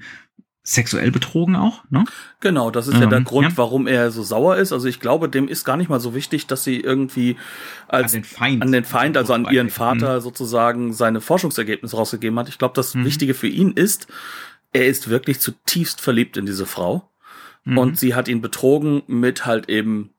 sexuell 0.73 1.11
betrogen 1.11 1.55
auch, 1.55 1.83
ne? 1.89 2.05
Genau, 2.39 2.71
das 2.71 2.87
ist 2.87 2.97
ja 2.99 3.05
der 3.05 3.19
ähm, 3.19 3.23
Grund, 3.25 3.49
ja. 3.49 3.57
warum 3.57 3.87
er 3.87 4.09
so 4.11 4.23
sauer 4.23 4.55
ist. 4.57 4.71
Also 4.71 4.87
ich 4.87 4.99
glaube, 4.99 5.29
dem 5.29 5.47
ist 5.47 5.65
gar 5.65 5.77
nicht 5.77 5.89
mal 5.89 5.99
so 5.99 6.15
wichtig, 6.15 6.47
dass 6.47 6.63
sie 6.63 6.79
irgendwie 6.79 7.35
als 7.87 8.13
an 8.13 8.21
den 8.21 8.23
Feind, 8.23 8.63
an 8.63 8.71
den 8.71 8.83
Feind 8.83 9.17
also 9.17 9.33
an 9.33 9.45
ihren 9.45 9.69
Vater 9.69 10.15
mhm. 10.15 10.21
sozusagen 10.21 10.93
seine 10.93 11.21
Forschungsergebnisse 11.21 11.95
rausgegeben 11.95 12.39
hat. 12.39 12.49
Ich 12.49 12.57
glaube, 12.57 12.73
das 12.75 12.95
mhm. 12.95 13.05
Wichtige 13.05 13.33
für 13.33 13.47
ihn 13.47 13.71
ist, 13.71 14.07
er 14.71 14.87
ist 14.87 15.09
wirklich 15.09 15.39
zutiefst 15.39 16.01
verliebt 16.01 16.37
in 16.37 16.45
diese 16.45 16.65
Frau. 16.65 17.09
Mhm. 17.63 17.77
Und 17.77 17.99
sie 17.99 18.15
hat 18.15 18.27
ihn 18.27 18.41
betrogen 18.41 19.03
mit 19.07 19.45
halt 19.45 19.69
eben 19.69 20.11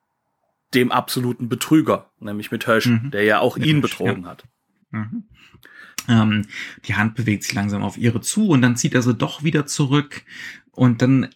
dem 0.73 0.91
absoluten 0.91 1.49
Betrüger, 1.49 2.09
nämlich 2.19 2.51
mit 2.51 2.67
Hösch, 2.67 2.87
mhm. 2.87 3.11
der 3.11 3.23
ja 3.23 3.39
auch 3.39 3.57
mit 3.57 3.67
ihn 3.67 3.77
Hösch, 3.77 3.97
betrogen 3.97 4.23
ja. 4.23 4.29
hat. 4.29 4.43
Ähm, 6.07 6.47
die 6.85 6.95
Hand 6.95 7.15
bewegt 7.15 7.43
sich 7.43 7.53
langsam 7.53 7.83
auf 7.83 7.97
ihre 7.97 8.21
zu 8.21 8.49
und 8.49 8.61
dann 8.61 8.75
zieht 8.75 8.93
er 8.93 9.01
sie 9.01 9.13
doch 9.13 9.43
wieder 9.43 9.65
zurück 9.65 10.23
und 10.71 11.01
dann 11.01 11.29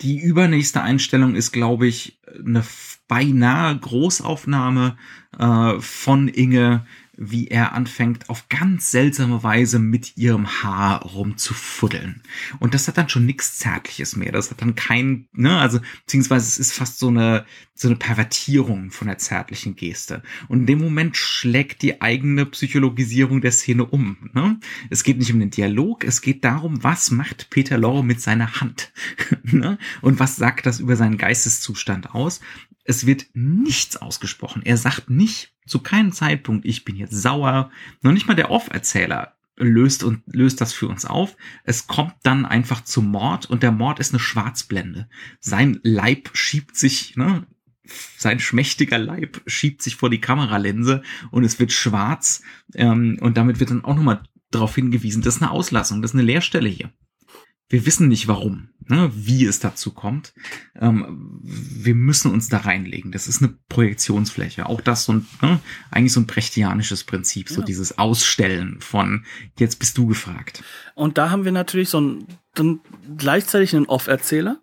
die 0.00 0.18
übernächste 0.18 0.82
Einstellung 0.82 1.34
ist, 1.34 1.52
glaube 1.52 1.86
ich, 1.86 2.18
eine 2.26 2.64
beinahe 3.06 3.76
Großaufnahme 3.78 4.96
äh, 5.38 5.78
von 5.80 6.28
Inge, 6.28 6.86
wie 7.16 7.48
er 7.48 7.72
anfängt, 7.74 8.30
auf 8.30 8.48
ganz 8.48 8.90
seltsame 8.90 9.42
Weise 9.42 9.78
mit 9.78 10.16
ihrem 10.16 10.62
Haar 10.62 11.02
rumzufuddeln. 11.02 12.22
Und 12.60 12.72
das 12.72 12.88
hat 12.88 12.96
dann 12.96 13.10
schon 13.10 13.26
nichts 13.26 13.58
Zärtliches 13.58 14.16
mehr. 14.16 14.32
Das 14.32 14.50
hat 14.50 14.62
dann 14.62 14.74
kein, 14.74 15.28
ne, 15.32 15.58
also, 15.58 15.80
beziehungsweise 16.06 16.46
es 16.46 16.58
ist 16.58 16.72
fast 16.72 16.98
so 16.98 17.08
eine, 17.08 17.44
so 17.80 17.88
eine 17.88 17.96
Pervertierung 17.96 18.90
von 18.90 19.08
der 19.08 19.16
zärtlichen 19.16 19.74
Geste. 19.74 20.22
Und 20.48 20.60
in 20.60 20.66
dem 20.66 20.80
Moment 20.80 21.16
schlägt 21.16 21.80
die 21.80 22.02
eigene 22.02 22.44
Psychologisierung 22.44 23.40
der 23.40 23.52
Szene 23.52 23.86
um. 23.86 24.30
Ne? 24.34 24.60
Es 24.90 25.02
geht 25.02 25.18
nicht 25.18 25.32
um 25.32 25.40
den 25.40 25.50
Dialog, 25.50 26.04
es 26.04 26.20
geht 26.20 26.44
darum, 26.44 26.84
was 26.84 27.10
macht 27.10 27.48
Peter 27.48 27.78
Lorre 27.78 28.04
mit 28.04 28.20
seiner 28.20 28.60
Hand? 28.60 28.92
ne? 29.44 29.78
Und 30.02 30.20
was 30.20 30.36
sagt 30.36 30.66
das 30.66 30.78
über 30.78 30.94
seinen 30.94 31.16
Geisteszustand 31.16 32.14
aus? 32.14 32.40
Es 32.84 33.06
wird 33.06 33.28
nichts 33.32 33.96
ausgesprochen. 33.96 34.60
Er 34.62 34.76
sagt 34.76 35.08
nicht 35.08 35.54
zu 35.64 35.78
keinem 35.78 36.12
Zeitpunkt, 36.12 36.66
ich 36.66 36.84
bin 36.84 36.96
jetzt 36.96 37.14
sauer. 37.14 37.70
Noch 38.02 38.12
nicht 38.12 38.28
mal 38.28 38.34
der 38.34 38.50
Off-Erzähler 38.50 39.36
löst 39.56 40.04
und 40.04 40.22
löst 40.26 40.60
das 40.60 40.74
für 40.74 40.88
uns 40.88 41.06
auf. 41.06 41.36
Es 41.64 41.86
kommt 41.86 42.14
dann 42.24 42.44
einfach 42.44 42.82
zum 42.82 43.10
Mord 43.10 43.46
und 43.46 43.62
der 43.62 43.72
Mord 43.72 44.00
ist 44.00 44.12
eine 44.12 44.20
Schwarzblende. 44.20 45.08
Sein 45.38 45.80
Leib 45.82 46.30
schiebt 46.34 46.76
sich, 46.76 47.16
ne, 47.16 47.46
sein 48.16 48.40
schmächtiger 48.40 48.98
Leib 48.98 49.40
schiebt 49.46 49.82
sich 49.82 49.96
vor 49.96 50.10
die 50.10 50.20
Kameralinse 50.20 51.02
und 51.30 51.44
es 51.44 51.58
wird 51.58 51.72
schwarz 51.72 52.42
ähm, 52.74 53.18
und 53.20 53.36
damit 53.36 53.60
wird 53.60 53.70
dann 53.70 53.84
auch 53.84 53.94
nochmal 53.94 54.22
darauf 54.50 54.74
hingewiesen, 54.74 55.22
das 55.22 55.36
ist 55.36 55.42
eine 55.42 55.50
Auslassung, 55.50 56.02
das 56.02 56.12
ist 56.12 56.16
eine 56.16 56.24
Leerstelle 56.24 56.68
hier. 56.68 56.92
Wir 57.68 57.86
wissen 57.86 58.08
nicht 58.08 58.26
warum, 58.26 58.70
ne, 58.88 59.12
wie 59.14 59.44
es 59.44 59.60
dazu 59.60 59.92
kommt. 59.92 60.34
Ähm, 60.74 61.38
wir 61.40 61.94
müssen 61.94 62.32
uns 62.32 62.48
da 62.48 62.58
reinlegen. 62.58 63.12
Das 63.12 63.28
ist 63.28 63.40
eine 63.40 63.54
Projektionsfläche. 63.68 64.66
Auch 64.66 64.80
das 64.80 65.04
so 65.04 65.12
ein, 65.12 65.26
ne, 65.40 65.60
eigentlich 65.92 66.12
so 66.12 66.18
ein 66.18 66.26
brechtianisches 66.26 67.04
Prinzip, 67.04 67.48
so 67.48 67.62
dieses 67.62 67.96
Ausstellen 67.96 68.80
von 68.80 69.24
jetzt 69.56 69.78
bist 69.78 69.96
du 69.96 70.08
gefragt. 70.08 70.64
Und 70.96 71.16
da 71.16 71.30
haben 71.30 71.44
wir 71.44 71.52
natürlich 71.52 71.90
so 71.90 72.00
ein, 72.00 72.26
dann 72.54 72.80
gleichzeitig 73.16 73.76
einen 73.76 73.86
Off-Erzähler. 73.86 74.60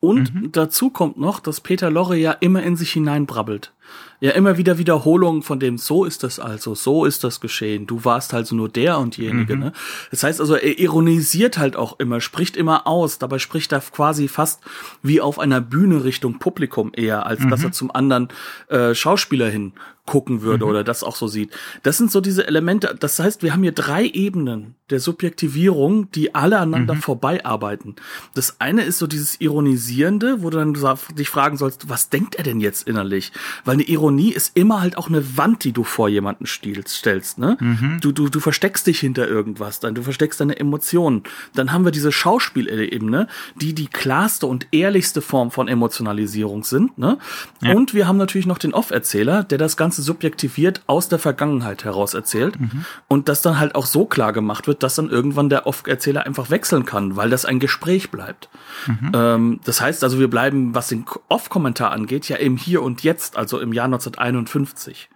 Und 0.00 0.34
mhm. 0.34 0.52
dazu 0.52 0.90
kommt 0.90 1.18
noch, 1.18 1.40
dass 1.40 1.60
Peter 1.60 1.90
Lorre 1.90 2.16
ja 2.16 2.32
immer 2.32 2.62
in 2.62 2.76
sich 2.76 2.92
hineinbrabbelt 2.92 3.72
ja 4.20 4.32
immer 4.32 4.56
wieder 4.56 4.78
Wiederholungen 4.78 5.42
von 5.42 5.60
dem, 5.60 5.78
so 5.78 6.04
ist 6.04 6.22
das 6.24 6.40
also, 6.40 6.74
so 6.74 7.04
ist 7.04 7.22
das 7.22 7.40
geschehen, 7.40 7.86
du 7.86 8.04
warst 8.04 8.34
also 8.34 8.56
nur 8.56 8.68
der 8.68 8.98
und 8.98 9.16
jenige, 9.16 9.54
mhm. 9.54 9.62
ne? 9.62 9.72
Das 10.10 10.24
heißt 10.24 10.40
also, 10.40 10.56
er 10.56 10.78
ironisiert 10.78 11.58
halt 11.58 11.76
auch 11.76 11.98
immer, 12.00 12.20
spricht 12.20 12.56
immer 12.56 12.86
aus, 12.86 13.18
dabei 13.18 13.38
spricht 13.38 13.72
er 13.72 13.80
quasi 13.80 14.26
fast 14.26 14.62
wie 15.02 15.20
auf 15.20 15.38
einer 15.38 15.60
Bühne 15.60 16.02
Richtung 16.02 16.38
Publikum 16.38 16.90
eher, 16.94 17.26
als 17.26 17.40
mhm. 17.40 17.50
dass 17.50 17.62
er 17.62 17.72
zum 17.72 17.90
anderen 17.92 18.28
äh, 18.68 18.94
Schauspieler 18.94 19.48
hin 19.48 19.72
gucken 20.08 20.40
würde 20.40 20.64
mhm. 20.64 20.70
oder 20.70 20.84
das 20.84 21.04
auch 21.04 21.14
so 21.14 21.28
sieht. 21.28 21.50
Das 21.82 21.98
sind 21.98 22.10
so 22.10 22.22
diese 22.22 22.46
Elemente. 22.46 22.96
Das 22.98 23.18
heißt, 23.18 23.42
wir 23.42 23.52
haben 23.52 23.62
hier 23.62 23.72
drei 23.72 24.06
Ebenen 24.06 24.74
der 24.88 25.00
Subjektivierung, 25.00 26.10
die 26.12 26.34
alle 26.34 26.58
aneinander 26.58 26.94
mhm. 26.94 27.02
vorbeiarbeiten. 27.02 27.96
Das 28.34 28.58
eine 28.58 28.84
ist 28.84 28.98
so 28.98 29.06
dieses 29.06 29.38
Ironisierende, 29.38 30.42
wo 30.42 30.48
du 30.48 30.56
dann 30.56 30.74
dich 31.14 31.28
fragen 31.28 31.58
sollst, 31.58 31.90
was 31.90 32.08
denkt 32.08 32.36
er 32.36 32.44
denn 32.44 32.60
jetzt 32.60 32.88
innerlich? 32.88 33.32
Weil 33.66 33.74
eine 33.74 33.82
Ironie 33.82 34.32
ist 34.32 34.56
immer 34.56 34.80
halt 34.80 34.96
auch 34.96 35.08
eine 35.08 35.36
Wand, 35.36 35.64
die 35.64 35.72
du 35.72 35.84
vor 35.84 36.08
jemanden 36.08 36.46
stellst. 36.46 37.38
Ne? 37.38 37.58
Mhm. 37.60 37.98
Du, 38.00 38.12
du, 38.12 38.30
du 38.30 38.40
versteckst 38.40 38.86
dich 38.86 39.00
hinter 39.00 39.28
irgendwas, 39.28 39.80
dann 39.80 39.94
du 39.94 40.02
versteckst 40.02 40.40
deine 40.40 40.58
Emotionen. 40.58 41.22
Dann 41.54 41.70
haben 41.70 41.84
wir 41.84 41.92
diese 41.92 42.12
Schauspielebene, 42.12 43.28
die 43.56 43.74
die 43.74 43.88
klarste 43.88 44.46
und 44.46 44.68
ehrlichste 44.72 45.20
Form 45.20 45.50
von 45.50 45.68
Emotionalisierung 45.68 46.64
sind. 46.64 46.96
Ne? 46.96 47.18
Ja. 47.60 47.74
Und 47.74 47.92
wir 47.92 48.08
haben 48.08 48.16
natürlich 48.16 48.46
noch 48.46 48.58
den 48.58 48.72
Off-Erzähler, 48.72 49.44
der 49.44 49.58
das 49.58 49.76
Ganze 49.76 49.97
subjektiviert 50.02 50.82
aus 50.86 51.08
der 51.08 51.18
Vergangenheit 51.18 51.84
heraus 51.84 52.14
erzählt 52.14 52.58
mhm. 52.60 52.84
und 53.08 53.28
das 53.28 53.42
dann 53.42 53.58
halt 53.58 53.74
auch 53.74 53.86
so 53.86 54.06
klar 54.06 54.32
gemacht 54.32 54.66
wird, 54.66 54.82
dass 54.82 54.94
dann 54.94 55.10
irgendwann 55.10 55.48
der 55.48 55.66
Off-Erzähler 55.66 56.26
einfach 56.26 56.50
wechseln 56.50 56.84
kann, 56.84 57.16
weil 57.16 57.30
das 57.30 57.44
ein 57.44 57.60
Gespräch 57.60 58.10
bleibt. 58.10 58.48
Mhm. 58.86 59.12
Ähm, 59.14 59.60
das 59.64 59.80
heißt 59.80 60.04
also, 60.04 60.18
wir 60.18 60.28
bleiben, 60.28 60.74
was 60.74 60.88
den 60.88 61.04
Off-Kommentar 61.28 61.92
angeht, 61.92 62.28
ja 62.28 62.36
im 62.36 62.56
Hier 62.56 62.82
und 62.82 63.02
Jetzt, 63.02 63.36
also 63.36 63.60
im 63.60 63.72
Jahr 63.72 63.86
1951. 63.86 65.08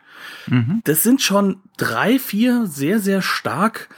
Mhm. 0.46 0.82
Das 0.84 1.02
sind 1.02 1.22
schon 1.22 1.56
drei, 1.76 2.18
vier 2.18 2.66
sehr, 2.66 3.00
sehr 3.00 3.22
stark 3.22 3.88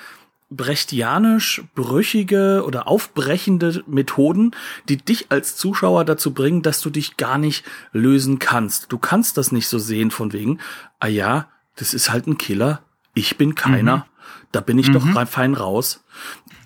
brechtianisch 0.56 1.62
brüchige 1.74 2.64
oder 2.66 2.88
aufbrechende 2.88 3.82
Methoden, 3.86 4.52
die 4.88 4.96
dich 4.96 5.30
als 5.30 5.56
Zuschauer 5.56 6.04
dazu 6.04 6.32
bringen, 6.32 6.62
dass 6.62 6.80
du 6.80 6.90
dich 6.90 7.16
gar 7.16 7.38
nicht 7.38 7.64
lösen 7.92 8.38
kannst. 8.38 8.92
Du 8.92 8.98
kannst 8.98 9.36
das 9.36 9.52
nicht 9.52 9.68
so 9.68 9.78
sehen 9.78 10.10
von 10.10 10.32
wegen, 10.32 10.58
ah 11.00 11.08
ja, 11.08 11.48
das 11.76 11.94
ist 11.94 12.10
halt 12.10 12.26
ein 12.26 12.38
Killer, 12.38 12.82
ich 13.14 13.36
bin 13.36 13.54
keiner, 13.54 13.96
mhm. 13.98 14.02
da 14.52 14.60
bin 14.60 14.78
ich 14.78 14.88
mhm. 14.88 14.92
doch 15.14 15.28
fein 15.28 15.54
raus. 15.54 16.04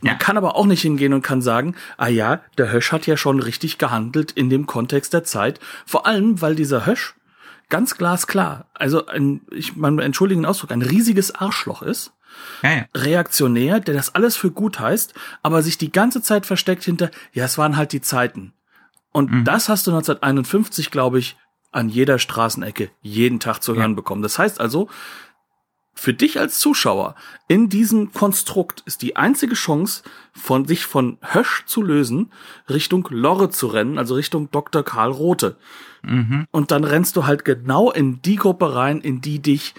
Man 0.03 0.13
ja. 0.13 0.19
kann 0.19 0.37
aber 0.37 0.57
auch 0.57 0.67
nicht 0.67 0.83
hingehen 0.83 1.13
und 1.13 1.23
kann 1.23 1.43
sagen, 1.43 1.75
ah 1.97 2.09
ja, 2.09 2.41
der 2.57 2.71
Hösch 2.71 2.93
hat 2.93 3.07
ja 3.07 3.17
schon 3.17 3.41
richtig 3.41 3.79
gehandelt 3.79 4.33
in 4.33 4.51
dem 4.51 4.67
Kontext 4.67 5.13
der 5.13 5.25
Zeit. 5.25 5.61
Vor 5.87 6.07
allem, 6.07 6.41
weil 6.41 6.55
dieser 6.55 6.87
Hösch 6.87 7.15
ganz 7.69 7.97
glasklar, 7.97 8.67
also 8.75 9.07
ein, 9.07 9.43
ich 9.51 9.77
man 9.77 9.99
entschuldigen 9.99 10.43
den 10.43 10.47
Ausdruck, 10.47 10.71
ein 10.71 10.83
riesiges 10.83 11.35
Arschloch 11.35 11.83
ist 11.83 12.13
ja, 12.63 12.71
ja. 12.71 12.85
reaktionär, 12.95 13.81
der 13.81 13.95
das 13.95 14.15
alles 14.15 14.37
für 14.37 14.51
gut 14.51 14.81
heißt, 14.81 15.15
aber 15.43 15.63
sich 15.63 15.79
die 15.79 15.93
ganze 15.93 16.23
Zeit 16.23 16.47
versteckt 16.47 16.85
hinter, 16.85 17.11
ja, 17.33 17.45
es 17.45 17.59
waren 17.59 17.77
halt 17.77 17.93
die 17.93 18.01
Zeiten. 18.01 18.53
Und 19.13 19.31
mhm. 19.31 19.45
das 19.45 19.69
hast 19.69 19.87
du 19.87 19.91
1951, 19.91 20.91
glaube 20.91 21.19
ich, 21.19 21.37
an 21.71 21.89
jeder 21.89 22.19
Straßenecke 22.19 22.91
jeden 23.03 23.41
Tag 23.41 23.63
zu 23.63 23.75
hören 23.75 23.93
ja. 23.93 23.97
bekommen. 23.97 24.23
Das 24.23 24.39
heißt 24.39 24.61
also, 24.61 24.89
für 25.95 26.15
dich 26.15 26.39
als 26.39 26.61
Zuschauer 26.61 27.17
in 27.49 27.69
diesem 27.69 28.13
Konstrukt 28.13 28.85
ist 28.87 29.03
die 29.03 29.17
einzige 29.17 29.57
Chance, 29.57 30.05
von 30.33 30.65
sich 30.65 30.87
von 30.87 31.19
Hösch 31.21 31.65
zu 31.67 31.83
lösen, 31.83 32.33
Richtung 32.69 33.09
Lorre 33.11 33.51
zu 33.51 33.67
rennen, 33.67 33.99
also 33.99 34.15
Richtung 34.15 34.49
Dr. 34.53 34.85
Karl 34.85 35.11
Rote. 35.11 35.57
Mhm. 36.03 36.47
Und 36.53 36.71
dann 36.71 36.85
rennst 36.85 37.17
du 37.17 37.27
halt 37.27 37.45
genau 37.45 37.91
in 37.91 38.23
die 38.23 38.37
Gruppe 38.37 38.77
rein, 38.77 39.01
in 39.01 39.21
die 39.21 39.41
dich 39.41 39.75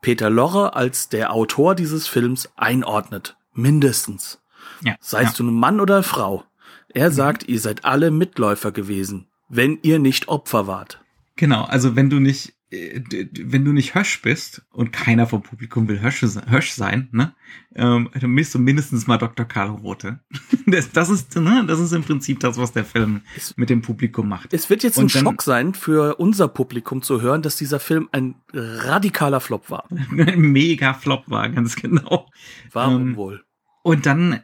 Peter 0.00 0.30
Lorre 0.30 0.74
als 0.74 1.08
der 1.08 1.32
Autor 1.32 1.74
dieses 1.74 2.08
Films 2.08 2.48
einordnet. 2.56 3.36
Mindestens. 3.52 4.40
Ja, 4.82 4.96
Seist 5.00 5.38
ja. 5.38 5.44
du 5.44 5.50
ein 5.50 5.54
Mann 5.54 5.80
oder 5.80 6.02
Frau. 6.02 6.44
Er 6.88 7.10
mhm. 7.10 7.14
sagt, 7.14 7.48
ihr 7.48 7.60
seid 7.60 7.84
alle 7.84 8.10
Mitläufer 8.10 8.72
gewesen, 8.72 9.26
wenn 9.48 9.78
ihr 9.82 9.98
nicht 9.98 10.28
Opfer 10.28 10.66
wart. 10.66 11.00
Genau, 11.36 11.64
also 11.64 11.96
wenn 11.96 12.10
du 12.10 12.20
nicht 12.20 12.54
wenn 12.70 13.64
du 13.64 13.72
nicht 13.72 13.96
Hösch 13.96 14.22
bist 14.22 14.62
und 14.70 14.92
keiner 14.92 15.26
vom 15.26 15.42
Publikum 15.42 15.88
will 15.88 16.00
Hösch, 16.00 16.22
Hösch 16.22 16.70
sein, 16.70 17.08
ne, 17.10 17.34
ähm, 17.74 18.10
dann 18.18 18.34
bist 18.34 18.54
du 18.54 18.60
mindestens 18.60 19.08
mal 19.08 19.18
Dr. 19.18 19.44
Karl 19.44 19.70
Rote. 19.70 20.20
Das, 20.66 20.92
das 20.92 21.10
ist, 21.10 21.34
ne, 21.34 21.64
das 21.66 21.80
ist 21.80 21.90
im 21.90 22.04
Prinzip 22.04 22.38
das, 22.38 22.56
was 22.56 22.72
der 22.72 22.84
Film 22.84 23.22
mit 23.56 23.70
dem 23.70 23.82
Publikum 23.82 24.28
macht. 24.28 24.54
Es 24.54 24.70
wird 24.70 24.84
jetzt 24.84 24.98
und 24.98 25.06
ein 25.06 25.08
dann, 25.08 25.24
Schock 25.24 25.42
sein 25.42 25.74
für 25.74 26.16
unser 26.16 26.46
Publikum 26.46 27.02
zu 27.02 27.20
hören, 27.20 27.42
dass 27.42 27.56
dieser 27.56 27.80
Film 27.80 28.08
ein 28.12 28.36
radikaler 28.52 29.40
Flop 29.40 29.68
war. 29.68 29.88
ein 29.90 30.40
mega 30.40 30.94
Flop 30.94 31.28
war, 31.28 31.48
ganz 31.48 31.74
genau. 31.74 32.28
Warum 32.70 33.02
ähm, 33.02 33.16
wohl? 33.16 33.44
Und 33.82 34.06
dann 34.06 34.42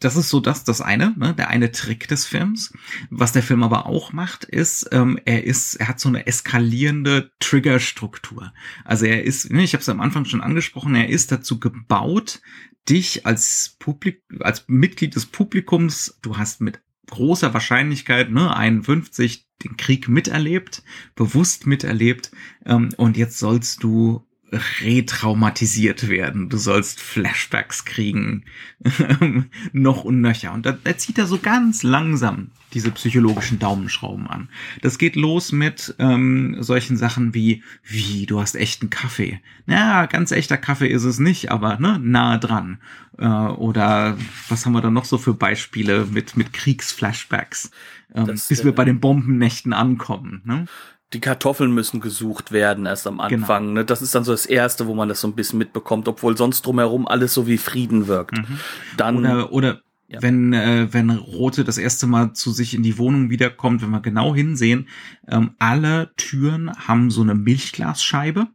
das 0.00 0.16
ist 0.16 0.30
so 0.30 0.40
das, 0.40 0.64
das 0.64 0.80
eine, 0.80 1.14
ne, 1.16 1.34
der 1.34 1.48
eine 1.48 1.72
Trick 1.72 2.08
des 2.08 2.26
Films. 2.26 2.72
Was 3.10 3.32
der 3.32 3.42
Film 3.42 3.62
aber 3.62 3.86
auch 3.86 4.12
macht, 4.12 4.44
ist, 4.44 4.88
ähm, 4.92 5.18
er 5.24 5.44
ist, 5.44 5.76
er 5.76 5.88
hat 5.88 6.00
so 6.00 6.08
eine 6.08 6.26
eskalierende 6.26 7.30
Triggerstruktur. 7.38 8.52
Also 8.84 9.04
er 9.04 9.24
ist, 9.24 9.50
ne, 9.50 9.62
ich 9.62 9.74
habe 9.74 9.82
es 9.82 9.88
am 9.88 10.00
Anfang 10.00 10.24
schon 10.24 10.40
angesprochen, 10.40 10.94
er 10.94 11.08
ist 11.08 11.30
dazu 11.30 11.60
gebaut, 11.60 12.40
dich 12.88 13.26
als 13.26 13.76
Publik, 13.78 14.22
als 14.40 14.64
Mitglied 14.68 15.14
des 15.14 15.26
Publikums, 15.26 16.18
du 16.22 16.38
hast 16.38 16.60
mit 16.60 16.80
großer 17.08 17.52
Wahrscheinlichkeit, 17.52 18.30
ne, 18.30 18.56
51 18.56 19.46
den 19.62 19.76
Krieg 19.76 20.08
miterlebt, 20.08 20.82
bewusst 21.14 21.66
miterlebt, 21.66 22.30
ähm, 22.64 22.90
und 22.96 23.18
jetzt 23.18 23.38
sollst 23.38 23.82
du 23.82 24.26
retraumatisiert 24.52 26.08
werden. 26.08 26.48
Du 26.48 26.56
sollst 26.56 27.00
Flashbacks 27.00 27.84
kriegen. 27.84 28.44
noch 29.72 30.04
und 30.04 30.20
nöcher. 30.20 30.52
Und 30.52 30.66
da, 30.66 30.72
da 30.72 30.96
zieht 30.96 31.18
er 31.18 31.26
so 31.26 31.38
ganz 31.38 31.82
langsam 31.82 32.50
diese 32.72 32.90
psychologischen 32.90 33.58
Daumenschrauben 33.58 34.26
an. 34.26 34.48
Das 34.80 34.98
geht 34.98 35.16
los 35.16 35.52
mit 35.52 35.94
ähm, 35.98 36.56
solchen 36.60 36.96
Sachen 36.96 37.34
wie, 37.34 37.62
wie, 37.84 38.26
du 38.26 38.40
hast 38.40 38.54
echten 38.54 38.90
Kaffee. 38.90 39.40
Naja, 39.66 40.06
ganz 40.06 40.32
echter 40.32 40.56
Kaffee 40.56 40.88
ist 40.88 41.04
es 41.04 41.18
nicht, 41.18 41.50
aber 41.50 41.78
ne, 41.78 41.98
nahe 42.00 42.38
dran. 42.38 42.78
Äh, 43.18 43.26
oder 43.26 44.16
was 44.48 44.66
haben 44.66 44.72
wir 44.72 44.80
da 44.80 44.90
noch 44.90 45.04
so 45.04 45.18
für 45.18 45.34
Beispiele 45.34 46.06
mit, 46.06 46.36
mit 46.36 46.52
Kriegsflashbacks, 46.52 47.70
ähm, 48.14 48.26
das, 48.26 48.48
bis 48.48 48.64
wir 48.64 48.72
bei 48.72 48.84
den 48.84 49.00
Bombennächten 49.00 49.72
ankommen. 49.72 50.42
Ne? 50.44 50.66
Die 51.12 51.20
Kartoffeln 51.20 51.72
müssen 51.72 52.00
gesucht 52.00 52.52
werden 52.52 52.86
erst 52.86 53.06
am 53.06 53.18
genau. 53.18 53.24
Anfang. 53.24 53.62
Genau. 53.64 53.80
Ne? 53.80 53.84
Das 53.84 54.02
ist 54.02 54.14
dann 54.14 54.24
so 54.24 54.32
das 54.32 54.46
Erste, 54.46 54.86
wo 54.86 54.94
man 54.94 55.08
das 55.08 55.20
so 55.20 55.28
ein 55.28 55.34
bisschen 55.34 55.58
mitbekommt, 55.58 56.06
obwohl 56.06 56.36
sonst 56.36 56.62
drumherum 56.62 57.08
alles 57.08 57.34
so 57.34 57.46
wie 57.46 57.58
Frieden 57.58 58.06
wirkt. 58.06 58.38
Mhm. 58.38 58.60
Dann 58.96 59.16
oder, 59.18 59.52
oder 59.52 59.80
ja. 60.06 60.22
wenn 60.22 60.52
äh, 60.52 60.88
wenn 60.92 61.10
Rote 61.10 61.64
das 61.64 61.78
erste 61.78 62.06
Mal 62.06 62.32
zu 62.34 62.52
sich 62.52 62.74
in 62.74 62.82
die 62.82 62.98
Wohnung 62.98 63.30
wiederkommt, 63.30 63.82
wenn 63.82 63.90
wir 63.90 64.00
genau 64.00 64.34
hinsehen, 64.34 64.88
ähm, 65.26 65.52
alle 65.58 66.12
Türen 66.16 66.72
haben 66.72 67.10
so 67.10 67.22
eine 67.22 67.34
Milchglasscheibe 67.34 68.46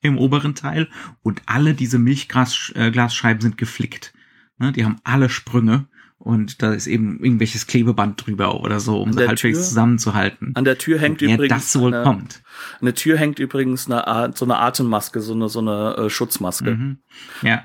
im 0.00 0.18
oberen 0.18 0.54
Teil 0.54 0.88
und 1.22 1.42
alle 1.46 1.74
diese 1.74 1.98
Milchglasscheiben 1.98 3.38
äh, 3.38 3.42
sind 3.42 3.56
geflickt. 3.56 4.12
Ne? 4.58 4.72
Die 4.72 4.84
haben 4.84 4.96
alle 5.04 5.28
Sprünge 5.28 5.86
und 6.24 6.62
da 6.62 6.72
ist 6.72 6.86
eben 6.86 7.22
irgendwelches 7.22 7.66
Klebeband 7.66 8.26
drüber 8.26 8.60
oder 8.62 8.80
so, 8.80 9.02
um 9.02 9.12
sie 9.12 9.20
halbwegs 9.20 9.40
Tür, 9.40 9.54
zusammenzuhalten. 9.54 10.52
An 10.54 10.64
der 10.64 10.78
Tür 10.78 10.98
hängt 10.98 11.20
übrigens 11.20 11.72
das 11.72 11.80
wohl 11.80 11.94
eine, 11.94 12.02
kommt. 12.02 12.42
An 12.80 12.86
der 12.86 12.94
Tür 12.94 13.18
hängt 13.18 13.38
übrigens 13.38 13.90
eine 13.90 14.32
so 14.34 14.46
eine 14.46 14.58
Atemmaske, 14.58 15.20
so 15.20 15.34
eine 15.34 15.50
so 15.50 15.60
eine 15.60 15.96
äh, 15.96 16.10
Schutzmaske. 16.10 16.70
Mhm. 16.70 16.98
Ja, 17.42 17.64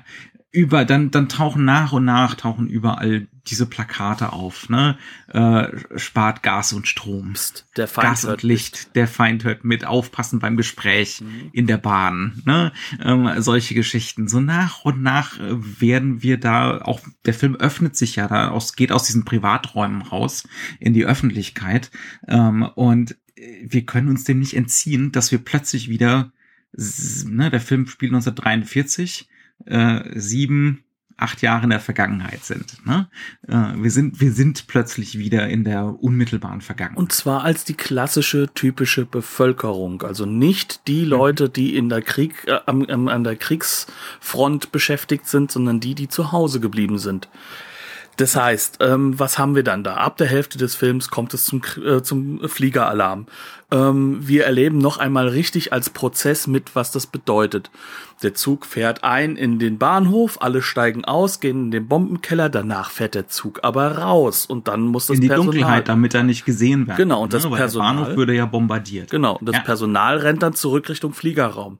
über 0.52 0.84
dann 0.84 1.10
dann 1.10 1.28
tauchen 1.28 1.64
nach 1.64 1.92
und 1.92 2.04
nach 2.04 2.34
tauchen 2.34 2.66
überall 2.66 3.28
diese 3.46 3.66
Plakate 3.66 4.32
auf, 4.32 4.68
ne? 4.68 4.98
Äh, 5.28 5.68
spart 5.96 6.42
Gas 6.42 6.72
und 6.72 6.88
Strom. 6.88 7.34
Psst, 7.34 7.66
der 7.76 7.86
Feind 7.86 8.08
Gas 8.08 8.24
und 8.24 8.42
Licht, 8.42 8.86
mit. 8.86 8.96
der 8.96 9.08
Feind 9.08 9.44
hört 9.44 9.64
mit, 9.64 9.84
aufpassen 9.84 10.40
beim 10.40 10.56
Gespräch 10.56 11.20
mhm. 11.20 11.50
in 11.52 11.66
der 11.66 11.78
Bahn, 11.78 12.42
ne? 12.44 12.72
Ähm, 13.00 13.30
solche 13.38 13.74
Geschichten. 13.74 14.26
So 14.28 14.40
nach 14.40 14.84
und 14.84 15.02
nach 15.02 15.38
äh, 15.38 15.80
werden 15.80 16.22
wir 16.22 16.38
da 16.38 16.80
auch 16.82 17.00
der 17.24 17.34
Film 17.34 17.54
öffnet 17.54 17.96
sich 17.96 18.16
ja 18.16 18.26
da 18.26 18.50
aus 18.50 18.74
geht 18.74 18.92
aus 18.92 19.04
diesen 19.04 19.24
Privaträumen 19.24 20.02
raus 20.02 20.48
in 20.80 20.94
die 20.94 21.06
Öffentlichkeit 21.06 21.90
ähm, 22.26 22.62
und 22.62 23.16
äh, 23.36 23.64
wir 23.64 23.86
können 23.86 24.08
uns 24.08 24.24
dem 24.24 24.40
nicht 24.40 24.54
entziehen, 24.54 25.12
dass 25.12 25.30
wir 25.30 25.38
plötzlich 25.38 25.88
wieder 25.88 26.32
ne, 26.72 27.50
der 27.50 27.60
Film 27.60 27.86
spielt 27.86 28.12
1943 28.12 29.28
äh, 29.66 30.00
sieben, 30.18 30.84
acht 31.20 31.42
Jahre 31.42 31.64
in 31.64 31.70
der 31.70 31.80
Vergangenheit 31.80 32.44
sind. 32.44 32.86
Ne? 32.86 33.08
Äh, 33.46 33.82
wir 33.82 33.90
sind, 33.90 34.20
wir 34.20 34.32
sind 34.32 34.66
plötzlich 34.66 35.18
wieder 35.18 35.48
in 35.48 35.64
der 35.64 36.02
unmittelbaren 36.02 36.60
Vergangenheit. 36.60 36.98
Und 36.98 37.12
zwar 37.12 37.44
als 37.44 37.64
die 37.64 37.74
klassische 37.74 38.48
typische 38.54 39.04
Bevölkerung, 39.04 40.02
also 40.02 40.26
nicht 40.26 40.86
die. 40.88 41.04
Leute, 41.04 41.48
die 41.48 41.76
in 41.76 41.88
der 41.88 42.02
Krieg 42.02 42.46
äh, 42.46 42.60
am, 42.66 43.08
an 43.08 43.24
der 43.24 43.36
Kriegsfront 43.36 44.72
beschäftigt 44.72 45.26
sind, 45.26 45.50
sondern 45.50 45.80
die, 45.80 45.94
die 45.94 46.08
zu 46.08 46.32
Hause 46.32 46.60
geblieben 46.60 46.98
sind. 46.98 47.28
Das 48.16 48.36
heißt, 48.36 48.78
ähm, 48.80 49.18
was 49.18 49.38
haben 49.38 49.54
wir 49.54 49.62
dann 49.62 49.82
da? 49.82 49.94
Ab 49.94 50.18
der 50.18 50.26
Hälfte 50.26 50.58
des 50.58 50.74
Films 50.74 51.08
kommt 51.08 51.32
es 51.32 51.46
zum, 51.46 51.62
äh, 51.84 52.02
zum 52.02 52.46
Fliegeralarm. 52.48 53.26
Ähm, 53.72 54.18
wir 54.20 54.44
erleben 54.44 54.78
noch 54.78 54.98
einmal 54.98 55.28
richtig 55.28 55.72
als 55.72 55.90
Prozess 55.90 56.46
mit, 56.46 56.74
was 56.74 56.90
das 56.90 57.06
bedeutet. 57.06 57.70
Der 58.22 58.34
Zug 58.34 58.66
fährt 58.66 59.04
ein 59.04 59.36
in 59.36 59.58
den 59.58 59.78
Bahnhof, 59.78 60.42
alle 60.42 60.60
steigen 60.60 61.04
aus, 61.04 61.40
gehen 61.40 61.66
in 61.66 61.70
den 61.70 61.88
Bombenkeller, 61.88 62.50
danach 62.50 62.90
fährt 62.90 63.14
der 63.14 63.28
Zug 63.28 63.60
aber 63.62 63.98
raus 63.98 64.44
und 64.44 64.68
dann 64.68 64.82
muss 64.82 65.06
das 65.06 65.16
in 65.16 65.22
die 65.22 65.28
Personal, 65.28 65.52
Dunkelheit, 65.52 65.88
damit 65.88 66.14
er 66.14 66.24
nicht 66.24 66.44
gesehen 66.44 66.86
wird. 66.88 66.98
Genau 66.98 67.22
und 67.22 67.32
das 67.32 67.44
ne, 67.44 67.56
Personal 67.56 67.94
der 67.94 68.02
Bahnhof 68.02 68.16
würde 68.16 68.34
ja 68.34 68.44
bombardiert. 68.44 69.10
Genau 69.10 69.36
und 69.38 69.48
das 69.48 69.56
ja. 69.56 69.62
Personal 69.62 70.18
rennt 70.18 70.42
dann 70.42 70.52
zurück 70.52 70.88
Richtung 70.88 71.14
Fliegerraum. 71.14 71.78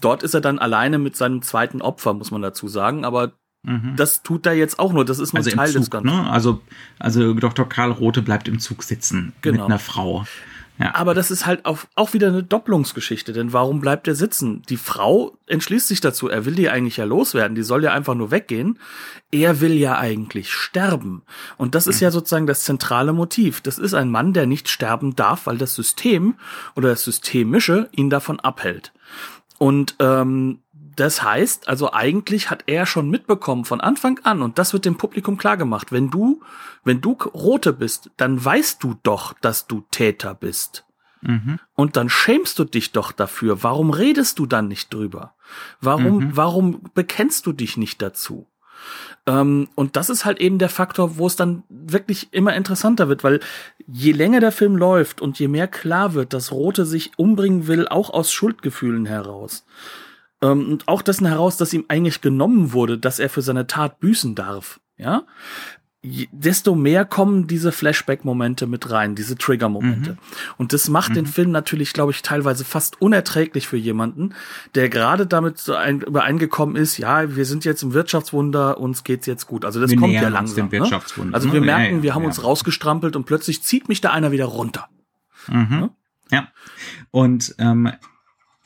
Dort 0.00 0.22
ist 0.22 0.34
er 0.34 0.40
dann 0.40 0.58
alleine 0.58 0.98
mit 0.98 1.16
seinem 1.16 1.42
zweiten 1.42 1.82
Opfer, 1.82 2.14
muss 2.14 2.30
man 2.30 2.40
dazu 2.40 2.68
sagen, 2.68 3.04
aber 3.04 3.32
Mhm. 3.62 3.94
Das 3.96 4.22
tut 4.22 4.46
er 4.46 4.54
jetzt 4.54 4.78
auch 4.78 4.92
nur. 4.92 5.04
Das 5.04 5.18
ist 5.18 5.32
nur 5.32 5.38
also 5.38 5.50
Teil 5.50 5.70
Zug, 5.70 5.82
des 5.82 5.90
Ganzen. 5.90 6.06
Ne? 6.06 6.30
Also, 6.30 6.60
also 6.98 7.34
Dr. 7.34 7.68
Karl 7.68 7.92
Rote 7.92 8.22
bleibt 8.22 8.48
im 8.48 8.58
Zug 8.58 8.82
sitzen 8.82 9.32
genau. 9.40 9.58
mit 9.58 9.66
einer 9.66 9.78
Frau. 9.78 10.24
Ja. 10.78 10.94
Aber 10.94 11.14
das 11.14 11.30
ist 11.30 11.46
halt 11.46 11.64
auch, 11.64 11.80
auch 11.94 12.12
wieder 12.12 12.28
eine 12.28 12.42
Doppelungsgeschichte, 12.42 13.32
denn 13.32 13.52
warum 13.52 13.80
bleibt 13.80 14.08
er 14.08 14.14
sitzen? 14.14 14.62
Die 14.68 14.78
Frau 14.78 15.36
entschließt 15.46 15.86
sich 15.86 16.00
dazu, 16.00 16.28
er 16.28 16.44
will 16.44 16.54
die 16.54 16.70
eigentlich 16.70 16.96
ja 16.96 17.04
loswerden, 17.04 17.54
die 17.54 17.62
soll 17.62 17.84
ja 17.84 17.92
einfach 17.92 18.14
nur 18.14 18.30
weggehen. 18.30 18.78
Er 19.30 19.60
will 19.60 19.74
ja 19.74 19.98
eigentlich 19.98 20.52
sterben. 20.52 21.22
Und 21.56 21.74
das 21.74 21.86
ist 21.86 22.00
ja 22.00 22.10
sozusagen 22.10 22.46
das 22.46 22.64
zentrale 22.64 23.12
Motiv. 23.12 23.60
Das 23.60 23.78
ist 23.78 23.94
ein 23.94 24.10
Mann, 24.10 24.32
der 24.32 24.46
nicht 24.46 24.68
sterben 24.68 25.14
darf, 25.14 25.46
weil 25.46 25.58
das 25.58 25.74
System 25.74 26.34
oder 26.74 26.88
das 26.88 27.04
Systemische 27.04 27.88
ihn 27.92 28.10
davon 28.10 28.40
abhält. 28.40 28.92
Und 29.58 29.94
ähm, 30.00 30.58
das 30.96 31.22
heißt, 31.22 31.68
also 31.68 31.92
eigentlich 31.92 32.50
hat 32.50 32.64
er 32.66 32.86
schon 32.86 33.08
mitbekommen 33.08 33.64
von 33.64 33.80
Anfang 33.80 34.20
an 34.24 34.42
und 34.42 34.58
das 34.58 34.72
wird 34.72 34.84
dem 34.84 34.96
Publikum 34.96 35.36
klar 35.36 35.56
gemacht. 35.56 35.92
Wenn 35.92 36.10
du, 36.10 36.42
wenn 36.84 37.00
du 37.00 37.12
Rote 37.12 37.72
bist, 37.72 38.10
dann 38.16 38.42
weißt 38.42 38.82
du 38.82 38.96
doch, 39.02 39.34
dass 39.40 39.66
du 39.66 39.84
Täter 39.90 40.34
bist. 40.34 40.84
Mhm. 41.22 41.58
Und 41.74 41.96
dann 41.96 42.08
schämst 42.08 42.58
du 42.58 42.64
dich 42.64 42.92
doch 42.92 43.12
dafür. 43.12 43.62
Warum 43.62 43.90
redest 43.90 44.38
du 44.38 44.46
dann 44.46 44.68
nicht 44.68 44.92
drüber? 44.92 45.34
Warum, 45.80 46.16
mhm. 46.16 46.36
warum 46.36 46.80
bekennst 46.94 47.46
du 47.46 47.52
dich 47.52 47.76
nicht 47.76 48.02
dazu? 48.02 48.46
Ähm, 49.26 49.68
und 49.76 49.96
das 49.96 50.10
ist 50.10 50.24
halt 50.24 50.40
eben 50.40 50.58
der 50.58 50.68
Faktor, 50.68 51.16
wo 51.16 51.26
es 51.26 51.36
dann 51.36 51.62
wirklich 51.68 52.32
immer 52.32 52.54
interessanter 52.54 53.08
wird, 53.08 53.22
weil 53.22 53.40
je 53.86 54.12
länger 54.12 54.40
der 54.40 54.52
Film 54.52 54.76
läuft 54.76 55.20
und 55.20 55.38
je 55.38 55.48
mehr 55.48 55.68
klar 55.68 56.14
wird, 56.14 56.32
dass 56.32 56.50
Rote 56.50 56.84
sich 56.84 57.12
umbringen 57.16 57.68
will, 57.68 57.86
auch 57.86 58.10
aus 58.10 58.32
Schuldgefühlen 58.32 59.06
heraus, 59.06 59.64
ähm, 60.42 60.72
und 60.72 60.88
auch 60.88 61.02
dessen 61.02 61.26
heraus, 61.26 61.56
dass 61.56 61.72
ihm 61.72 61.84
eigentlich 61.88 62.20
genommen 62.20 62.72
wurde, 62.72 62.98
dass 62.98 63.18
er 63.18 63.28
für 63.28 63.42
seine 63.42 63.66
Tat 63.66 64.00
büßen 64.00 64.34
darf. 64.34 64.80
Ja, 64.98 65.24
desto 66.32 66.74
mehr 66.74 67.04
kommen 67.04 67.46
diese 67.46 67.70
Flashback-Momente 67.70 68.66
mit 68.66 68.90
rein, 68.90 69.14
diese 69.14 69.36
Trigger-Momente. 69.36 70.12
Mhm. 70.12 70.18
Und 70.56 70.72
das 70.72 70.88
macht 70.88 71.10
mhm. 71.10 71.14
den 71.14 71.26
Film 71.26 71.50
natürlich, 71.52 71.92
glaube 71.92 72.10
ich, 72.10 72.22
teilweise 72.22 72.64
fast 72.64 73.00
unerträglich 73.00 73.68
für 73.68 73.76
jemanden, 73.76 74.34
der 74.74 74.88
gerade 74.88 75.28
damit 75.28 75.58
so 75.58 75.74
ein, 75.74 76.00
übereingekommen 76.00 76.74
ist, 76.74 76.98
ja, 76.98 77.36
wir 77.36 77.44
sind 77.44 77.64
jetzt 77.64 77.84
im 77.84 77.94
Wirtschaftswunder, 77.94 78.78
uns 78.78 79.04
geht's 79.04 79.26
jetzt 79.26 79.46
gut. 79.46 79.64
Also 79.64 79.80
das 79.80 79.90
wir 79.90 79.98
kommt 79.98 80.12
ja 80.12 80.28
langsam. 80.28 80.68
Ne? 80.70 81.02
Also 81.30 81.52
wir 81.52 81.60
ne? 81.60 81.66
merken, 81.66 81.84
ja, 81.84 81.96
ja, 81.98 82.02
wir 82.02 82.14
haben 82.16 82.22
ja. 82.22 82.28
uns 82.28 82.42
rausgestrampelt 82.42 83.14
und 83.14 83.24
plötzlich 83.24 83.62
zieht 83.62 83.88
mich 83.88 84.00
da 84.00 84.10
einer 84.10 84.32
wieder 84.32 84.46
runter. 84.46 84.88
Mhm. 85.46 85.90
Ja. 86.32 86.48
Und 87.12 87.54
ähm, 87.58 87.92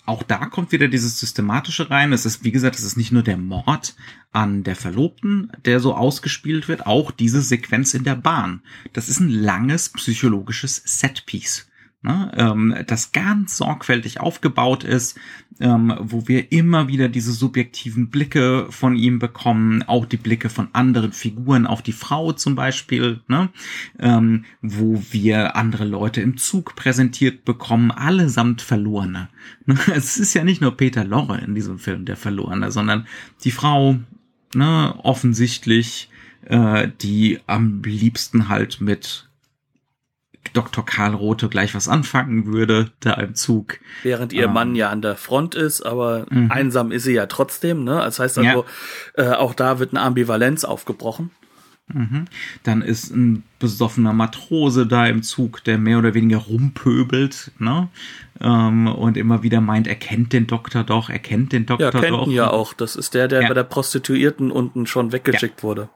auch 0.06 0.22
da 0.22 0.46
kommt 0.46 0.72
wieder 0.72 0.88
dieses 0.88 1.18
Systematische 1.20 1.90
rein. 1.90 2.12
Es 2.12 2.24
ist, 2.26 2.44
wie 2.44 2.52
gesagt, 2.52 2.76
es 2.76 2.84
ist 2.84 2.96
nicht 2.96 3.12
nur 3.12 3.22
der 3.22 3.36
Mord 3.36 3.94
an 4.32 4.62
der 4.62 4.76
Verlobten, 4.76 5.50
der 5.64 5.80
so 5.80 5.94
ausgespielt 5.94 6.68
wird, 6.68 6.86
auch 6.86 7.10
diese 7.10 7.42
Sequenz 7.42 7.94
in 7.94 8.04
der 8.04 8.16
Bahn. 8.16 8.62
Das 8.92 9.08
ist 9.08 9.20
ein 9.20 9.28
langes 9.28 9.90
psychologisches 9.90 10.82
Setpiece 10.84 11.66
ne, 12.02 12.30
ähm, 12.36 12.74
das 12.86 13.12
ganz 13.12 13.56
sorgfältig 13.56 14.20
aufgebaut 14.20 14.84
ist, 14.84 15.18
ähm, 15.60 15.94
wo 15.98 16.28
wir 16.28 16.52
immer 16.52 16.88
wieder 16.88 17.08
diese 17.08 17.32
subjektiven 17.32 18.10
Blicke 18.10 18.66
von 18.70 18.94
ihm 18.94 19.18
bekommen, 19.18 19.82
auch 19.82 20.04
die 20.04 20.16
Blicke 20.16 20.48
von 20.48 20.68
anderen 20.72 21.12
Figuren 21.12 21.66
auf 21.66 21.82
die 21.82 21.92
Frau 21.92 22.32
zum 22.32 22.54
Beispiel, 22.54 23.20
ne, 23.28 23.50
ähm, 23.98 24.44
wo 24.62 25.02
wir 25.10 25.56
andere 25.56 25.84
Leute 25.84 26.20
im 26.20 26.36
Zug 26.36 26.76
präsentiert 26.76 27.44
bekommen, 27.44 27.90
allesamt 27.90 28.62
Verlorene. 28.62 29.28
Ne, 29.64 29.76
es 29.94 30.18
ist 30.18 30.34
ja 30.34 30.44
nicht 30.44 30.60
nur 30.60 30.76
Peter 30.76 31.04
Lorre 31.04 31.40
in 31.40 31.54
diesem 31.54 31.78
Film 31.78 32.04
der 32.04 32.16
Verlorene, 32.16 32.70
sondern 32.70 33.06
die 33.44 33.50
Frau, 33.50 33.96
ne, 34.54 34.94
offensichtlich, 35.02 36.10
äh, 36.44 36.88
die 37.00 37.40
am 37.46 37.82
liebsten 37.82 38.48
halt 38.48 38.80
mit 38.80 39.25
Dr. 40.52 40.84
Karl 40.84 41.14
Rote 41.14 41.48
gleich 41.48 41.74
was 41.74 41.88
anfangen 41.88 42.46
würde, 42.46 42.90
da 43.00 43.14
im 43.14 43.34
Zug. 43.34 43.78
Während 44.02 44.32
ihr 44.32 44.44
ähm, 44.44 44.52
Mann 44.52 44.74
ja 44.74 44.90
an 44.90 45.02
der 45.02 45.16
Front 45.16 45.54
ist, 45.54 45.82
aber 45.82 46.26
mhm. 46.30 46.50
einsam 46.50 46.92
ist 46.92 47.04
sie 47.04 47.14
ja 47.14 47.26
trotzdem, 47.26 47.84
ne? 47.84 47.94
Das 47.96 48.18
heißt 48.18 48.38
also, 48.38 48.64
ja. 49.16 49.32
äh, 49.32 49.34
auch 49.34 49.54
da 49.54 49.78
wird 49.78 49.92
eine 49.92 50.02
Ambivalenz 50.02 50.64
aufgebrochen. 50.64 51.30
Mhm. 51.92 52.24
Dann 52.64 52.82
ist 52.82 53.14
ein 53.14 53.44
besoffener 53.60 54.12
Matrose 54.12 54.86
da 54.86 55.06
im 55.06 55.22
Zug, 55.22 55.62
der 55.62 55.78
mehr 55.78 55.98
oder 55.98 56.14
weniger 56.14 56.38
rumpöbelt, 56.38 57.52
ne? 57.58 57.88
Ähm, 58.40 58.88
und 58.88 59.16
immer 59.16 59.42
wieder 59.44 59.60
meint, 59.60 59.86
er 59.86 59.94
kennt 59.94 60.32
den 60.32 60.48
Doktor 60.48 60.82
doch, 60.82 61.10
er 61.10 61.20
kennt 61.20 61.52
den 61.52 61.64
Doktor 61.64 62.02
ja, 62.02 62.10
doch. 62.10 62.26
Ja, 62.28 62.50
auch. 62.50 62.74
Das 62.74 62.96
ist 62.96 63.14
der, 63.14 63.28
der 63.28 63.42
ja. 63.42 63.48
bei 63.48 63.54
der 63.54 63.62
Prostituierten 63.62 64.50
unten 64.50 64.86
schon 64.86 65.12
weggeschickt 65.12 65.60
ja. 65.60 65.62
wurde. 65.62 65.88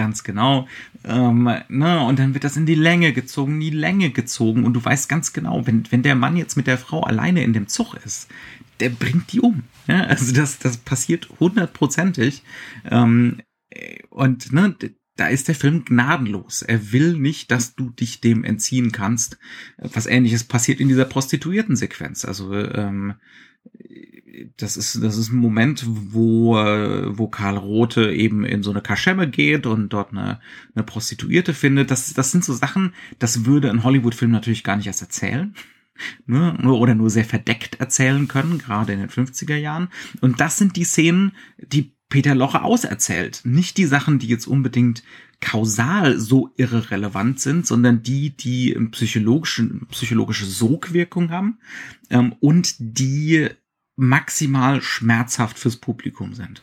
Ganz 0.00 0.24
genau. 0.24 0.66
Ähm, 1.04 1.46
ne, 1.68 2.02
und 2.06 2.18
dann 2.18 2.32
wird 2.32 2.44
das 2.44 2.56
in 2.56 2.64
die 2.64 2.74
Länge 2.74 3.12
gezogen, 3.12 3.56
in 3.56 3.60
die 3.60 3.68
Länge 3.68 4.08
gezogen. 4.08 4.64
Und 4.64 4.72
du 4.72 4.82
weißt 4.82 5.10
ganz 5.10 5.34
genau, 5.34 5.66
wenn, 5.66 5.84
wenn 5.90 6.02
der 6.02 6.14
Mann 6.14 6.38
jetzt 6.38 6.56
mit 6.56 6.66
der 6.66 6.78
Frau 6.78 7.02
alleine 7.02 7.44
in 7.44 7.52
dem 7.52 7.68
Zug 7.68 7.96
ist, 8.02 8.30
der 8.80 8.88
bringt 8.88 9.30
die 9.30 9.40
um. 9.40 9.64
Ja, 9.88 10.04
also 10.04 10.32
das, 10.32 10.58
das 10.58 10.78
passiert 10.78 11.28
hundertprozentig. 11.38 12.44
Ähm, 12.90 13.42
und 14.08 14.54
ne, 14.54 14.74
da 15.16 15.26
ist 15.26 15.48
der 15.48 15.54
Film 15.54 15.84
gnadenlos. 15.84 16.62
Er 16.62 16.92
will 16.92 17.18
nicht, 17.18 17.50
dass 17.50 17.74
du 17.74 17.90
dich 17.90 18.22
dem 18.22 18.42
entziehen 18.42 18.90
kannst. 18.90 19.36
Was 19.76 20.06
ähnliches 20.06 20.44
passiert 20.44 20.80
in 20.80 20.88
dieser 20.88 21.04
Prostituierten-Sequenz. 21.04 22.24
Also 22.24 22.54
ähm, 22.54 23.16
das 24.56 24.76
ist 24.76 25.02
das 25.02 25.16
ist 25.16 25.30
ein 25.30 25.36
Moment, 25.36 25.84
wo 25.86 26.54
wo 26.54 27.28
Karl 27.28 27.56
Rote 27.56 28.12
eben 28.12 28.44
in 28.44 28.62
so 28.62 28.70
eine 28.70 28.80
Kaschemme 28.80 29.28
geht 29.28 29.66
und 29.66 29.90
dort 29.90 30.12
eine, 30.12 30.40
eine 30.74 30.84
Prostituierte 30.84 31.54
findet. 31.54 31.90
Das 31.90 32.12
das 32.14 32.30
sind 32.30 32.44
so 32.44 32.54
Sachen, 32.54 32.94
das 33.18 33.44
würde 33.44 33.70
ein 33.70 33.84
Hollywood-Film 33.84 34.30
natürlich 34.30 34.64
gar 34.64 34.76
nicht 34.76 34.86
erst 34.86 35.02
erzählen. 35.02 35.54
Ne, 36.24 36.56
oder 36.62 36.94
nur 36.94 37.10
sehr 37.10 37.26
verdeckt 37.26 37.78
erzählen 37.78 38.26
können, 38.26 38.56
gerade 38.56 38.94
in 38.94 39.00
den 39.00 39.10
50er 39.10 39.56
Jahren. 39.56 39.88
Und 40.22 40.40
das 40.40 40.56
sind 40.56 40.76
die 40.76 40.84
Szenen, 40.84 41.32
die 41.58 41.92
Peter 42.08 42.34
Loche 42.34 42.62
auserzählt. 42.62 43.42
Nicht 43.44 43.76
die 43.76 43.84
Sachen, 43.84 44.18
die 44.18 44.26
jetzt 44.26 44.46
unbedingt 44.46 45.02
kausal 45.40 46.18
so 46.18 46.50
irrelevant 46.56 47.40
sind, 47.40 47.66
sondern 47.66 48.02
die, 48.02 48.30
die 48.30 48.74
psychologische, 48.92 49.68
psychologische 49.90 50.46
Sogwirkung 50.46 51.30
haben 51.30 51.58
ähm, 52.10 52.34
und 52.40 52.74
die 52.78 53.48
maximal 53.96 54.82
schmerzhaft 54.82 55.58
fürs 55.58 55.76
Publikum 55.76 56.34
sind. 56.34 56.62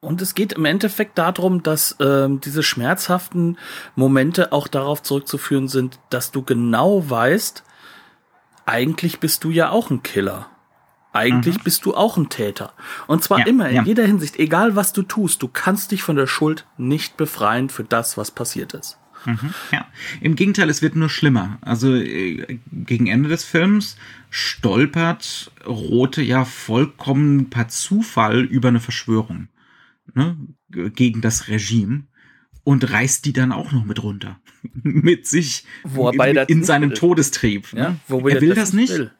Und 0.00 0.20
es 0.20 0.34
geht 0.34 0.52
im 0.52 0.66
Endeffekt 0.66 1.16
darum, 1.18 1.62
dass 1.62 1.96
ähm, 1.98 2.40
diese 2.40 2.62
schmerzhaften 2.62 3.56
Momente 3.96 4.52
auch 4.52 4.68
darauf 4.68 5.02
zurückzuführen 5.02 5.68
sind, 5.68 5.98
dass 6.10 6.30
du 6.30 6.42
genau 6.42 7.08
weißt, 7.08 7.64
eigentlich 8.66 9.18
bist 9.18 9.44
du 9.44 9.50
ja 9.50 9.70
auch 9.70 9.90
ein 9.90 10.02
Killer. 10.02 10.50
Eigentlich 11.14 11.58
mhm. 11.58 11.62
bist 11.62 11.86
du 11.86 11.94
auch 11.94 12.16
ein 12.16 12.28
Täter. 12.28 12.72
Und 13.06 13.22
zwar 13.22 13.38
ja, 13.38 13.46
immer, 13.46 13.68
in 13.68 13.76
ja. 13.76 13.82
jeder 13.84 14.04
Hinsicht, 14.04 14.36
egal 14.36 14.74
was 14.74 14.92
du 14.92 15.02
tust, 15.02 15.42
du 15.42 15.48
kannst 15.48 15.92
dich 15.92 16.02
von 16.02 16.16
der 16.16 16.26
Schuld 16.26 16.66
nicht 16.76 17.16
befreien 17.16 17.68
für 17.68 17.84
das, 17.84 18.16
was 18.16 18.32
passiert 18.32 18.74
ist. 18.74 18.98
Mhm, 19.24 19.54
ja, 19.72 19.86
im 20.20 20.34
Gegenteil, 20.34 20.68
es 20.68 20.82
wird 20.82 20.96
nur 20.96 21.08
schlimmer. 21.08 21.58
Also 21.62 21.94
äh, 21.94 22.58
gegen 22.72 23.06
Ende 23.06 23.28
des 23.28 23.44
Films 23.44 23.96
stolpert 24.28 25.52
Rote 25.64 26.20
ja 26.20 26.44
vollkommen 26.44 27.48
per 27.48 27.68
Zufall 27.68 28.40
über 28.40 28.68
eine 28.68 28.80
Verschwörung 28.80 29.48
ne, 30.14 30.36
gegen 30.68 31.20
das 31.20 31.46
Regime 31.48 32.04
und 32.64 32.90
reißt 32.90 33.24
die 33.24 33.32
dann 33.32 33.52
auch 33.52 33.70
noch 33.70 33.84
mit 33.84 34.02
runter. 34.02 34.40
mit 34.82 35.26
sich 35.28 35.64
Wobei 35.84 36.32
in, 36.32 36.58
in 36.58 36.64
seinem 36.64 36.90
will. 36.90 36.96
Todestrieb. 36.96 37.72
Ja, 37.72 37.90
ne? 37.90 37.98
er 38.08 38.40
will 38.40 38.48
das, 38.48 38.58
das 38.58 38.72
nicht. 38.72 38.92
Will. 38.92 39.12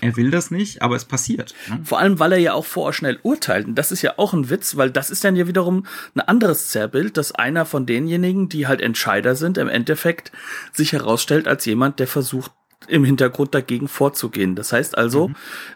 Er 0.00 0.16
will 0.16 0.30
das 0.30 0.50
nicht, 0.50 0.82
aber 0.82 0.96
es 0.96 1.04
passiert. 1.04 1.54
Ne? 1.68 1.80
Vor 1.84 1.98
allem, 1.98 2.18
weil 2.18 2.32
er 2.32 2.38
ja 2.38 2.52
auch 2.54 2.64
vorher 2.64 2.92
schnell 2.92 3.18
urteilt. 3.22 3.66
Und 3.66 3.74
das 3.74 3.92
ist 3.92 4.02
ja 4.02 4.14
auch 4.16 4.32
ein 4.32 4.50
Witz, 4.50 4.76
weil 4.76 4.90
das 4.90 5.10
ist 5.10 5.24
dann 5.24 5.36
ja 5.36 5.46
wiederum 5.46 5.86
ein 6.14 6.20
anderes 6.20 6.68
Zerrbild, 6.68 7.16
dass 7.16 7.32
einer 7.32 7.66
von 7.66 7.86
denjenigen, 7.86 8.48
die 8.48 8.66
halt 8.66 8.80
Entscheider 8.80 9.34
sind, 9.34 9.58
im 9.58 9.68
Endeffekt 9.68 10.32
sich 10.72 10.92
herausstellt 10.92 11.48
als 11.48 11.64
jemand, 11.64 11.98
der 11.98 12.06
versucht, 12.06 12.52
im 12.86 13.04
Hintergrund 13.04 13.54
dagegen 13.54 13.88
vorzugehen. 13.88 14.54
Das 14.54 14.72
heißt 14.72 14.96
also, 14.96 15.28
mhm. 15.28 15.34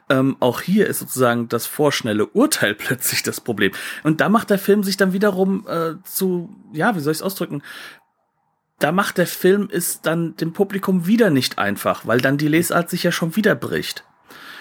ähm, 0.08 0.36
auch 0.40 0.60
hier 0.60 0.86
ist 0.86 1.00
sozusagen 1.00 1.48
das 1.48 1.66
vorschnelle 1.66 2.26
Urteil 2.26 2.74
plötzlich 2.78 3.22
das 3.22 3.40
Problem. 3.40 3.72
Und 4.02 4.20
da 4.20 4.28
macht 4.28 4.50
der 4.50 4.58
Film 4.58 4.84
sich 4.84 4.96
dann 4.96 5.12
wiederum 5.12 5.66
äh, 5.68 5.94
zu, 6.04 6.54
ja, 6.72 6.94
wie 6.94 7.00
soll 7.00 7.12
ich 7.12 7.18
es 7.18 7.22
ausdrücken? 7.22 7.62
Da 8.78 8.92
macht 8.92 9.18
der 9.18 9.26
Film 9.26 9.68
es 9.70 10.00
dann 10.00 10.34
dem 10.36 10.52
Publikum 10.52 11.06
wieder 11.06 11.30
nicht 11.30 11.58
einfach, 11.58 12.06
weil 12.06 12.20
dann 12.20 12.38
die 12.38 12.48
Lesart 12.48 12.90
sich 12.90 13.04
ja 13.04 13.12
schon 13.12 13.36
wieder 13.36 13.54
bricht. 13.54 14.04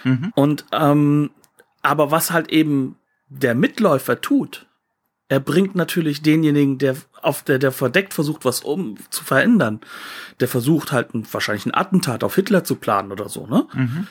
Mhm. 0.03 0.31
Und 0.35 0.65
ähm, 0.71 1.31
aber 1.81 2.11
was 2.11 2.31
halt 2.31 2.49
eben 2.51 2.97
der 3.27 3.55
Mitläufer 3.55 4.21
tut, 4.21 4.67
er 5.27 5.39
bringt 5.39 5.75
natürlich 5.75 6.21
denjenigen, 6.21 6.77
der 6.77 6.97
auf 7.21 7.43
der, 7.43 7.57
der 7.57 7.71
verdeckt 7.71 8.13
versucht, 8.13 8.43
was 8.43 8.61
um 8.61 8.97
zu 9.09 9.23
verändern, 9.23 9.79
der 10.39 10.47
versucht 10.47 10.91
halt 10.91 11.13
ein, 11.13 11.25
wahrscheinlich 11.31 11.65
ein 11.65 11.73
Attentat 11.73 12.23
auf 12.23 12.35
Hitler 12.35 12.63
zu 12.63 12.75
planen 12.75 13.11
oder 13.11 13.29
so, 13.29 13.47
ne? 13.47 13.67
Mhm. 13.73 14.07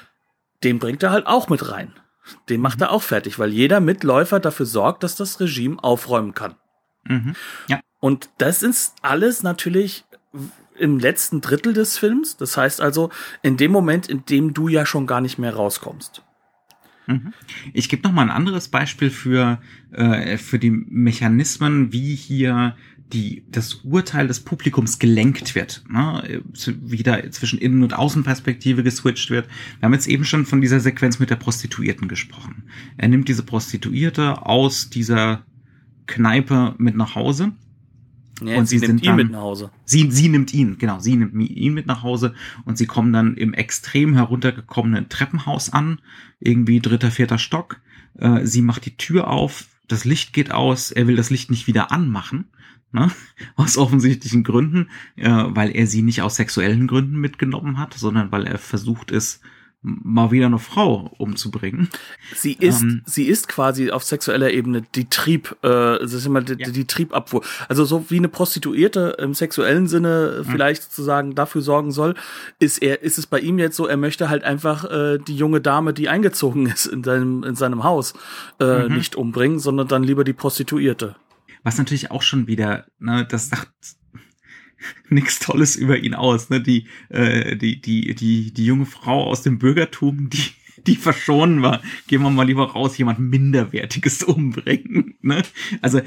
Den 0.64 0.78
bringt 0.78 1.02
er 1.02 1.10
halt 1.10 1.26
auch 1.26 1.48
mit 1.48 1.70
rein. 1.70 1.92
Den 2.48 2.60
macht 2.60 2.78
mhm. 2.78 2.84
er 2.84 2.92
auch 2.92 3.02
fertig, 3.02 3.38
weil 3.38 3.50
jeder 3.50 3.80
Mitläufer 3.80 4.40
dafür 4.40 4.66
sorgt, 4.66 5.02
dass 5.02 5.16
das 5.16 5.40
Regime 5.40 5.82
aufräumen 5.82 6.34
kann. 6.34 6.56
Mhm. 7.04 7.34
Ja. 7.68 7.80
Und 7.98 8.30
das 8.38 8.62
ist 8.62 8.94
alles 9.02 9.42
natürlich 9.42 10.04
im 10.80 10.98
letzten 10.98 11.40
Drittel 11.40 11.72
des 11.72 11.98
Films. 11.98 12.36
Das 12.36 12.56
heißt 12.56 12.80
also, 12.80 13.10
in 13.42 13.56
dem 13.56 13.70
Moment, 13.70 14.08
in 14.08 14.24
dem 14.26 14.54
du 14.54 14.68
ja 14.68 14.86
schon 14.86 15.06
gar 15.06 15.20
nicht 15.20 15.38
mehr 15.38 15.54
rauskommst. 15.54 16.22
Mhm. 17.06 17.32
Ich 17.72 17.88
gebe 17.88 18.02
noch 18.02 18.12
mal 18.12 18.22
ein 18.22 18.30
anderes 18.30 18.68
Beispiel 18.68 19.10
für, 19.10 19.60
äh, 19.92 20.36
für 20.36 20.58
die 20.58 20.70
Mechanismen, 20.70 21.92
wie 21.92 22.14
hier 22.14 22.76
die, 23.12 23.44
das 23.50 23.74
Urteil 23.82 24.28
des 24.28 24.40
Publikums 24.40 25.00
gelenkt 25.00 25.56
wird, 25.56 25.82
ne? 25.88 26.42
wieder 26.80 27.28
zwischen 27.32 27.58
Innen- 27.58 27.82
und 27.82 27.92
Außenperspektive 27.92 28.84
geswitcht 28.84 29.30
wird. 29.30 29.48
Wir 29.78 29.86
haben 29.86 29.94
jetzt 29.94 30.06
eben 30.06 30.24
schon 30.24 30.46
von 30.46 30.60
dieser 30.60 30.78
Sequenz 30.78 31.18
mit 31.18 31.28
der 31.28 31.36
Prostituierten 31.36 32.06
gesprochen. 32.06 32.62
Er 32.96 33.08
nimmt 33.08 33.28
diese 33.28 33.42
Prostituierte 33.42 34.46
aus 34.46 34.90
dieser 34.90 35.44
Kneipe 36.06 36.76
mit 36.78 36.96
nach 36.96 37.16
Hause 37.16 37.52
ja, 38.42 38.58
und 38.58 38.66
sie, 38.66 38.78
sie 38.78 38.86
nimmt 38.86 39.02
ihn 39.02 39.06
dann, 39.06 39.16
mit 39.16 39.30
nach 39.30 39.40
Hause. 39.40 39.70
Sie, 39.84 40.10
sie 40.10 40.28
nimmt 40.28 40.54
ihn, 40.54 40.78
genau, 40.78 41.00
sie 41.00 41.16
nimmt 41.16 41.34
ihn 41.34 41.74
mit 41.74 41.86
nach 41.86 42.02
Hause 42.02 42.34
und 42.64 42.78
sie 42.78 42.86
kommen 42.86 43.12
dann 43.12 43.36
im 43.36 43.54
extrem 43.54 44.14
heruntergekommenen 44.14 45.08
Treppenhaus 45.08 45.72
an, 45.72 46.00
irgendwie 46.40 46.80
dritter, 46.80 47.10
vierter 47.10 47.38
Stock. 47.38 47.80
Äh, 48.18 48.46
sie 48.46 48.62
macht 48.62 48.86
die 48.86 48.96
Tür 48.96 49.28
auf, 49.28 49.66
das 49.88 50.04
Licht 50.04 50.32
geht 50.32 50.52
aus, 50.52 50.90
er 50.90 51.06
will 51.06 51.16
das 51.16 51.30
Licht 51.30 51.50
nicht 51.50 51.66
wieder 51.66 51.92
anmachen, 51.92 52.46
ne? 52.92 53.10
aus 53.56 53.76
offensichtlichen 53.76 54.44
Gründen, 54.44 54.88
äh, 55.16 55.30
weil 55.30 55.74
er 55.74 55.86
sie 55.86 56.02
nicht 56.02 56.22
aus 56.22 56.36
sexuellen 56.36 56.86
Gründen 56.86 57.18
mitgenommen 57.18 57.78
hat, 57.78 57.94
sondern 57.94 58.32
weil 58.32 58.46
er 58.46 58.58
versucht 58.58 59.10
ist, 59.10 59.40
mal 59.82 60.30
wieder 60.30 60.46
eine 60.46 60.58
Frau 60.58 61.10
umzubringen. 61.16 61.88
Sie 62.34 62.52
ist, 62.52 62.82
ähm, 62.82 63.02
sie 63.06 63.24
ist 63.24 63.48
quasi 63.48 63.90
auf 63.90 64.04
sexueller 64.04 64.50
Ebene 64.50 64.82
die 64.94 65.08
Trieb, 65.08 65.56
äh, 65.62 65.98
das 65.98 66.12
ist 66.12 66.26
immer 66.26 66.42
die, 66.42 66.62
ja. 66.62 66.70
die 66.70 66.86
Triebabfuhr. 66.86 67.42
Also 67.68 67.84
so 67.84 68.10
wie 68.10 68.18
eine 68.18 68.28
Prostituierte 68.28 69.16
im 69.18 69.32
sexuellen 69.32 69.88
Sinne 69.88 70.42
mhm. 70.44 70.50
vielleicht 70.50 70.82
sozusagen 70.82 71.34
dafür 71.34 71.62
sorgen 71.62 71.92
soll, 71.92 72.14
ist 72.58 72.82
er, 72.82 73.02
ist 73.02 73.18
es 73.18 73.26
bei 73.26 73.40
ihm 73.40 73.58
jetzt 73.58 73.76
so, 73.76 73.86
er 73.86 73.96
möchte 73.96 74.28
halt 74.28 74.44
einfach 74.44 74.84
äh, 74.84 75.18
die 75.18 75.36
junge 75.36 75.62
Dame, 75.62 75.94
die 75.94 76.10
eingezogen 76.10 76.66
ist 76.66 76.84
in 76.84 77.02
seinem, 77.02 77.42
in 77.42 77.54
seinem 77.54 77.82
Haus, 77.82 78.12
äh, 78.60 78.86
mhm. 78.86 78.96
nicht 78.96 79.16
umbringen, 79.16 79.60
sondern 79.60 79.88
dann 79.88 80.02
lieber 80.02 80.24
die 80.24 80.34
Prostituierte. 80.34 81.16
Was 81.62 81.78
natürlich 81.78 82.10
auch 82.10 82.22
schon 82.22 82.46
wieder, 82.46 82.86
ne, 82.98 83.26
das 83.28 83.48
sagt 83.48 83.70
nichts 85.08 85.38
Tolles 85.38 85.76
über 85.76 85.98
ihn 85.98 86.14
aus. 86.14 86.50
Ne? 86.50 86.60
Die, 86.60 86.86
äh, 87.08 87.56
die, 87.56 87.80
die, 87.80 88.14
die, 88.14 88.52
die 88.52 88.64
junge 88.64 88.86
Frau 88.86 89.24
aus 89.24 89.42
dem 89.42 89.58
Bürgertum, 89.58 90.30
die, 90.30 90.52
die 90.86 90.96
verschonen 90.96 91.62
war. 91.62 91.82
Gehen 92.06 92.22
wir 92.22 92.30
mal 92.30 92.46
lieber 92.46 92.72
raus, 92.72 92.96
jemand 92.98 93.18
Minderwertiges 93.18 94.22
umbringen. 94.24 95.14
Ne? 95.20 95.42
Also, 95.82 96.00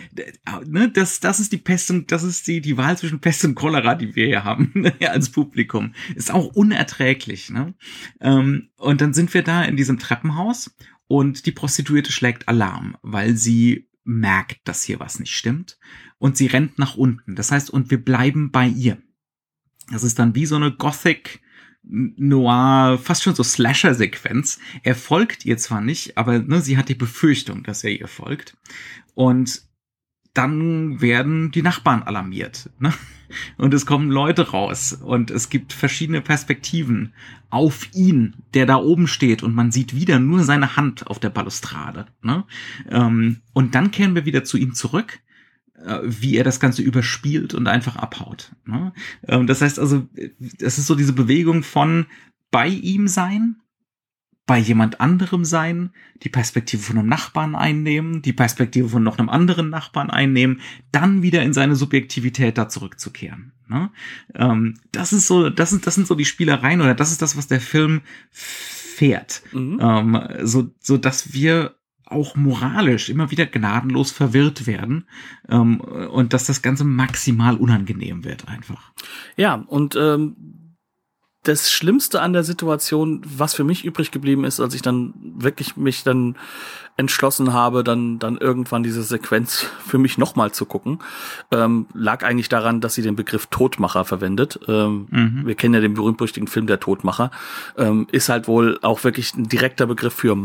ne, 0.66 0.90
das, 0.90 1.20
das 1.20 1.40
ist 1.40 1.52
die 1.52 1.58
Pest 1.58 1.92
und 1.92 2.12
das 2.12 2.24
ist 2.24 2.48
die, 2.48 2.62
die 2.62 2.78
Wahl 2.78 2.98
zwischen 2.98 3.20
Pest 3.20 3.46
und 3.46 3.56
Cholera, 3.56 3.96
die 3.96 4.16
wir 4.16 4.26
hier 4.26 4.44
haben 4.44 4.72
ne, 4.74 4.94
als 5.10 5.30
Publikum. 5.30 5.94
Ist 6.16 6.32
auch 6.32 6.48
unerträglich. 6.56 7.50
Ne? 7.50 7.74
Ähm, 8.20 8.70
und 8.78 9.02
dann 9.02 9.14
sind 9.14 9.34
wir 9.34 9.44
da 9.44 9.64
in 9.64 9.78
diesem 9.78 10.00
Treppenhaus 10.00 10.76
und 11.08 11.46
die 11.46 11.52
Prostituierte 11.52 12.12
schlägt 12.12 12.48
Alarm, 12.48 12.98
weil 13.02 13.36
sie 13.36 13.88
merkt, 14.04 14.68
dass 14.68 14.84
hier 14.84 15.00
was 15.00 15.20
nicht 15.20 15.36
stimmt 15.36 15.78
und 16.18 16.38
sie 16.38 16.48
rennt 16.48 16.80
nach 16.80 16.96
unten. 16.96 17.36
Das 17.36 17.52
heißt, 17.52 17.70
und 17.70 17.92
wir 17.92 18.04
bleiben 18.04 18.52
bei 18.52 18.68
ihr. 18.68 18.98
Das 19.92 20.04
ist 20.04 20.20
dann 20.20 20.36
wie 20.36 20.46
so 20.46 20.56
eine 20.56 20.72
Gothic 20.72 21.42
Noir, 21.86 22.98
fast 22.98 23.24
schon 23.24 23.36
so 23.36 23.44
Slasher-Sequenz. 23.44 24.60
Er 24.84 24.96
folgt 24.96 25.46
ihr 25.46 25.58
zwar 25.58 25.82
nicht, 25.82 26.18
aber 26.18 26.40
ne, 26.40 26.62
sie 26.62 26.78
hat 26.78 26.88
die 26.88 26.96
Befürchtung, 26.96 27.64
dass 27.64 27.84
er 27.84 27.92
ihr 27.92 28.08
folgt. 28.08 28.56
Und 29.16 29.64
dann 30.34 31.02
werden 31.02 31.52
die 31.52 31.62
Nachbarn 31.62 32.04
alarmiert. 32.04 32.70
Ne? 32.80 32.94
Und 33.58 33.74
es 33.74 33.86
kommen 33.86 34.10
Leute 34.10 34.52
raus 34.52 34.94
und 34.94 35.32
es 35.32 35.50
gibt 35.50 35.74
verschiedene 35.74 36.22
Perspektiven 36.22 37.14
auf 37.50 37.88
ihn, 37.94 38.36
der 38.54 38.66
da 38.66 38.78
oben 38.78 39.08
steht 39.08 39.44
und 39.44 39.54
man 39.54 39.72
sieht 39.72 39.96
wieder 39.96 40.20
nur 40.20 40.44
seine 40.44 40.76
Hand 40.76 41.08
auf 41.08 41.20
der 41.20 41.30
Balustrade. 41.30 42.08
Ne? 42.22 42.44
Ähm, 42.90 43.38
und 43.54 43.76
dann 43.76 43.92
kehren 43.92 44.16
wir 44.16 44.26
wieder 44.26 44.44
zu 44.44 44.58
ihm 44.58 44.74
zurück 44.74 45.20
äh, 45.84 46.00
wie 46.04 46.38
er 46.38 46.44
das 46.44 46.60
Ganze 46.60 46.82
überspielt 46.82 47.54
und 47.54 47.68
einfach 47.68 47.96
abhaut. 47.96 48.52
Ne? 48.66 48.94
Ähm, 49.28 49.48
das 49.48 49.62
heißt 49.62 49.80
also, 49.80 50.08
es 50.60 50.78
ist 50.78 50.88
so 50.88 50.96
diese 50.96 51.14
Bewegung 51.14 51.64
von 51.64 52.06
bei 52.52 52.68
ihm 52.68 53.08
sein, 53.08 53.58
bei 54.46 54.58
jemand 54.58 55.00
anderem 55.00 55.46
sein, 55.46 55.92
die 56.22 56.30
Perspektive 56.30 56.84
von 56.84 56.98
einem 56.98 57.08
Nachbarn 57.08 57.56
einnehmen, 57.56 58.22
die 58.22 58.34
Perspektive 58.34 58.90
von 58.90 59.04
noch 59.04 59.18
einem 59.18 59.30
anderen 59.30 59.70
Nachbarn 59.70 60.10
einnehmen, 60.10 60.60
dann 60.92 61.22
wieder 61.22 61.44
in 61.44 61.54
seine 61.54 61.76
Subjektivität 61.76 62.58
da 62.58 62.68
zurückzukehren. 62.68 63.54
Ne? 63.70 63.90
Ähm, 64.36 64.76
das 64.92 65.14
ist 65.14 65.28
so, 65.28 65.50
das 65.50 65.70
sind, 65.70 65.88
das 65.88 65.96
sind 65.96 66.08
so 66.08 66.16
die 66.16 66.26
Spielereien 66.26 66.82
oder 66.82 66.94
das 66.94 67.12
ist 67.12 67.22
das, 67.22 67.38
was 67.38 67.48
der 67.48 67.62
Film 67.62 68.02
fährt, 68.32 69.44
mhm. 69.54 69.80
ähm, 69.82 70.22
so, 70.44 70.70
so 70.80 70.98
dass 70.98 71.34
wir 71.34 71.76
auch 72.06 72.36
moralisch 72.36 73.10
immer 73.10 73.32
wieder 73.32 73.46
gnadenlos 73.46 74.12
verwirrt 74.12 74.68
werden 74.68 75.06
ähm, 75.50 75.80
und 75.80 76.34
dass 76.34 76.46
das 76.46 76.62
Ganze 76.62 76.84
maximal 76.84 77.56
unangenehm 77.56 78.24
wird 78.24 78.48
einfach. 78.48 78.92
Ja, 79.38 79.56
und 79.56 79.96
ähm, 79.96 80.36
das 81.44 81.72
Schlimmste 81.72 82.22
an 82.22 82.32
der 82.32 82.44
Situation, 82.44 83.22
was 83.26 83.54
für 83.54 83.66
mich 83.66 83.84
übrig 83.84 84.12
geblieben 84.12 84.46
ist, 84.46 84.62
als 84.62 84.74
ich 84.74 84.82
dann 84.82 85.14
wirklich 85.22 85.76
mich 85.76 86.04
dann 86.04 86.38
entschlossen 86.96 87.54
habe, 87.54 87.84
dann 87.84 88.20
dann 88.20 88.38
irgendwann 88.38 88.84
diese 88.84 89.04
Sequenz 89.04 89.66
für 89.86 89.98
mich 89.98 90.18
nochmal 90.18 90.52
zu 90.52 90.66
gucken, 90.66 91.00
ähm, 91.52 91.88
lag 91.94 92.24
eigentlich 92.24 92.50
daran, 92.50 92.82
dass 92.82 92.94
sie 92.94 93.02
den 93.02 93.16
Begriff 93.16 93.48
Todmacher 93.48 94.06
verwendet. 94.06 94.60
Ähm, 94.68 95.08
mhm. 95.10 95.42
Wir 95.46 95.56
kennen 95.56 95.74
ja 95.74 95.82
den 95.82 95.96
berühmt-berüchtigten 95.96 96.48
Film 96.48 96.68
Der 96.68 96.80
Todmacher. 96.80 97.32
Ähm, 97.78 98.08
ist 98.12 98.30
halt 98.30 98.48
wohl 98.48 98.80
auch 98.82 99.04
wirklich 99.04 99.34
ein 99.36 99.50
direkter 99.50 99.88
Begriff 99.88 100.14
für, 100.14 100.38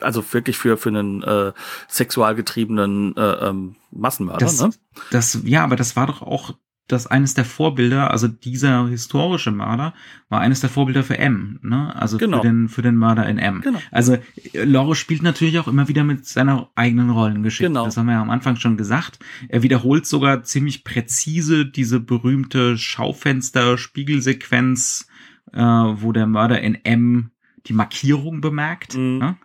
also 0.00 0.24
wirklich 0.32 0.58
für 0.58 0.76
für 0.76 0.90
einen 0.90 1.22
äh, 1.22 1.52
sexualgetriebenen 1.88 3.16
äh, 3.16 3.48
ähm, 3.48 3.76
Massenmörder. 3.90 4.44
Das, 4.44 4.60
ne? 4.60 4.70
das 5.10 5.40
ja, 5.44 5.64
aber 5.64 5.76
das 5.76 5.96
war 5.96 6.06
doch 6.06 6.20
auch 6.20 6.54
dass 6.88 7.06
eines 7.06 7.34
der 7.34 7.44
Vorbilder, 7.44 8.10
also 8.10 8.26
dieser 8.28 8.88
historische 8.88 9.50
Mörder, 9.50 9.92
war 10.28 10.40
eines 10.40 10.60
der 10.60 10.70
Vorbilder 10.70 11.04
für 11.04 11.18
M, 11.18 11.60
ne? 11.62 11.94
Also 11.94 12.16
genau. 12.18 12.40
für 12.40 12.48
den 12.48 12.68
für 12.68 12.82
den 12.82 12.96
Mörder 12.96 13.28
in 13.28 13.38
M. 13.38 13.60
Genau. 13.60 13.78
Also 13.90 14.18
Lore 14.54 14.96
spielt 14.96 15.22
natürlich 15.22 15.58
auch 15.58 15.68
immer 15.68 15.88
wieder 15.88 16.04
mit 16.04 16.26
seiner 16.26 16.70
eigenen 16.74 17.10
Rollengeschichte. 17.10 17.68
Genau. 17.68 17.84
Das 17.84 17.98
haben 17.98 18.06
wir 18.06 18.14
ja 18.14 18.22
am 18.22 18.30
Anfang 18.30 18.56
schon 18.56 18.76
gesagt. 18.76 19.20
Er 19.48 19.62
wiederholt 19.62 20.06
sogar 20.06 20.42
ziemlich 20.42 20.82
präzise 20.82 21.64
diese 21.66 22.00
berühmte 22.00 22.76
Schaufenster-Spiegelsequenz, 22.78 25.06
äh, 25.52 25.60
wo 25.60 26.12
der 26.12 26.26
Mörder 26.26 26.62
in 26.62 26.74
M 26.84 27.30
die 27.66 27.74
Markierung 27.74 28.40
bemerkt. 28.40 28.96
Mhm. 28.96 29.18
Ne? 29.18 29.36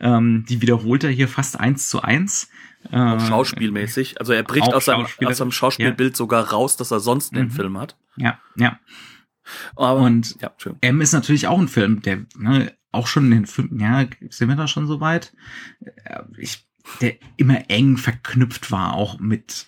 Ähm, 0.00 0.44
die 0.48 0.60
wiederholt 0.60 1.04
er 1.04 1.10
hier 1.10 1.28
fast 1.28 1.58
eins 1.58 1.88
zu 1.88 2.02
eins. 2.02 2.50
Auch 2.90 3.16
äh, 3.16 3.20
schauspielmäßig. 3.20 4.20
Also 4.20 4.32
er 4.32 4.42
bricht 4.42 4.72
aus 4.72 4.86
seinem, 4.86 5.06
aus 5.24 5.36
seinem 5.36 5.52
Schauspielbild 5.52 6.12
ja. 6.12 6.16
sogar 6.16 6.50
raus, 6.50 6.76
dass 6.76 6.90
er 6.90 7.00
sonst 7.00 7.32
einen 7.32 7.48
mhm. 7.48 7.52
Film 7.52 7.78
hat. 7.78 7.96
Ja, 8.16 8.38
ja. 8.56 8.78
Aber, 9.76 10.00
und 10.00 10.40
ja, 10.40 10.52
M 10.80 11.00
ist 11.00 11.12
natürlich 11.12 11.46
auch 11.46 11.58
ein 11.58 11.68
Film, 11.68 12.02
der 12.02 12.24
ne, 12.36 12.72
auch 12.92 13.06
schon 13.06 13.24
in 13.24 13.30
den 13.30 13.46
Filmen, 13.46 13.80
ja, 13.80 14.06
sind 14.30 14.48
wir 14.48 14.56
da 14.56 14.68
schon 14.68 14.86
so 14.86 15.00
weit? 15.00 15.32
Äh, 16.04 16.22
ich, 16.36 16.66
der 17.00 17.16
immer 17.36 17.70
eng 17.70 17.96
verknüpft 17.96 18.70
war, 18.70 18.94
auch 18.94 19.18
mit 19.18 19.66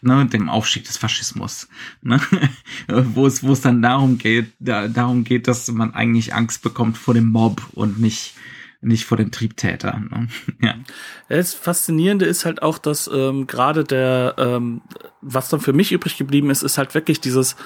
ne, 0.00 0.26
dem 0.26 0.48
Aufstieg 0.48 0.84
des 0.84 0.96
Faschismus, 0.96 1.68
ne? 2.02 2.20
wo 2.88 3.26
es 3.26 3.42
wo 3.42 3.52
es 3.52 3.60
dann 3.60 3.82
darum 3.82 4.18
geht, 4.18 4.52
da, 4.58 4.88
darum 4.88 5.24
geht, 5.24 5.48
dass 5.48 5.68
man 5.70 5.94
eigentlich 5.94 6.34
Angst 6.34 6.62
bekommt 6.62 6.98
vor 6.98 7.14
dem 7.14 7.30
Mob 7.30 7.62
und 7.72 8.00
nicht 8.00 8.34
nicht 8.80 9.06
vor 9.06 9.16
den 9.16 9.32
Triebtätern. 9.32 10.08
Ne? 10.10 10.28
ja. 10.66 10.74
Das 11.28 11.54
Faszinierende 11.54 12.26
ist 12.26 12.44
halt 12.44 12.62
auch, 12.62 12.78
dass 12.78 13.10
ähm, 13.12 13.46
gerade 13.46 13.84
der, 13.84 14.34
ähm, 14.38 14.82
was 15.20 15.48
dann 15.48 15.60
für 15.60 15.72
mich 15.72 15.92
übrig 15.92 16.16
geblieben 16.16 16.50
ist, 16.50 16.62
ist 16.62 16.78
halt 16.78 16.94
wirklich 16.94 17.20
dieses, 17.20 17.56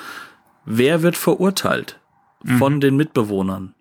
wer 0.64 1.02
wird 1.02 1.16
verurteilt 1.16 2.00
von 2.58 2.74
mhm. 2.74 2.80
den 2.80 2.96
Mitbewohnern? 2.96 3.74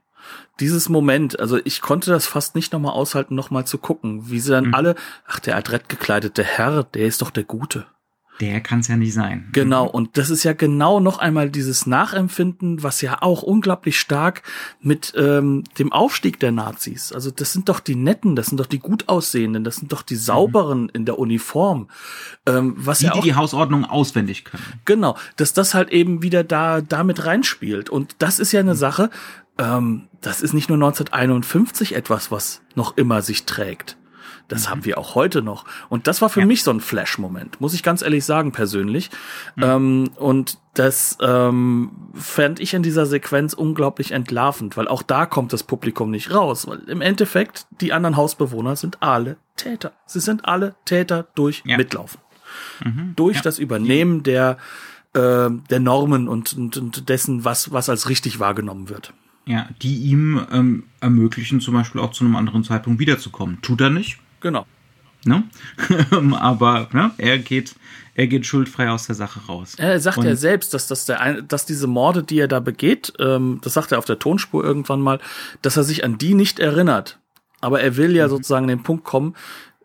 Dieses 0.59 0.89
Moment, 0.89 1.39
also 1.39 1.59
ich 1.63 1.81
konnte 1.81 2.11
das 2.11 2.27
fast 2.27 2.53
nicht 2.53 2.73
nochmal 2.73 2.93
aushalten, 2.93 3.33
nochmal 3.33 3.65
zu 3.65 3.77
gucken, 3.77 4.29
wie 4.29 4.39
sie 4.39 4.51
dann 4.51 4.67
mhm. 4.67 4.75
alle, 4.75 4.95
ach, 5.25 5.39
der 5.39 5.55
adrett 5.55 5.89
gekleidete 5.89 6.43
Herr, 6.43 6.83
der 6.83 7.05
ist 7.05 7.21
doch 7.21 7.31
der 7.31 7.45
Gute 7.45 7.87
der 8.39 8.61
kann 8.61 8.79
es 8.79 8.87
ja 8.87 8.97
nicht 8.97 9.13
sein. 9.13 9.47
Genau, 9.51 9.85
und 9.85 10.17
das 10.17 10.29
ist 10.29 10.43
ja 10.43 10.53
genau 10.53 10.99
noch 10.99 11.19
einmal 11.19 11.49
dieses 11.49 11.85
Nachempfinden, 11.85 12.81
was 12.81 13.01
ja 13.01 13.21
auch 13.21 13.43
unglaublich 13.43 13.99
stark 13.99 14.41
mit 14.81 15.13
ähm, 15.15 15.63
dem 15.77 15.91
Aufstieg 15.91 16.39
der 16.39 16.51
Nazis. 16.51 17.11
Also 17.11 17.29
das 17.29 17.53
sind 17.53 17.69
doch 17.69 17.79
die 17.79 17.95
Netten, 17.95 18.35
das 18.35 18.47
sind 18.47 18.59
doch 18.59 18.65
die 18.65 18.79
gut 18.79 19.09
aussehenden, 19.09 19.63
das 19.63 19.75
sind 19.75 19.91
doch 19.91 20.01
die 20.01 20.15
sauberen 20.15 20.83
mhm. 20.83 20.89
in 20.93 21.05
der 21.05 21.19
Uniform. 21.19 21.87
Ähm, 22.47 22.73
was 22.77 22.99
die, 22.99 23.05
ja 23.05 23.11
auch, 23.11 23.21
die 23.21 23.29
die 23.29 23.35
Hausordnung 23.35 23.85
auswendig 23.85 24.45
können. 24.45 24.63
Genau, 24.85 25.17
dass 25.35 25.53
das 25.53 25.73
halt 25.73 25.89
eben 25.89 26.23
wieder 26.23 26.43
da 26.43 26.81
damit 26.81 27.25
reinspielt. 27.25 27.89
Und 27.89 28.15
das 28.19 28.39
ist 28.39 28.51
ja 28.51 28.59
eine 28.61 28.73
mhm. 28.73 28.77
Sache, 28.77 29.09
ähm, 29.57 30.07
das 30.21 30.41
ist 30.41 30.53
nicht 30.53 30.69
nur 30.69 30.77
1951 30.77 31.95
etwas, 31.95 32.31
was 32.31 32.61
noch 32.75 32.97
immer 32.97 33.21
sich 33.21 33.45
trägt. 33.45 33.97
Das 34.51 34.65
mhm. 34.65 34.69
haben 34.69 34.85
wir 34.85 34.97
auch 34.97 35.15
heute 35.15 35.41
noch. 35.41 35.65
Und 35.87 36.07
das 36.07 36.21
war 36.21 36.29
für 36.29 36.41
ja. 36.41 36.45
mich 36.45 36.63
so 36.63 36.71
ein 36.71 36.81
Flash-Moment, 36.81 37.61
muss 37.61 37.73
ich 37.73 37.83
ganz 37.83 38.01
ehrlich 38.01 38.25
sagen, 38.25 38.51
persönlich. 38.51 39.09
Mhm. 39.55 39.63
Ähm, 39.63 40.11
und 40.17 40.57
das 40.73 41.17
ähm, 41.21 41.91
fand 42.13 42.59
ich 42.59 42.73
in 42.73 42.83
dieser 42.83 43.05
Sequenz 43.05 43.53
unglaublich 43.53 44.11
entlarvend, 44.11 44.75
weil 44.75 44.87
auch 44.87 45.03
da 45.03 45.25
kommt 45.25 45.53
das 45.53 45.63
Publikum 45.63 46.11
nicht 46.11 46.33
raus. 46.33 46.67
Weil 46.67 46.79
im 46.89 47.01
Endeffekt, 47.01 47.65
die 47.79 47.93
anderen 47.93 48.17
Hausbewohner 48.17 48.75
sind 48.75 49.01
alle 49.01 49.37
Täter. 49.55 49.93
Sie 50.05 50.19
sind 50.19 50.45
alle 50.45 50.75
Täter 50.85 51.27
durch 51.35 51.63
ja. 51.65 51.77
Mitlaufen. 51.77 52.19
Mhm. 52.83 53.13
Durch 53.15 53.37
ja. 53.37 53.41
das 53.43 53.57
Übernehmen 53.57 54.23
der, 54.23 54.57
äh, 55.13 55.49
der 55.49 55.79
Normen 55.79 56.27
und, 56.27 56.53
und, 56.53 56.75
und 56.75 57.09
dessen, 57.09 57.45
was, 57.45 57.71
was 57.71 57.87
als 57.87 58.09
richtig 58.09 58.39
wahrgenommen 58.39 58.89
wird. 58.89 59.13
Ja, 59.45 59.69
die 59.81 59.95
ihm 59.97 60.45
ähm, 60.51 60.83
ermöglichen, 60.99 61.61
zum 61.61 61.73
Beispiel 61.73 61.99
auch 61.99 62.11
zu 62.11 62.23
einem 62.23 62.35
anderen 62.35 62.63
Zeitpunkt 62.63 62.99
wiederzukommen. 62.99 63.59
Tut 63.61 63.81
er 63.81 63.89
nicht, 63.89 64.19
Genau. 64.41 64.65
Ne? 65.23 65.43
Aber 66.39 66.87
ne? 66.91 67.11
er 67.17 67.37
geht, 67.37 67.75
er 68.15 68.27
geht 68.27 68.45
schuldfrei 68.45 68.89
aus 68.89 69.05
der 69.05 69.15
Sache 69.15 69.39
raus. 69.47 69.75
Er 69.77 69.99
sagt 69.99 70.17
Und 70.17 70.25
ja 70.25 70.35
selbst, 70.35 70.73
dass, 70.73 70.87
dass, 70.87 71.05
der, 71.05 71.41
dass 71.43 71.65
diese 71.65 71.87
Morde, 71.87 72.23
die 72.23 72.39
er 72.39 72.47
da 72.47 72.59
begeht, 72.59 73.13
ähm, 73.19 73.59
das 73.63 73.73
sagt 73.73 73.91
er 73.91 73.99
auf 73.99 74.05
der 74.05 74.19
Tonspur 74.19 74.63
irgendwann 74.63 75.01
mal, 75.01 75.19
dass 75.61 75.77
er 75.77 75.83
sich 75.83 76.03
an 76.03 76.17
die 76.17 76.33
nicht 76.33 76.59
erinnert. 76.59 77.19
Aber 77.61 77.81
er 77.81 77.95
will 77.97 78.15
ja 78.15 78.25
mhm. 78.25 78.31
sozusagen 78.31 78.67
den 78.67 78.83
Punkt 78.83 79.03
kommen, 79.03 79.35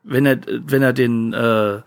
wenn 0.03 0.25
er, 0.25 0.41
wenn 0.47 0.83
er 0.83 0.93
den, 0.93 1.35
äh, 1.35 1.81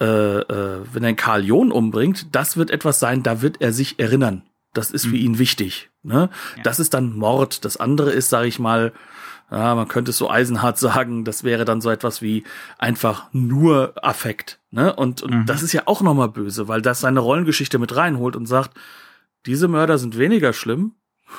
äh, 0.00 0.04
äh, 0.04 0.84
wenn 0.92 1.04
er 1.04 1.14
Karl 1.14 1.44
John 1.44 1.72
umbringt, 1.72 2.26
das 2.32 2.56
wird 2.56 2.70
etwas 2.70 3.00
sein, 3.00 3.22
da 3.22 3.40
wird 3.40 3.60
er 3.60 3.72
sich 3.72 3.98
erinnern. 3.98 4.42
Das 4.74 4.90
ist 4.90 5.06
mhm. 5.06 5.10
für 5.10 5.16
ihn 5.16 5.38
wichtig. 5.38 5.90
Ne? 6.02 6.28
Ja. 6.56 6.62
Das 6.62 6.80
ist 6.80 6.94
dann 6.94 7.16
Mord. 7.16 7.64
Das 7.64 7.78
andere 7.78 8.10
ist, 8.10 8.28
sage 8.28 8.48
ich 8.48 8.58
mal, 8.58 8.92
ja, 9.50 9.74
man 9.74 9.88
könnte 9.88 10.10
es 10.10 10.18
so 10.18 10.30
eisenhart 10.30 10.78
sagen, 10.78 11.24
das 11.24 11.44
wäre 11.44 11.64
dann 11.64 11.80
so 11.80 11.90
etwas 11.90 12.22
wie 12.22 12.44
einfach 12.78 13.28
nur 13.32 13.94
Affekt. 14.02 14.60
Ne? 14.70 14.94
Und, 14.94 15.22
und 15.22 15.34
mhm. 15.34 15.46
das 15.46 15.62
ist 15.62 15.72
ja 15.72 15.82
auch 15.86 16.00
nochmal 16.02 16.28
böse, 16.28 16.68
weil 16.68 16.82
das 16.82 17.00
seine 17.00 17.20
Rollengeschichte 17.20 17.78
mit 17.78 17.94
reinholt 17.96 18.36
und 18.36 18.46
sagt, 18.46 18.78
diese 19.46 19.68
Mörder 19.68 19.98
sind 19.98 20.18
weniger 20.18 20.52
schlimm 20.52 20.92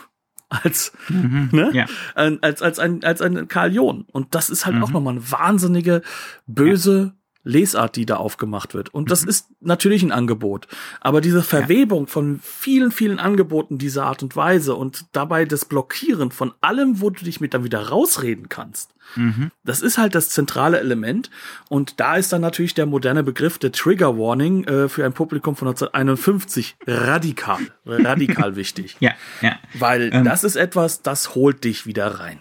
als, 0.50 0.92
mhm. 1.08 1.50
ne? 1.52 1.70
ja. 1.74 1.86
als, 2.16 2.62
als, 2.62 2.80
ein, 2.80 3.04
als 3.04 3.22
ein 3.22 3.48
Karl 3.48 3.74
John. 3.74 4.06
Und 4.12 4.36
das 4.36 4.50
ist 4.50 4.66
halt 4.66 4.76
mhm. 4.78 4.84
auch 4.84 4.92
nochmal 4.92 5.14
eine 5.14 5.32
wahnsinnige, 5.32 6.02
böse, 6.48 7.14
Lesart, 7.44 7.96
die 7.96 8.06
da 8.06 8.18
aufgemacht 8.18 8.74
wird. 8.74 8.94
Und 8.94 9.10
das 9.10 9.24
mhm. 9.24 9.30
ist 9.30 9.48
natürlich 9.62 10.04
ein 10.04 10.12
Angebot. 10.12 10.68
Aber 11.00 11.22
diese 11.22 11.42
Verwebung 11.42 12.06
ja. 12.06 12.12
von 12.12 12.40
vielen, 12.44 12.92
vielen 12.92 13.20
Angeboten 13.20 13.78
dieser 13.78 14.06
Art 14.06 14.22
und 14.22 14.36
Weise 14.36 14.76
und 14.76 15.06
dabei 15.12 15.46
das 15.46 15.66
Blockieren 15.66 16.32
von 16.32 16.54
allem, 16.62 17.02
wo 17.02 17.10
du 17.10 17.24
dich 17.26 17.42
mit 17.42 17.54
dann 17.54 17.64
wieder 17.64 17.90
rausreden 17.90 18.50
kannst, 18.50 18.94
mhm. 19.16 19.52
das 19.64 19.82
ist 19.82 19.98
halt 19.98 20.14
das 20.14 20.30
zentrale 20.30 20.80
Element. 20.80 21.32
Und 21.70 22.00
da 22.00 22.16
ist 22.16 22.32
dann 22.32 22.42
natürlich 22.42 22.74
der 22.76 22.86
moderne 22.86 23.24
Begriff 23.24 23.58
der 23.58 23.72
Trigger 23.72 24.18
Warning 24.18 24.64
äh, 24.66 24.88
für 24.88 25.04
ein 25.04 25.14
Publikum 25.14 25.56
von 25.56 25.68
1951 25.68 26.78
radikal, 26.86 27.62
radikal 27.86 28.56
wichtig. 28.56 28.98
Ja, 29.00 29.14
ja. 29.42 29.58
Weil 29.74 30.12
ähm, 30.14 30.26
das 30.26 30.44
ist 30.44 30.56
etwas, 30.56 31.02
das 31.02 31.34
holt 31.34 31.64
dich 31.64 31.86
wieder 31.86 32.20
rein. 32.20 32.40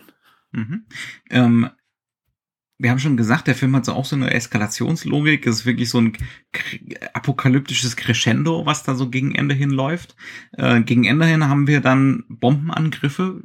Mhm. 0.52 0.84
Ähm, 1.30 1.70
wir 2.80 2.90
haben 2.90 2.98
schon 2.98 3.18
gesagt, 3.18 3.46
der 3.46 3.54
Film 3.54 3.76
hat 3.76 3.84
so 3.84 3.92
auch 3.92 4.06
so 4.06 4.16
eine 4.16 4.32
Eskalationslogik. 4.32 5.46
Es 5.46 5.60
ist 5.60 5.66
wirklich 5.66 5.90
so 5.90 6.00
ein 6.00 6.14
apokalyptisches 7.12 7.94
Crescendo, 7.94 8.64
was 8.64 8.82
da 8.82 8.94
so 8.94 9.10
gegen 9.10 9.34
Ende 9.34 9.54
hin 9.54 9.70
läuft. 9.70 10.16
Äh, 10.52 10.80
gegen 10.80 11.04
Ende 11.04 11.26
hin 11.26 11.46
haben 11.46 11.66
wir 11.66 11.80
dann 11.82 12.24
Bombenangriffe 12.28 13.42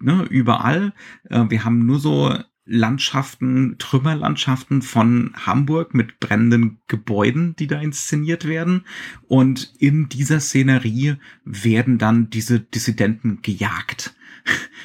ne, 0.00 0.24
überall. 0.30 0.92
Äh, 1.28 1.46
wir 1.48 1.64
haben 1.64 1.86
nur 1.86 1.98
so 1.98 2.38
Landschaften, 2.64 3.76
Trümmerlandschaften 3.78 4.82
von 4.82 5.32
Hamburg 5.34 5.94
mit 5.94 6.20
brennenden 6.20 6.78
Gebäuden, 6.86 7.56
die 7.56 7.66
da 7.66 7.80
inszeniert 7.80 8.46
werden. 8.46 8.84
Und 9.26 9.72
in 9.78 10.08
dieser 10.08 10.38
Szenerie 10.38 11.16
werden 11.44 11.98
dann 11.98 12.30
diese 12.30 12.60
Dissidenten 12.60 13.40
gejagt. 13.42 14.14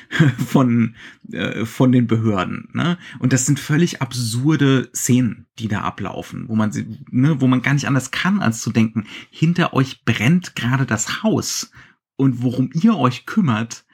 von, 0.48 0.96
äh, 1.32 1.66
von 1.66 1.92
den 1.92 2.08
Behörden. 2.08 2.70
Ne? 2.74 2.98
Und 3.20 3.34
das 3.34 3.46
sind 3.46 3.60
völlig 3.60 4.02
absurde 4.02 4.90
Szenen, 4.94 5.48
die 5.60 5.68
da 5.68 5.82
ablaufen, 5.82 6.48
wo 6.48 6.56
man, 6.56 6.72
ne, 7.10 7.42
wo 7.42 7.48
man 7.48 7.62
gar 7.62 7.74
nicht 7.74 7.88
anders 7.88 8.12
kann, 8.12 8.42
als 8.42 8.62
zu 8.62 8.72
denken, 8.72 9.06
hinter 9.30 9.74
euch 9.74 10.04
brennt 10.06 10.56
gerade 10.56 10.86
das 10.86 11.24
Haus. 11.24 11.72
Und 12.16 12.44
worum 12.44 12.70
ihr 12.74 12.96
euch 12.96 13.26
kümmert, 13.26 13.86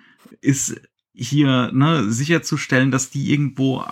ist 0.42 0.80
hier 1.14 1.72
ne, 1.74 2.12
sicherzustellen, 2.12 2.92
dass 2.92 3.10
die 3.10 3.32
irgendwo 3.32 3.84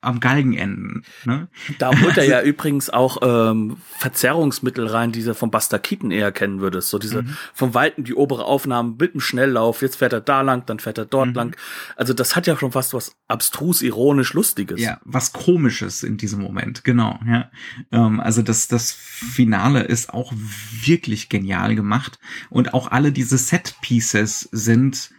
am 0.00 0.20
Galgenenden. 0.20 1.04
Ne? 1.24 1.48
Da 1.78 1.90
holt 2.00 2.16
er 2.16 2.24
ja 2.24 2.40
übrigens 2.40 2.88
auch 2.88 3.18
ähm, 3.22 3.78
Verzerrungsmittel 3.96 4.86
rein, 4.86 5.10
die 5.10 5.24
du 5.24 5.34
vom 5.34 5.50
Buster 5.50 5.80
Keaton 5.80 6.12
eher 6.12 6.30
kennen 6.30 6.60
würdest. 6.60 6.90
So 6.90 6.98
diese 6.98 7.22
mhm. 7.22 7.36
vom 7.52 7.74
Weiten 7.74 8.04
die 8.04 8.14
obere 8.14 8.44
Aufnahme 8.44 8.94
mit 8.98 9.14
dem 9.14 9.20
Schnelllauf, 9.20 9.82
jetzt 9.82 9.96
fährt 9.96 10.12
er 10.12 10.20
da 10.20 10.42
lang, 10.42 10.64
dann 10.66 10.78
fährt 10.78 10.98
er 10.98 11.04
dort 11.04 11.30
mhm. 11.30 11.34
lang. 11.34 11.56
Also 11.96 12.12
das 12.12 12.36
hat 12.36 12.46
ja 12.46 12.56
schon 12.56 12.70
fast 12.70 12.94
was 12.94 13.16
abstrus, 13.26 13.82
ironisch, 13.82 14.34
lustiges. 14.34 14.80
Ja, 14.80 15.00
was 15.04 15.32
komisches 15.32 16.04
in 16.04 16.16
diesem 16.16 16.40
Moment, 16.40 16.84
genau. 16.84 17.18
Ja, 17.26 17.50
ähm, 17.90 18.20
also 18.20 18.42
das 18.42 18.68
das 18.68 18.92
Finale 18.92 19.82
ist 19.82 20.14
auch 20.14 20.32
wirklich 20.34 21.28
genial 21.28 21.74
gemacht 21.74 22.20
und 22.50 22.72
auch 22.72 22.92
alle 22.92 23.10
diese 23.10 23.36
Set 23.36 23.74
Pieces 23.80 24.48
sind 24.52 25.10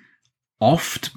oft 0.58 1.14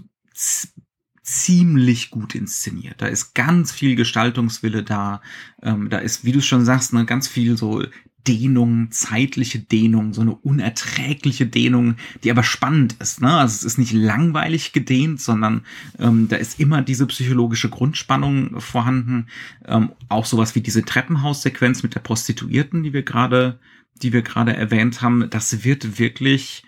ziemlich 1.22 2.10
gut 2.10 2.34
inszeniert. 2.34 2.96
Da 2.98 3.06
ist 3.06 3.34
ganz 3.34 3.72
viel 3.72 3.94
Gestaltungswille 3.94 4.82
da. 4.82 5.22
Ähm, 5.62 5.88
da 5.88 5.98
ist, 5.98 6.24
wie 6.24 6.32
du 6.32 6.42
schon 6.42 6.64
sagst, 6.64 6.92
ne, 6.92 7.04
ganz 7.04 7.28
viel 7.28 7.56
so 7.56 7.84
Dehnung, 8.26 8.90
zeitliche 8.90 9.58
Dehnung, 9.58 10.12
so 10.12 10.20
eine 10.20 10.34
unerträgliche 10.34 11.46
Dehnung, 11.46 11.96
die 12.22 12.30
aber 12.30 12.44
spannend 12.44 12.96
ist. 13.00 13.20
Ne? 13.20 13.32
Also 13.32 13.54
es 13.54 13.64
ist 13.64 13.78
nicht 13.78 13.92
langweilig 13.92 14.72
gedehnt, 14.72 15.20
sondern 15.20 15.64
ähm, 15.98 16.28
da 16.28 16.36
ist 16.36 16.60
immer 16.60 16.82
diese 16.82 17.06
psychologische 17.06 17.68
Grundspannung 17.68 18.60
vorhanden. 18.60 19.26
Ähm, 19.64 19.90
auch 20.08 20.26
sowas 20.26 20.54
wie 20.54 20.60
diese 20.60 20.84
Treppenhaussequenz 20.84 21.82
mit 21.82 21.94
der 21.94 22.00
Prostituierten, 22.00 22.82
die 22.82 22.92
wir 22.92 23.02
gerade, 23.02 23.58
die 24.02 24.12
wir 24.12 24.22
gerade 24.22 24.54
erwähnt 24.54 25.02
haben. 25.02 25.28
Das 25.30 25.64
wird 25.64 25.98
wirklich 25.98 26.62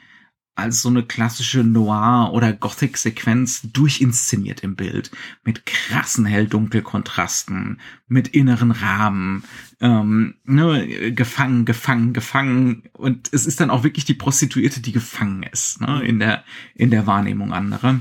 als 0.57 0.82
so 0.82 0.88
eine 0.88 1.02
klassische 1.02 1.64
Noir- 1.64 2.32
oder 2.32 2.52
Gothic-Sequenz 2.52 3.62
durchinszeniert 3.72 4.61
im 4.61 4.76
Bild. 4.76 5.11
Mit 5.42 5.66
krassen 5.66 6.26
Hell-Dunkel-Kontrasten, 6.26 7.80
mit 8.07 8.28
inneren 8.28 8.70
Rahmen, 8.70 9.44
ähm, 9.80 10.34
ne, 10.44 11.12
gefangen, 11.12 11.64
gefangen, 11.64 12.12
gefangen. 12.12 12.84
Und 12.92 13.32
es 13.32 13.46
ist 13.46 13.61
dann 13.61 13.70
auch 13.70 13.82
wirklich 13.82 14.05
die 14.05 14.14
Prostituierte, 14.14 14.80
die 14.80 14.92
gefangen 14.92 15.42
ist, 15.42 15.80
ne, 15.80 16.02
in 16.05 16.20
der, 16.20 16.44
in 16.74 16.90
der 16.90 17.07
Wahrnehmung 17.07 17.52
anderer. 17.52 18.00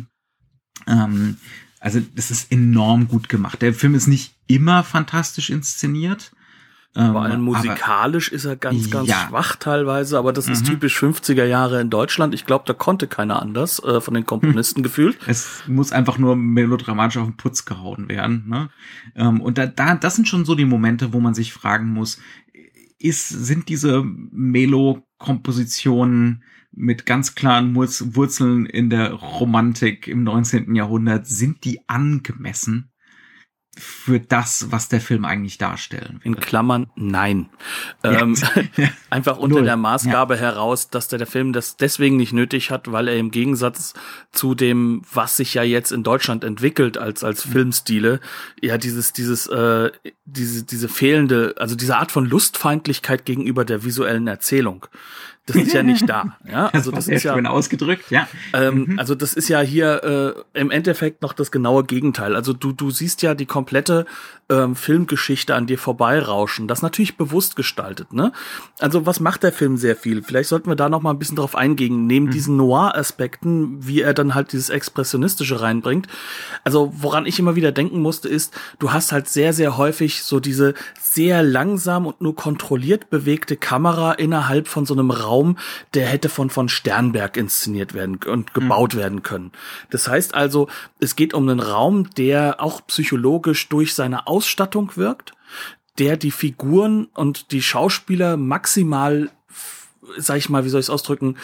Ähm, 0.85 1.37
also 1.79 1.99
das 2.15 2.31
ist 2.31 2.51
enorm 2.51 3.07
gut 3.07 3.29
gemacht. 3.29 3.61
Der 3.61 3.73
Film 3.73 3.95
ist 3.95 4.07
nicht 4.07 4.35
immer 4.47 4.83
fantastisch 4.83 5.49
inszeniert, 5.49 6.31
vor 6.95 7.23
allem 7.23 7.41
musikalisch 7.41 8.27
aber, 8.27 8.35
ist 8.35 8.45
er 8.45 8.55
ganz, 8.55 8.91
ganz 8.91 9.09
ja. 9.09 9.25
schwach 9.27 9.55
teilweise, 9.55 10.19
aber 10.19 10.31
das 10.31 10.45
mhm. 10.45 10.53
ist 10.53 10.67
typisch 10.67 11.01
50er 11.01 11.45
Jahre 11.45 11.81
in 11.81 11.89
Deutschland. 11.89 12.35
Ich 12.35 12.45
glaube, 12.45 12.65
da 12.67 12.73
konnte 12.73 13.07
keiner 13.07 13.41
anders 13.41 13.83
äh, 13.83 13.99
von 13.99 14.13
den 14.13 14.27
Komponisten 14.27 14.81
hm. 14.81 14.83
gefühlt. 14.83 15.17
Es 15.25 15.63
muss 15.67 15.91
einfach 15.91 16.19
nur 16.19 16.35
melodramatisch 16.35 17.17
auf 17.17 17.25
den 17.25 17.35
Putz 17.35 17.65
gehauen 17.65 18.09
werden. 18.09 18.43
Ne? 18.47 18.69
Ähm, 19.15 19.41
und 19.41 19.57
da, 19.57 19.65
da, 19.65 19.95
das 19.95 20.15
sind 20.15 20.27
schon 20.27 20.45
so 20.45 20.53
die 20.53 20.65
Momente, 20.65 21.13
wo 21.13 21.19
man 21.19 21.33
sich 21.33 21.51
fragen 21.51 21.89
muss, 21.89 22.19
ist, 22.99 23.27
sind 23.27 23.69
diese 23.69 24.03
Melo-Kompositionen 24.03 26.43
mit 26.71 27.07
ganz 27.07 27.33
klaren 27.35 27.75
Wurzeln 27.75 28.65
in 28.65 28.89
der 28.89 29.11
Romantik 29.13 30.07
im 30.07 30.23
19. 30.23 30.73
Jahrhundert, 30.75 31.27
sind 31.27 31.65
die 31.65 31.81
angemessen? 31.87 32.92
Für 33.76 34.19
das, 34.19 34.71
was 34.71 34.88
der 34.88 35.01
Film 35.01 35.26
eigentlich 35.26 35.57
darstellen 35.57 36.19
will. 36.21 36.34
In 36.34 36.39
Klammern 36.39 36.88
nein. 36.95 37.49
Ja. 38.03 38.21
Ähm, 38.21 38.36
einfach 39.09 39.38
unter 39.38 39.57
Null. 39.57 39.65
der 39.65 39.78
Maßgabe 39.78 40.36
ja. 40.36 40.41
heraus, 40.41 40.89
dass 40.89 41.07
der, 41.07 41.17
der 41.17 41.28
Film 41.28 41.53
das 41.53 41.76
deswegen 41.76 42.17
nicht 42.17 42.34
nötig 42.34 42.69
hat, 42.69 42.91
weil 42.91 43.07
er 43.07 43.17
im 43.17 43.32
Gegensatz 43.32 43.95
zu 44.32 44.53
dem, 44.53 45.01
was 45.11 45.38
sich 45.38 45.55
ja 45.55 45.63
jetzt 45.63 45.91
in 45.91 46.03
Deutschland 46.03 46.43
entwickelt 46.43 46.97
als 46.99 47.24
als 47.24 47.43
Filmstile, 47.43 48.19
ja 48.61 48.78
dieses 48.78 49.11
dieses 49.11 49.47
äh, 49.47 49.91
diese 50.26 50.63
diese 50.63 50.88
fehlende, 50.88 51.55
also 51.57 51.76
diese 51.76 51.97
Art 51.97 52.11
von 52.11 52.26
Lustfeindlichkeit 52.26 53.26
gegenüber 53.26 53.65
der 53.65 53.84
visuellen 53.84 54.28
Erzählung 54.28 54.86
das 55.45 55.57
ist 55.57 55.73
ja 55.73 55.83
nicht 55.83 56.07
da. 56.07 56.37
Ja, 56.49 56.67
also 56.67 56.91
das, 56.91 57.05
das 57.05 57.15
ist 57.15 57.23
ja 57.23 57.33
schön 57.33 57.47
ausgedrückt. 57.47 58.11
Ja. 58.11 58.27
Ähm, 58.53 58.85
mhm. 58.87 58.99
Also 58.99 59.15
das 59.15 59.33
ist 59.33 59.47
ja 59.49 59.61
hier 59.61 60.45
äh, 60.53 60.59
im 60.59 60.71
Endeffekt 60.71 61.21
noch 61.21 61.33
das 61.33 61.51
genaue 61.51 61.83
Gegenteil. 61.83 62.35
Also 62.35 62.53
du 62.53 62.71
du 62.73 62.91
siehst 62.91 63.21
ja 63.21 63.33
die 63.33 63.45
komplette 63.45 64.05
ähm, 64.49 64.75
Filmgeschichte 64.75 65.55
an 65.55 65.65
dir 65.65 65.77
vorbeirauschen. 65.77 66.67
Das 66.67 66.81
natürlich 66.81 67.17
bewusst 67.17 67.55
gestaltet. 67.55 68.13
Ne? 68.13 68.31
Also 68.79 69.05
was 69.05 69.19
macht 69.19 69.43
der 69.43 69.51
Film 69.51 69.77
sehr 69.77 69.95
viel? 69.95 70.21
Vielleicht 70.21 70.49
sollten 70.49 70.69
wir 70.69 70.75
da 70.75 70.89
noch 70.89 71.01
mal 71.01 71.11
ein 71.11 71.19
bisschen 71.19 71.37
drauf 71.37 71.55
eingehen. 71.55 72.07
Neben 72.07 72.27
mhm. 72.27 72.31
diesen 72.31 72.57
Noir-Aspekten, 72.57 73.87
wie 73.87 74.01
er 74.01 74.13
dann 74.13 74.35
halt 74.35 74.51
dieses 74.51 74.69
expressionistische 74.69 75.61
reinbringt. 75.61 76.07
Also 76.63 76.93
woran 76.95 77.25
ich 77.25 77.39
immer 77.39 77.55
wieder 77.55 77.71
denken 77.71 77.99
musste, 77.99 78.29
ist, 78.29 78.53
du 78.79 78.91
hast 78.91 79.11
halt 79.11 79.27
sehr 79.27 79.53
sehr 79.53 79.77
häufig 79.77 80.23
so 80.23 80.39
diese 80.39 80.73
sehr 81.01 81.41
langsam 81.41 82.05
und 82.05 82.21
nur 82.21 82.35
kontrolliert 82.35 83.09
bewegte 83.09 83.57
Kamera 83.57 84.13
innerhalb 84.13 84.67
von 84.67 84.85
so 84.85 84.93
einem 84.93 85.09
Raum 85.09 85.32
Raum, 85.34 85.57
der 85.93 86.05
hätte 86.05 86.29
von 86.29 86.49
von 86.49 86.69
Sternberg 86.69 87.38
inszeniert 87.38 87.93
werden 87.93 88.19
und 88.25 88.53
gebaut 88.53 88.93
mhm. 88.93 88.99
werden 88.99 89.23
können. 89.23 89.51
Das 89.89 90.07
heißt 90.07 90.36
also, 90.36 90.67
es 90.99 91.15
geht 91.15 91.34
um 91.34 91.49
einen 91.49 91.59
Raum, 91.59 92.09
der 92.11 92.61
auch 92.61 92.86
psychologisch 92.88 93.69
durch 93.69 93.95
seine 93.95 94.27
Ausstattung 94.27 94.91
wirkt, 94.95 95.34
der 95.97 96.17
die 96.17 96.31
Figuren 96.31 97.05
und 97.13 97.51
die 97.51 97.61
Schauspieler 97.61 98.38
maximal 98.38 99.31
sag 100.17 100.38
ich 100.38 100.49
mal, 100.49 100.65
wie 100.65 100.69
soll 100.69 100.81
ich 100.81 100.88
es 100.88 100.89
ausdrücken, 100.89 101.38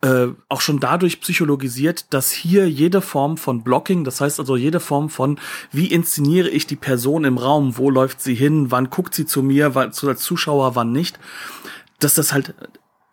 äh, 0.00 0.28
auch 0.48 0.60
schon 0.60 0.80
dadurch 0.80 1.20
psychologisiert, 1.20 2.12
dass 2.12 2.30
hier 2.30 2.70
jede 2.70 3.00
Form 3.00 3.36
von 3.36 3.64
Blocking, 3.64 4.04
das 4.04 4.20
heißt 4.20 4.38
also 4.38 4.56
jede 4.56 4.80
Form 4.80 5.10
von, 5.10 5.38
wie 5.72 5.86
inszeniere 5.86 6.48
ich 6.48 6.66
die 6.66 6.76
Person 6.76 7.24
im 7.24 7.38
Raum, 7.38 7.76
wo 7.76 7.90
läuft 7.90 8.20
sie 8.20 8.34
hin, 8.34 8.70
wann 8.70 8.90
guckt 8.90 9.14
sie 9.14 9.26
zu 9.26 9.42
mir, 9.42 9.74
wann, 9.74 9.92
zu 9.92 10.06
der 10.06 10.16
Zuschauer, 10.16 10.76
wann 10.76 10.92
nicht, 10.92 11.18
dass 11.98 12.14
das 12.14 12.32
halt 12.32 12.54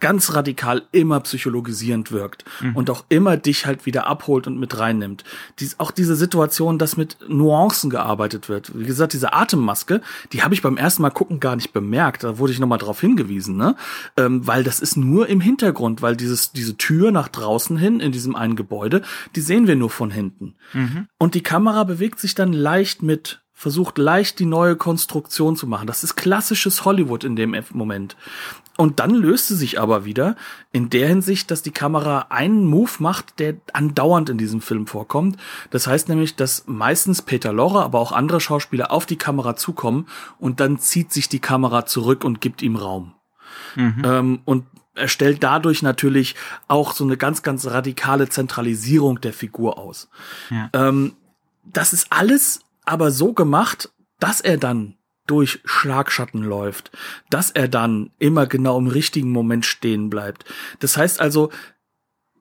ganz 0.01 0.33
radikal 0.33 0.81
immer 0.91 1.21
psychologisierend 1.21 2.11
wirkt 2.11 2.43
mhm. 2.59 2.75
und 2.75 2.89
auch 2.89 3.05
immer 3.07 3.37
dich 3.37 3.65
halt 3.65 3.85
wieder 3.85 4.07
abholt 4.07 4.47
und 4.47 4.59
mit 4.59 4.77
reinnimmt. 4.77 5.23
Dies, 5.59 5.79
auch 5.79 5.91
diese 5.91 6.15
Situation, 6.15 6.77
dass 6.77 6.97
mit 6.97 7.17
Nuancen 7.29 7.89
gearbeitet 7.89 8.49
wird. 8.49 8.77
Wie 8.77 8.85
gesagt, 8.85 9.13
diese 9.13 9.33
Atemmaske, 9.33 10.01
die 10.33 10.43
habe 10.43 10.53
ich 10.53 10.61
beim 10.61 10.75
ersten 10.75 11.03
Mal 11.03 11.11
gucken 11.11 11.39
gar 11.39 11.55
nicht 11.55 11.71
bemerkt. 11.71 12.23
Da 12.25 12.37
wurde 12.37 12.51
ich 12.51 12.59
nochmal 12.59 12.79
drauf 12.79 12.99
hingewiesen, 12.99 13.55
ne? 13.55 13.75
Ähm, 14.17 14.45
weil 14.45 14.63
das 14.63 14.79
ist 14.79 14.97
nur 14.97 15.29
im 15.29 15.39
Hintergrund, 15.39 16.01
weil 16.01 16.17
dieses, 16.17 16.51
diese 16.51 16.75
Tür 16.75 17.11
nach 17.11 17.29
draußen 17.29 17.77
hin 17.77 17.99
in 17.99 18.11
diesem 18.11 18.35
einen 18.35 18.55
Gebäude, 18.55 19.03
die 19.35 19.41
sehen 19.41 19.67
wir 19.67 19.75
nur 19.75 19.89
von 19.89 20.11
hinten. 20.11 20.55
Mhm. 20.73 21.07
Und 21.17 21.35
die 21.35 21.43
Kamera 21.43 21.83
bewegt 21.83 22.19
sich 22.19 22.35
dann 22.35 22.51
leicht 22.51 23.03
mit 23.03 23.41
versucht 23.61 23.99
leicht 23.99 24.39
die 24.39 24.47
neue 24.47 24.75
Konstruktion 24.75 25.55
zu 25.55 25.67
machen. 25.67 25.85
Das 25.85 26.03
ist 26.03 26.15
klassisches 26.15 26.83
Hollywood 26.83 27.23
in 27.23 27.35
dem 27.35 27.55
Moment. 27.73 28.17
Und 28.77 28.99
dann 28.99 29.13
löst 29.13 29.47
sie 29.47 29.55
sich 29.55 29.79
aber 29.79 30.05
wieder 30.05 30.35
in 30.71 30.89
der 30.89 31.07
Hinsicht, 31.07 31.51
dass 31.51 31.61
die 31.61 31.71
Kamera 31.71 32.27
einen 32.29 32.65
Move 32.65 32.91
macht, 32.99 33.39
der 33.39 33.55
andauernd 33.73 34.29
in 34.29 34.37
diesem 34.37 34.61
Film 34.61 34.87
vorkommt. 34.87 35.37
Das 35.69 35.87
heißt 35.87 36.09
nämlich, 36.09 36.35
dass 36.35 36.63
meistens 36.67 37.21
Peter 37.21 37.53
Lorre, 37.53 37.83
aber 37.83 37.99
auch 37.99 38.11
andere 38.11 38.39
Schauspieler 38.39 38.91
auf 38.91 39.05
die 39.05 39.17
Kamera 39.17 39.55
zukommen 39.55 40.07
und 40.39 40.59
dann 40.59 40.79
zieht 40.79 41.11
sich 41.11 41.29
die 41.29 41.39
Kamera 41.39 41.85
zurück 41.85 42.23
und 42.23 42.41
gibt 42.41 42.61
ihm 42.61 42.75
Raum. 42.75 43.13
Mhm. 43.75 44.01
Ähm, 44.03 44.39
und 44.45 44.65
er 44.95 45.07
stellt 45.07 45.43
dadurch 45.43 45.81
natürlich 45.81 46.35
auch 46.67 46.93
so 46.93 47.03
eine 47.03 47.17
ganz, 47.17 47.43
ganz 47.43 47.65
radikale 47.67 48.29
Zentralisierung 48.29 49.21
der 49.21 49.33
Figur 49.33 49.77
aus. 49.77 50.09
Ja. 50.49 50.69
Ähm, 50.73 51.13
das 51.65 51.93
ist 51.93 52.07
alles 52.09 52.61
aber 52.85 53.11
so 53.11 53.33
gemacht, 53.33 53.91
dass 54.19 54.41
er 54.41 54.57
dann 54.57 54.95
durch 55.31 55.61
Schlagschatten 55.63 56.43
läuft, 56.43 56.91
dass 57.29 57.51
er 57.51 57.69
dann 57.69 58.11
immer 58.19 58.47
genau 58.47 58.77
im 58.77 58.87
richtigen 58.87 59.31
Moment 59.31 59.65
stehen 59.65 60.09
bleibt. 60.09 60.43
Das 60.79 60.97
heißt 60.97 61.21
also, 61.21 61.51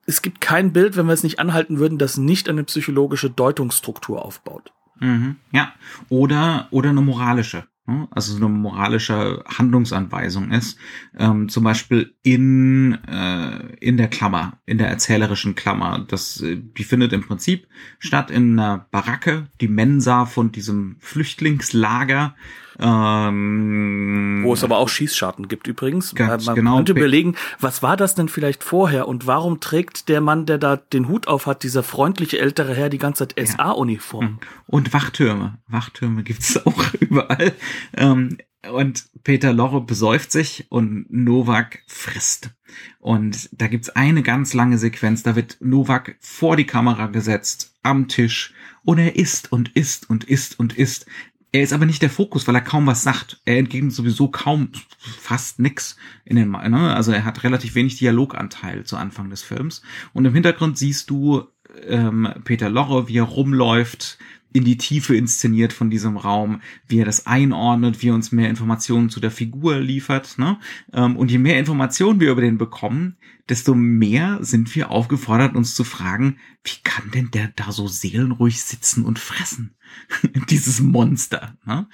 es 0.07 0.23
gibt 0.23 0.41
kein 0.41 0.73
Bild, 0.73 0.97
wenn 0.97 1.07
wir 1.07 1.13
es 1.13 1.23
nicht 1.23 1.39
anhalten 1.39 1.79
würden, 1.79 1.99
das 1.99 2.17
nicht 2.17 2.49
eine 2.49 2.65
psychologische 2.65 3.31
Deutungsstruktur 3.31 4.25
aufbaut. 4.25 4.73
Mhm, 4.99 5.37
ja, 5.53 5.73
oder 6.09 6.67
oder 6.73 6.91
eine 6.91 7.01
moralische. 7.01 7.69
Ne? 7.91 8.09
also 8.11 8.33
so 8.33 8.45
eine 8.45 8.55
moralische 8.55 9.43
Handlungsanweisung 9.47 10.51
ist, 10.53 10.79
ähm, 11.19 11.49
zum 11.49 11.65
Beispiel 11.65 12.15
in 12.23 12.99
äh, 13.05 13.75
in 13.81 13.97
der 13.97 14.09
Klammer, 14.09 14.61
in 14.67 14.79
der 14.79 14.89
erzählerischen 14.89 15.55
Klammer. 15.55 16.05
Das, 16.07 16.41
äh, 16.41 16.57
die 16.57 16.85
findet 16.85 17.13
im 17.13 17.23
Prinzip 17.23 17.67
statt 17.99 18.31
in 18.31 18.59
einer 18.59 18.87
Baracke, 18.91 19.49
die 19.61 19.69
Mensa 19.69 20.27
von 20.27 20.53
diesem 20.53 20.97
Flüchtlingslager 21.01 22.37
ähm, 22.81 24.41
Wo 24.43 24.55
es 24.55 24.65
aber 24.65 24.79
auch 24.79 24.89
Schießscharten 24.89 25.49
gibt 25.49 25.67
übrigens. 25.67 26.15
Ganz 26.15 26.47
Man 26.47 26.55
genau. 26.55 26.77
könnte 26.77 26.93
überlegen, 26.93 27.37
was 27.59 27.83
war 27.83 27.97
das 27.97 28.15
denn 28.15 28.29
vielleicht 28.29 28.65
vorher 28.65 29.07
und 29.07 29.27
warum 29.27 29.61
trägt 29.61 30.09
der 30.09 30.21
Mann, 30.21 30.47
der 30.47 30.59
da 30.59 30.77
den 30.77 31.09
Hut 31.09 31.29
auf 31.29 31.47
hat, 31.47 31.63
dieser 31.63 31.83
freundliche 31.83 32.39
ältere 32.39 32.75
Herr, 32.75 32.89
die 32.89 32.99
ganze 32.99 33.29
Zeit 33.29 33.49
SA-Uniform? 33.49 34.25
Mhm. 34.25 34.39
Und 34.67 34.93
Wachtürme. 34.95 35.59
Wachtürme 35.69 36.23
gibt's 36.23 36.57
auch 36.67 36.95
überall. 36.95 37.53
Ähm, 37.97 38.39
und 38.73 39.05
Peter 39.25 39.53
Lorre 39.53 39.81
besäuft 39.81 40.33
sich 40.33 40.67
und 40.69 41.07
Novak 41.11 41.83
frisst. 41.87 42.51
Und 42.99 43.49
da 43.53 43.67
gibt's 43.67 43.91
eine 43.91 44.23
ganz 44.23 44.55
lange 44.55 44.79
Sequenz, 44.79 45.23
da 45.23 45.35
wird 45.35 45.59
Novak 45.61 46.17
vor 46.21 46.57
die 46.57 46.67
Kamera 46.67 47.07
gesetzt, 47.07 47.75
am 47.83 48.09
Tisch, 48.09 48.55
und 48.85 48.99
er 48.99 49.17
isst 49.17 49.53
und 49.53 49.71
isst 49.77 50.09
und 50.09 50.25
isst 50.25 50.59
und 50.59 50.77
isst 50.77 51.07
Er 51.53 51.63
ist 51.63 51.73
aber 51.73 51.87
nicht 51.87 52.03
der 52.03 52.11
Fokus, 52.11 52.47
weil 52.47 52.55
er 52.55 52.61
kaum 52.61 52.87
was 52.87 53.03
sagt. 53.03 53.41
Er 53.45 53.59
entgegnet 53.59 53.93
sowieso 53.93 54.29
kaum, 54.29 54.71
fast 54.99 55.59
nix 55.59 55.97
in 56.25 56.37
den, 56.37 56.51
ne? 56.51 56.95
also 56.95 57.11
er 57.11 57.25
hat 57.25 57.43
relativ 57.43 57.75
wenig 57.75 57.99
Dialoganteil 57.99 58.85
zu 58.85 58.97
Anfang 58.97 59.31
des 59.31 59.43
Films. 59.43 59.83
Und 60.13 60.25
im 60.25 60.35
Hintergrund 60.35 60.79
siehst 60.79 61.11
du 61.11 61.49
ähm, 61.87 62.29
Peter 62.45 62.69
Lorre, 62.69 63.09
wie 63.09 63.19
er 63.19 63.25
rumläuft, 63.25 64.19
in 64.53 64.65
die 64.65 64.77
Tiefe 64.77 65.17
inszeniert 65.17 65.73
von 65.73 65.91
diesem 65.91 66.17
Raum, 66.17 66.61
wie 66.87 67.01
er 67.01 67.05
das 67.05 67.27
einordnet, 67.27 68.03
wie 68.03 68.09
er 68.09 68.15
uns 68.15 68.33
mehr 68.33 68.49
Informationen 68.49 69.11
zu 69.11 69.21
der 69.21 69.31
Figur 69.31 69.79
liefert. 69.79 70.39
Ne? 70.39 70.59
Ähm, 70.93 71.17
und 71.17 71.31
je 71.31 71.39
mehr 71.39 71.59
Informationen 71.59 72.21
wir 72.21 72.33
über 72.33 72.41
den 72.41 72.59
bekommen, 72.59 73.17
desto 73.49 73.75
mehr 73.75 74.39
sind 74.41 74.75
wir 74.75 74.91
aufgefordert, 74.91 75.55
uns 75.55 75.75
zu 75.75 75.85
fragen, 75.85 76.39
wie 76.65 76.83
kann 76.83 77.11
denn 77.13 77.31
der 77.31 77.53
da 77.55 77.73
so 77.73 77.87
seelenruhig 77.87 78.63
sitzen 78.63 79.05
und 79.05 79.19
fressen? 79.19 79.77
Dieses 80.51 80.81
Monster. 80.81 81.57
Ne? 81.65 81.89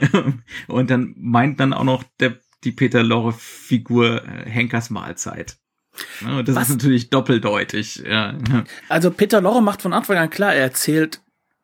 und 0.66 0.90
dann 0.90 1.14
meint 1.16 1.60
dann 1.60 1.72
auch 1.72 1.84
noch 1.84 2.04
der, 2.18 2.38
die 2.64 2.72
Peter 2.72 3.02
Lorre-Figur 3.02 4.24
äh, 4.24 4.50
Henkers 4.50 4.90
Mahlzeit. 4.90 5.58
Das 6.44 6.56
Was? 6.56 6.68
ist 6.68 6.76
natürlich 6.76 7.10
doppeldeutig. 7.10 8.04
Ja. 8.06 8.38
Also 8.88 9.10
Peter 9.10 9.40
Lorre 9.40 9.62
macht 9.62 9.82
von 9.82 9.92
Anfang 9.92 10.16
an 10.16 10.30
klar, 10.30 10.54
er 10.54 10.62
erzählt 10.62 11.20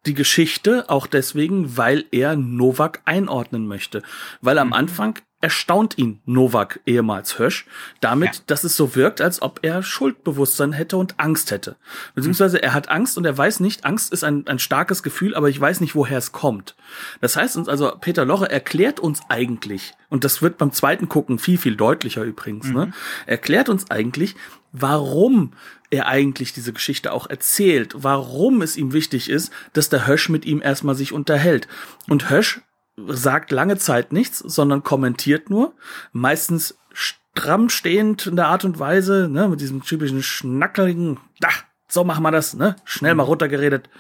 die 0.07 0.15
Geschichte 0.15 0.89
auch 0.89 1.07
deswegen, 1.07 1.77
weil 1.77 2.05
er 2.11 2.37
Novak 2.37 3.03
einordnen 3.05 3.67
möchte. 3.67 4.03
Weil 4.41 4.59
am 4.59 4.69
mhm. 4.69 4.75
Anfang 4.75 5.19
erstaunt 5.43 5.99
ihn 5.99 6.21
Novak, 6.25 6.81
ehemals 6.87 7.39
Hösch, 7.39 7.67
damit, 8.01 8.35
ja. 8.35 8.41
dass 8.47 8.65
es 8.65 8.75
so 8.75 8.97
wirkt, 8.97 9.21
als 9.21 9.43
ob 9.43 9.61
er 9.63 9.83
Schuldbewusstsein 9.83 10.73
hätte 10.73 10.97
und 10.97 11.21
Angst 11.21 11.51
hätte. 11.51 11.77
Beziehungsweise 12.15 12.63
er 12.63 12.73
hat 12.73 12.89
Angst 12.89 13.19
und 13.19 13.27
er 13.27 13.37
weiß 13.37 13.61
nicht, 13.61 13.85
Angst 13.85 14.13
ist 14.13 14.25
ein, 14.25 14.47
ein 14.47 14.59
starkes 14.59 15.03
Gefühl, 15.03 15.35
aber 15.35 15.51
ich 15.51 15.61
weiß 15.61 15.81
nicht, 15.81 15.95
woher 15.95 16.19
es 16.19 16.33
kommt. 16.33 16.75
Das 17.21 17.37
heißt 17.37 17.57
uns 17.57 17.69
also, 17.69 17.93
Peter 18.01 18.25
Loche 18.25 18.51
erklärt 18.51 18.99
uns 18.99 19.21
eigentlich, 19.29 19.93
und 20.09 20.25
das 20.25 20.41
wird 20.41 20.57
beim 20.57 20.73
zweiten 20.73 21.09
Gucken 21.09 21.39
viel, 21.39 21.59
viel 21.59 21.77
deutlicher 21.77 22.23
übrigens, 22.23 22.67
ne, 22.67 22.73
mhm. 22.73 22.79
ne, 22.79 22.93
erklärt 23.27 23.69
uns 23.69 23.91
eigentlich, 23.91 24.37
warum 24.73 25.53
er 25.91 26.07
eigentlich 26.07 26.53
diese 26.53 26.73
Geschichte 26.73 27.13
auch 27.13 27.29
erzählt, 27.29 27.95
warum 27.97 28.63
es 28.63 28.77
ihm 28.77 28.93
wichtig 28.93 29.31
ist, 29.31 29.53
dass 29.73 29.89
der 29.89 30.07
Hösch 30.07 30.29
mit 30.29 30.45
ihm 30.45 30.61
erstmal 30.63 30.95
sich 30.95 31.13
unterhält. 31.13 31.69
Und 32.09 32.31
Hösch 32.31 32.61
sagt 32.97 33.51
lange 33.51 33.77
Zeit 33.77 34.13
nichts, 34.13 34.39
sondern 34.39 34.83
kommentiert 34.83 35.51
nur, 35.51 35.75
meistens 36.13 36.79
stramm 36.93 37.69
stehend 37.69 38.27
in 38.27 38.37
der 38.37 38.49
Art 38.49 38.65
und 38.65 38.79
Weise, 38.79 39.29
ne, 39.31 39.49
mit 39.49 39.61
diesem 39.61 39.83
typischen 39.83 40.23
schnackeligen, 40.23 41.19
da, 41.41 41.49
so 41.89 42.05
machen 42.05 42.23
wir 42.23 42.31
das, 42.31 42.55
ne, 42.55 42.77
schnell 42.85 43.15
mal 43.15 43.25
runtergeredet, 43.25 43.91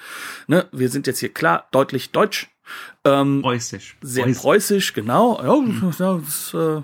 ne, 0.47 0.66
wir 0.72 0.89
sind 0.89 1.07
jetzt 1.07 1.20
hier 1.20 1.32
klar, 1.32 1.68
deutlich 1.70 2.11
deutsch, 2.12 2.49
ähm, 3.05 3.43
preußisch, 3.43 3.99
sehr 4.01 4.24
preußisch, 4.24 4.41
preußisch 4.41 4.93
genau, 4.95 5.41
ja, 5.43 5.93
ja 5.99 6.18
das, 6.18 6.55
äh, 6.55 6.82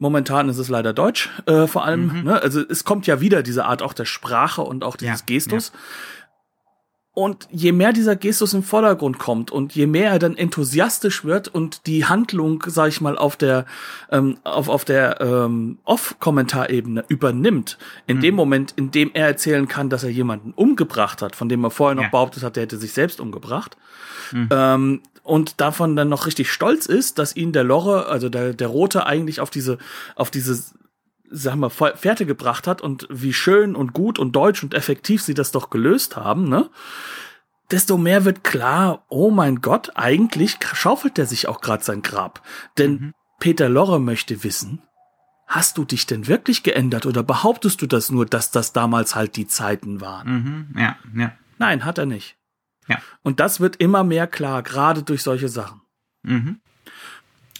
Momentan 0.00 0.48
ist 0.48 0.56
es 0.56 0.70
leider 0.70 0.94
Deutsch, 0.94 1.28
äh, 1.44 1.66
vor 1.66 1.84
allem. 1.84 2.06
Mhm. 2.06 2.24
Ne? 2.24 2.42
Also 2.42 2.62
es 2.66 2.84
kommt 2.84 3.06
ja 3.06 3.20
wieder 3.20 3.42
diese 3.42 3.66
Art 3.66 3.82
auch 3.82 3.92
der 3.92 4.06
Sprache 4.06 4.62
und 4.62 4.82
auch 4.82 4.96
dieses 4.96 5.20
ja, 5.20 5.26
Gestus. 5.26 5.72
Ja. 5.74 5.80
Und 7.12 7.48
je 7.50 7.72
mehr 7.72 7.92
dieser 7.92 8.16
Gestus 8.16 8.54
im 8.54 8.62
Vordergrund 8.62 9.18
kommt 9.18 9.50
und 9.50 9.74
je 9.74 9.86
mehr 9.86 10.12
er 10.12 10.18
dann 10.18 10.38
enthusiastisch 10.38 11.22
wird 11.22 11.48
und 11.48 11.86
die 11.86 12.06
Handlung, 12.06 12.64
sag 12.66 12.88
ich 12.88 13.02
mal, 13.02 13.18
auf 13.18 13.36
der 13.36 13.66
ähm, 14.10 14.38
auf, 14.42 14.70
auf 14.70 14.86
der 14.86 15.20
ähm, 15.20 15.80
Off-Kommentarebene 15.84 17.04
übernimmt, 17.08 17.76
in 18.06 18.18
mhm. 18.18 18.20
dem 18.22 18.34
Moment, 18.36 18.72
in 18.76 18.90
dem 18.90 19.10
er 19.12 19.26
erzählen 19.26 19.68
kann, 19.68 19.90
dass 19.90 20.02
er 20.02 20.10
jemanden 20.10 20.52
umgebracht 20.52 21.20
hat, 21.20 21.36
von 21.36 21.50
dem 21.50 21.62
er 21.62 21.70
vorher 21.70 21.94
noch 21.94 22.04
ja. 22.04 22.08
behauptet 22.08 22.42
hat, 22.42 22.56
der 22.56 22.62
hätte 22.62 22.78
sich 22.78 22.94
selbst 22.94 23.20
umgebracht, 23.20 23.76
mhm. 24.32 24.48
ähm, 24.50 25.02
und 25.30 25.60
davon 25.60 25.94
dann 25.94 26.08
noch 26.08 26.26
richtig 26.26 26.50
stolz 26.50 26.86
ist, 26.86 27.20
dass 27.20 27.36
ihn 27.36 27.52
der 27.52 27.62
Lorre, 27.62 28.06
also 28.06 28.28
der, 28.28 28.52
der 28.52 28.66
Rote 28.66 29.06
eigentlich 29.06 29.38
auf 29.38 29.48
diese, 29.48 29.78
auf 30.16 30.28
diese, 30.28 30.60
sag 31.30 31.54
mal, 31.54 31.70
Fährte 31.70 32.26
gebracht 32.26 32.66
hat 32.66 32.82
und 32.82 33.06
wie 33.10 33.32
schön 33.32 33.76
und 33.76 33.92
gut 33.92 34.18
und 34.18 34.32
deutsch 34.32 34.64
und 34.64 34.74
effektiv 34.74 35.22
sie 35.22 35.34
das 35.34 35.52
doch 35.52 35.70
gelöst 35.70 36.16
haben, 36.16 36.48
ne? 36.48 36.68
Desto 37.70 37.96
mehr 37.96 38.24
wird 38.24 38.42
klar, 38.42 39.04
oh 39.08 39.30
mein 39.30 39.60
Gott, 39.60 39.92
eigentlich 39.94 40.58
schaufelt 40.74 41.16
er 41.16 41.26
sich 41.26 41.46
auch 41.46 41.60
gerade 41.60 41.84
sein 41.84 42.02
Grab. 42.02 42.42
Denn 42.76 42.90
mhm. 42.90 43.14
Peter 43.38 43.68
Lorre 43.68 44.00
möchte 44.00 44.42
wissen, 44.42 44.82
hast 45.46 45.78
du 45.78 45.84
dich 45.84 46.06
denn 46.06 46.26
wirklich 46.26 46.64
geändert 46.64 47.06
oder 47.06 47.22
behauptest 47.22 47.80
du 47.82 47.86
das 47.86 48.10
nur, 48.10 48.26
dass 48.26 48.50
das 48.50 48.72
damals 48.72 49.14
halt 49.14 49.36
die 49.36 49.46
Zeiten 49.46 50.00
waren? 50.00 50.28
Mhm. 50.72 50.76
Ja, 50.76 50.96
ja. 51.14 51.32
Nein, 51.58 51.84
hat 51.84 51.98
er 51.98 52.06
nicht. 52.06 52.36
Ja. 52.90 52.98
Und 53.22 53.40
das 53.40 53.60
wird 53.60 53.76
immer 53.76 54.04
mehr 54.04 54.26
klar, 54.26 54.62
gerade 54.62 55.02
durch 55.02 55.22
solche 55.22 55.48
Sachen. 55.48 55.80
Mhm. 56.22 56.60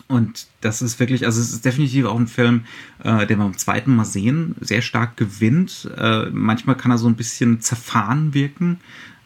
Und 0.08 0.48
das 0.60 0.82
ist 0.82 0.98
wirklich, 0.98 1.24
also 1.24 1.40
es 1.40 1.52
ist 1.52 1.64
definitiv 1.64 2.06
auch 2.06 2.18
ein 2.18 2.26
Film, 2.26 2.64
äh, 3.04 3.26
der 3.26 3.36
beim 3.36 3.56
zweiten 3.56 3.94
Mal 3.94 4.04
sehen 4.04 4.56
sehr 4.60 4.82
stark 4.82 5.16
gewinnt. 5.16 5.88
Äh, 5.96 6.30
manchmal 6.30 6.76
kann 6.76 6.90
er 6.90 6.98
so 6.98 7.06
ein 7.06 7.14
bisschen 7.14 7.60
zerfahren 7.60 8.34
wirken 8.34 8.80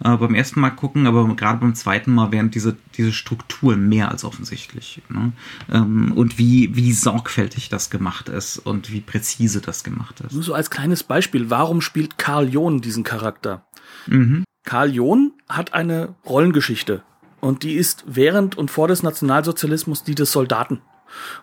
äh, 0.05 0.17
beim 0.17 0.35
ersten 0.35 0.61
Mal 0.61 0.71
gucken, 0.71 1.07
aber 1.07 1.27
gerade 1.37 1.61
beim 1.61 1.75
zweiten 1.75 2.13
Mal 2.13 2.33
werden 2.33 2.51
diese, 2.51 2.77
diese 2.97 3.13
Strukturen 3.13 3.89
mehr 3.89 4.11
als 4.11 4.25
offensichtlich. 4.25 5.01
Ne? 5.09 5.33
Ähm, 5.73 6.13
und 6.13 6.39
wie, 6.39 6.77
wie 6.77 6.93
sorgfältig 6.93 7.71
das 7.71 7.89
gemacht 7.89 8.29
ist 8.29 8.59
und 8.59 8.93
wie 8.93 9.01
präzise 9.01 9.61
das 9.61 9.85
gemacht 9.85 10.21
ist. 10.21 10.35
Nur 10.35 10.43
so 10.43 10.55
als 10.55 10.71
kleines 10.71 11.03
Beispiel, 11.03 11.49
warum 11.51 11.81
spielt 11.81 12.19
Karl 12.19 12.49
John 12.49 12.81
diesen 12.81 13.05
Charakter? 13.05 13.67
Mhm. 14.07 14.45
Karl 14.65 14.93
John 14.93 15.33
hat 15.49 15.75
eine 15.75 16.15
Rollengeschichte 16.27 17.03
und 17.41 17.63
die 17.63 17.75
ist 17.75 18.05
während 18.07 18.57
und 18.57 18.71
vor 18.71 18.89
des 18.89 19.03
Nationalsozialismus 19.03 20.03
die 20.03 20.15
des 20.15 20.33
Soldaten. 20.33 20.81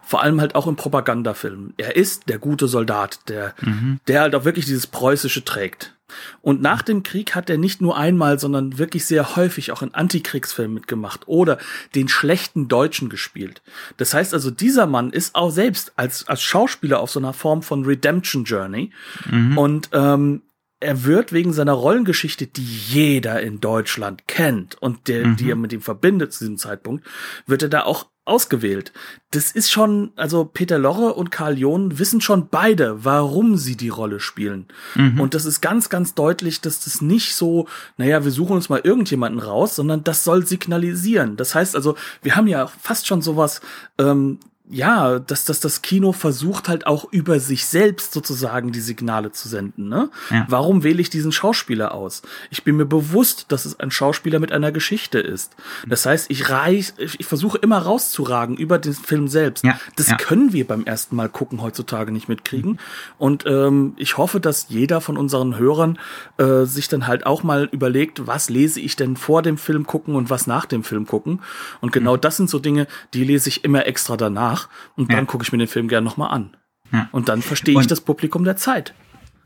Vor 0.01 0.21
allem 0.21 0.41
halt 0.41 0.55
auch 0.55 0.67
im 0.67 0.75
Propagandafilm. 0.75 1.73
Er 1.77 1.95
ist 1.95 2.27
der 2.27 2.39
gute 2.39 2.67
Soldat, 2.67 3.29
der, 3.29 3.53
mhm. 3.61 3.99
der 4.07 4.21
halt 4.21 4.35
auch 4.35 4.43
wirklich 4.43 4.65
dieses 4.65 4.87
Preußische 4.87 5.45
trägt. 5.45 5.95
Und 6.41 6.61
nach 6.61 6.81
dem 6.81 7.03
Krieg 7.03 7.35
hat 7.35 7.49
er 7.49 7.57
nicht 7.57 7.81
nur 7.81 7.97
einmal, 7.97 8.37
sondern 8.37 8.77
wirklich 8.77 9.05
sehr 9.05 9.37
häufig 9.37 9.71
auch 9.71 9.81
in 9.81 9.93
Antikriegsfilmen 9.93 10.73
mitgemacht 10.73 11.21
oder 11.27 11.57
den 11.95 12.09
schlechten 12.09 12.67
Deutschen 12.67 13.07
gespielt. 13.09 13.61
Das 13.95 14.13
heißt 14.13 14.33
also, 14.33 14.51
dieser 14.51 14.87
Mann 14.87 15.11
ist 15.11 15.35
auch 15.35 15.51
selbst 15.51 15.93
als, 15.95 16.27
als 16.27 16.41
Schauspieler 16.41 16.99
auf 16.99 17.11
so 17.11 17.19
einer 17.19 17.33
Form 17.33 17.63
von 17.63 17.85
Redemption 17.85 18.43
Journey. 18.43 18.91
Mhm. 19.29 19.57
Und 19.57 19.89
ähm, 19.93 20.41
er 20.81 21.05
wird 21.05 21.31
wegen 21.31 21.53
seiner 21.53 21.73
Rollengeschichte, 21.73 22.47
die 22.47 22.65
jeder 22.65 23.39
in 23.41 23.61
Deutschland 23.61 24.27
kennt 24.27 24.75
und 24.81 25.07
der, 25.07 25.27
mhm. 25.27 25.35
die 25.37 25.49
er 25.49 25.55
mit 25.55 25.71
ihm 25.71 25.81
verbindet 25.81 26.33
zu 26.33 26.39
diesem 26.39 26.57
Zeitpunkt, 26.57 27.05
wird 27.45 27.63
er 27.63 27.69
da 27.69 27.83
auch 27.83 28.07
ausgewählt. 28.25 28.91
Das 29.31 29.51
ist 29.51 29.71
schon, 29.71 30.11
also 30.15 30.45
Peter 30.45 30.77
Lorre 30.77 31.13
und 31.13 31.31
Karl 31.31 31.57
John 31.57 31.97
wissen 31.97 32.21
schon 32.21 32.49
beide, 32.49 33.03
warum 33.03 33.57
sie 33.57 33.75
die 33.75 33.89
Rolle 33.89 34.19
spielen. 34.19 34.67
Mhm. 34.95 35.19
Und 35.19 35.33
das 35.33 35.45
ist 35.45 35.61
ganz, 35.61 35.89
ganz 35.89 36.13
deutlich, 36.13 36.61
dass 36.61 36.81
das 36.81 37.01
nicht 37.01 37.35
so, 37.35 37.67
naja, 37.97 38.23
wir 38.23 38.31
suchen 38.31 38.55
uns 38.55 38.69
mal 38.69 38.81
irgendjemanden 38.83 39.39
raus, 39.39 39.75
sondern 39.75 40.03
das 40.03 40.23
soll 40.23 40.45
signalisieren. 40.45 41.35
Das 41.35 41.55
heißt 41.55 41.75
also, 41.75 41.95
wir 42.21 42.35
haben 42.35 42.47
ja 42.47 42.67
fast 42.67 43.07
schon 43.07 43.21
sowas, 43.21 43.61
ähm, 43.97 44.39
ja, 44.71 45.19
dass, 45.19 45.43
dass 45.43 45.59
das 45.59 45.81
Kino 45.81 46.13
versucht 46.13 46.69
halt 46.69 46.87
auch 46.87 47.11
über 47.11 47.41
sich 47.41 47.65
selbst 47.65 48.13
sozusagen 48.13 48.71
die 48.71 48.79
Signale 48.79 49.33
zu 49.33 49.49
senden. 49.49 49.89
Ne? 49.89 50.09
Ja. 50.29 50.45
Warum 50.47 50.83
wähle 50.83 51.01
ich 51.01 51.09
diesen 51.09 51.33
Schauspieler 51.33 51.93
aus? 51.93 52.21
Ich 52.49 52.63
bin 52.63 52.77
mir 52.77 52.85
bewusst, 52.85 53.47
dass 53.49 53.65
es 53.65 53.79
ein 53.81 53.91
Schauspieler 53.91 54.39
mit 54.39 54.53
einer 54.53 54.71
Geschichte 54.71 55.19
ist. 55.19 55.57
Das 55.85 56.05
heißt, 56.05 56.31
ich 56.31 56.49
reich, 56.49 56.93
ich 56.97 57.25
versuche 57.25 57.57
immer 57.57 57.79
rauszuragen 57.79 58.55
über 58.55 58.79
den 58.79 58.93
Film 58.93 59.27
selbst. 59.27 59.65
Ja. 59.65 59.77
Das 59.97 60.07
ja. 60.07 60.15
können 60.15 60.53
wir 60.53 60.65
beim 60.65 60.85
ersten 60.85 61.17
Mal 61.17 61.27
gucken 61.27 61.61
heutzutage 61.61 62.13
nicht 62.13 62.29
mitkriegen. 62.29 62.79
Und 63.17 63.45
ähm, 63.45 63.93
ich 63.97 64.17
hoffe, 64.17 64.39
dass 64.39 64.67
jeder 64.69 65.01
von 65.01 65.17
unseren 65.17 65.57
Hörern 65.57 65.99
äh, 66.37 66.63
sich 66.63 66.87
dann 66.87 67.07
halt 67.07 67.25
auch 67.25 67.43
mal 67.43 67.67
überlegt, 67.73 68.25
was 68.25 68.49
lese 68.49 68.79
ich 68.79 68.95
denn 68.95 69.17
vor 69.17 69.41
dem 69.41 69.57
Film 69.57 69.85
gucken 69.85 70.15
und 70.15 70.29
was 70.29 70.47
nach 70.47 70.65
dem 70.65 70.85
Film 70.85 71.07
gucken. 71.07 71.41
Und 71.81 71.91
genau 71.91 72.15
mhm. 72.15 72.21
das 72.21 72.37
sind 72.37 72.49
so 72.49 72.59
Dinge, 72.59 72.87
die 73.13 73.25
lese 73.25 73.49
ich 73.49 73.65
immer 73.65 73.85
extra 73.85 74.15
danach 74.15 74.60
nach 74.61 74.69
und 74.95 75.11
dann 75.11 75.19
ja. 75.19 75.25
gucke 75.25 75.43
ich 75.43 75.51
mir 75.51 75.57
den 75.57 75.67
Film 75.67 75.87
gerne 75.87 76.05
nochmal 76.05 76.31
an. 76.31 76.57
Ja. 76.91 77.09
Und 77.11 77.29
dann 77.29 77.41
verstehe 77.41 77.79
ich 77.79 77.87
das 77.87 78.01
Publikum 78.01 78.43
der 78.43 78.57
Zeit. 78.57 78.93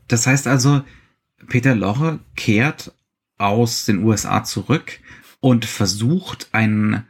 Das 0.08 0.26
heißt 0.26 0.46
also, 0.46 0.82
Peter 1.48 1.74
Lorre 1.74 2.20
kehrt 2.34 2.92
aus 3.38 3.84
den 3.84 4.02
USA 4.02 4.44
zurück 4.44 5.00
und 5.40 5.64
versucht 5.64 6.48
einen 6.52 7.04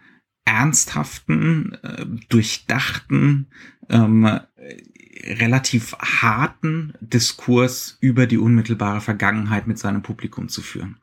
ernsthaften, 0.44 1.74
äh, 1.82 2.06
durchdachten, 2.28 3.46
ähm, 3.88 4.40
relativ 5.24 5.96
harten 5.98 6.92
Diskurs 7.00 7.96
über 8.00 8.26
die 8.26 8.38
unmittelbare 8.38 9.00
Vergangenheit 9.00 9.66
mit 9.66 9.78
seinem 9.78 10.02
Publikum 10.02 10.48
zu 10.48 10.62
führen. 10.62 10.98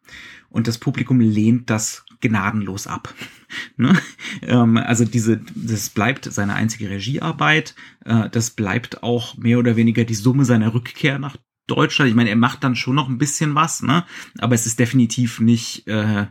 Und 0.49 0.67
das 0.67 0.77
Publikum 0.77 1.19
lehnt 1.19 1.69
das 1.69 2.05
gnadenlos 2.23 2.87
ab. 2.87 3.13
ne? 3.77 3.95
ähm, 4.41 4.77
also 4.77 5.05
diese, 5.05 5.41
das 5.55 5.89
bleibt 5.89 6.25
seine 6.25 6.55
einzige 6.55 6.89
Regiearbeit. 6.89 7.75
Äh, 8.05 8.29
das 8.29 8.51
bleibt 8.51 9.03
auch 9.03 9.37
mehr 9.37 9.59
oder 9.59 9.75
weniger 9.75 10.05
die 10.05 10.15
Summe 10.15 10.45
seiner 10.45 10.73
Rückkehr 10.73 11.19
nach 11.19 11.37
Deutschland. 11.67 12.09
Ich 12.09 12.15
meine, 12.15 12.29
er 12.29 12.35
macht 12.35 12.63
dann 12.63 12.75
schon 12.75 12.95
noch 12.95 13.09
ein 13.09 13.17
bisschen 13.19 13.55
was, 13.55 13.83
ne? 13.83 14.05
Aber 14.39 14.55
es 14.55 14.65
ist 14.65 14.79
definitiv 14.79 15.39
nicht 15.39 15.87
äh, 15.87 16.27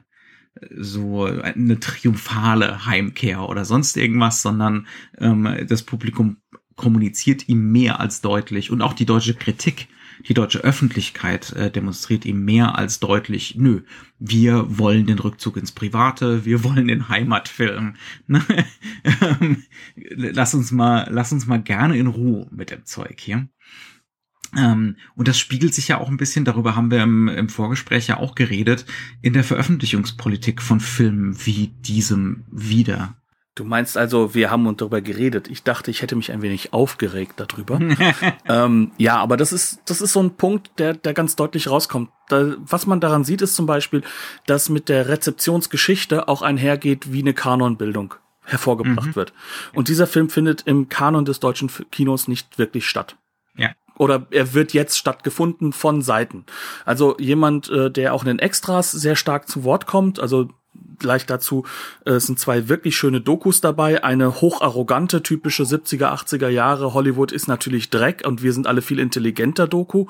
so 0.76 1.24
eine 1.24 1.80
triumphale 1.80 2.84
Heimkehr 2.86 3.48
oder 3.48 3.64
sonst 3.64 3.96
irgendwas, 3.96 4.42
sondern 4.42 4.86
ähm, 5.18 5.48
das 5.68 5.82
Publikum 5.82 6.38
kommuniziert 6.76 7.48
ihm 7.48 7.70
mehr 7.72 8.00
als 8.00 8.20
deutlich 8.20 8.70
und 8.70 8.82
auch 8.82 8.92
die 8.92 9.06
deutsche 9.06 9.34
Kritik, 9.34 9.88
die 10.28 10.34
deutsche 10.34 10.60
Öffentlichkeit 10.60 11.52
äh, 11.52 11.70
demonstriert 11.70 12.24
ihm 12.24 12.44
mehr 12.44 12.76
als 12.76 13.00
deutlich, 13.00 13.56
nö, 13.56 13.82
wir 14.18 14.78
wollen 14.78 15.06
den 15.06 15.18
Rückzug 15.18 15.56
ins 15.56 15.72
Private, 15.72 16.44
wir 16.44 16.64
wollen 16.64 16.88
den 16.88 17.08
Heimatfilm. 17.08 17.94
Ne? 18.26 18.42
Ähm, 19.04 19.64
lass 19.94 20.54
uns 20.54 20.70
mal, 20.70 21.08
lass 21.10 21.32
uns 21.32 21.46
mal 21.46 21.60
gerne 21.60 21.96
in 21.96 22.06
Ruhe 22.06 22.46
mit 22.50 22.70
dem 22.70 22.84
Zeug 22.84 23.20
hier. 23.20 23.48
Ähm, 24.56 24.96
und 25.14 25.28
das 25.28 25.38
spiegelt 25.38 25.74
sich 25.74 25.88
ja 25.88 25.98
auch 25.98 26.08
ein 26.08 26.16
bisschen, 26.16 26.44
darüber 26.44 26.76
haben 26.76 26.90
wir 26.90 27.02
im, 27.02 27.28
im 27.28 27.48
Vorgespräch 27.48 28.06
ja 28.08 28.18
auch 28.18 28.34
geredet, 28.34 28.86
in 29.22 29.32
der 29.32 29.44
Veröffentlichungspolitik 29.44 30.62
von 30.62 30.80
Filmen 30.80 31.36
wie 31.46 31.68
diesem 31.68 32.44
wieder. 32.50 33.21
Du 33.54 33.64
meinst 33.64 33.98
also, 33.98 34.34
wir 34.34 34.50
haben 34.50 34.66
uns 34.66 34.78
darüber 34.78 35.02
geredet. 35.02 35.48
Ich 35.48 35.62
dachte, 35.62 35.90
ich 35.90 36.00
hätte 36.00 36.16
mich 36.16 36.32
ein 36.32 36.40
wenig 36.40 36.72
aufgeregt 36.72 37.34
darüber. 37.36 37.78
ähm, 38.48 38.92
ja, 38.96 39.18
aber 39.18 39.36
das 39.36 39.52
ist, 39.52 39.80
das 39.84 40.00
ist 40.00 40.14
so 40.14 40.22
ein 40.22 40.36
Punkt, 40.36 40.70
der, 40.78 40.94
der 40.94 41.12
ganz 41.12 41.36
deutlich 41.36 41.68
rauskommt. 41.68 42.08
Da, 42.28 42.54
was 42.58 42.86
man 42.86 43.00
daran 43.00 43.24
sieht, 43.24 43.42
ist 43.42 43.54
zum 43.54 43.66
Beispiel, 43.66 44.02
dass 44.46 44.70
mit 44.70 44.88
der 44.88 45.08
Rezeptionsgeschichte 45.08 46.28
auch 46.28 46.40
einhergeht, 46.40 47.12
wie 47.12 47.20
eine 47.20 47.34
Kanonbildung 47.34 48.14
hervorgebracht 48.44 49.08
mhm. 49.08 49.16
wird. 49.16 49.34
Und 49.74 49.88
dieser 49.88 50.06
Film 50.06 50.30
findet 50.30 50.62
im 50.62 50.88
Kanon 50.88 51.26
des 51.26 51.38
deutschen 51.38 51.70
Kinos 51.90 52.28
nicht 52.28 52.58
wirklich 52.58 52.86
statt. 52.86 53.16
Ja 53.56 53.70
oder 53.98 54.26
er 54.30 54.54
wird 54.54 54.72
jetzt 54.72 54.96
stattgefunden 54.98 55.72
von 55.72 56.02
Seiten. 56.02 56.46
Also 56.84 57.14
jemand, 57.18 57.68
äh, 57.68 57.90
der 57.90 58.14
auch 58.14 58.22
in 58.22 58.28
den 58.28 58.38
Extras 58.38 58.90
sehr 58.90 59.16
stark 59.16 59.48
zu 59.48 59.64
Wort 59.64 59.86
kommt, 59.86 60.18
also 60.18 60.48
gleich 61.02 61.26
dazu 61.26 61.66
äh, 62.06 62.18
sind 62.18 62.38
zwei 62.38 62.68
wirklich 62.68 62.96
schöne 62.96 63.20
Dokus 63.20 63.60
dabei. 63.60 64.02
Eine 64.02 64.40
hocharrogante, 64.40 65.22
typische 65.22 65.64
70er, 65.64 66.12
80er 66.12 66.48
Jahre 66.48 66.94
Hollywood 66.94 67.32
ist 67.32 67.48
natürlich 67.48 67.90
Dreck 67.90 68.22
und 68.26 68.42
wir 68.42 68.52
sind 68.52 68.66
alle 68.66 68.80
viel 68.82 68.98
intelligenter 68.98 69.68
Doku. 69.68 70.06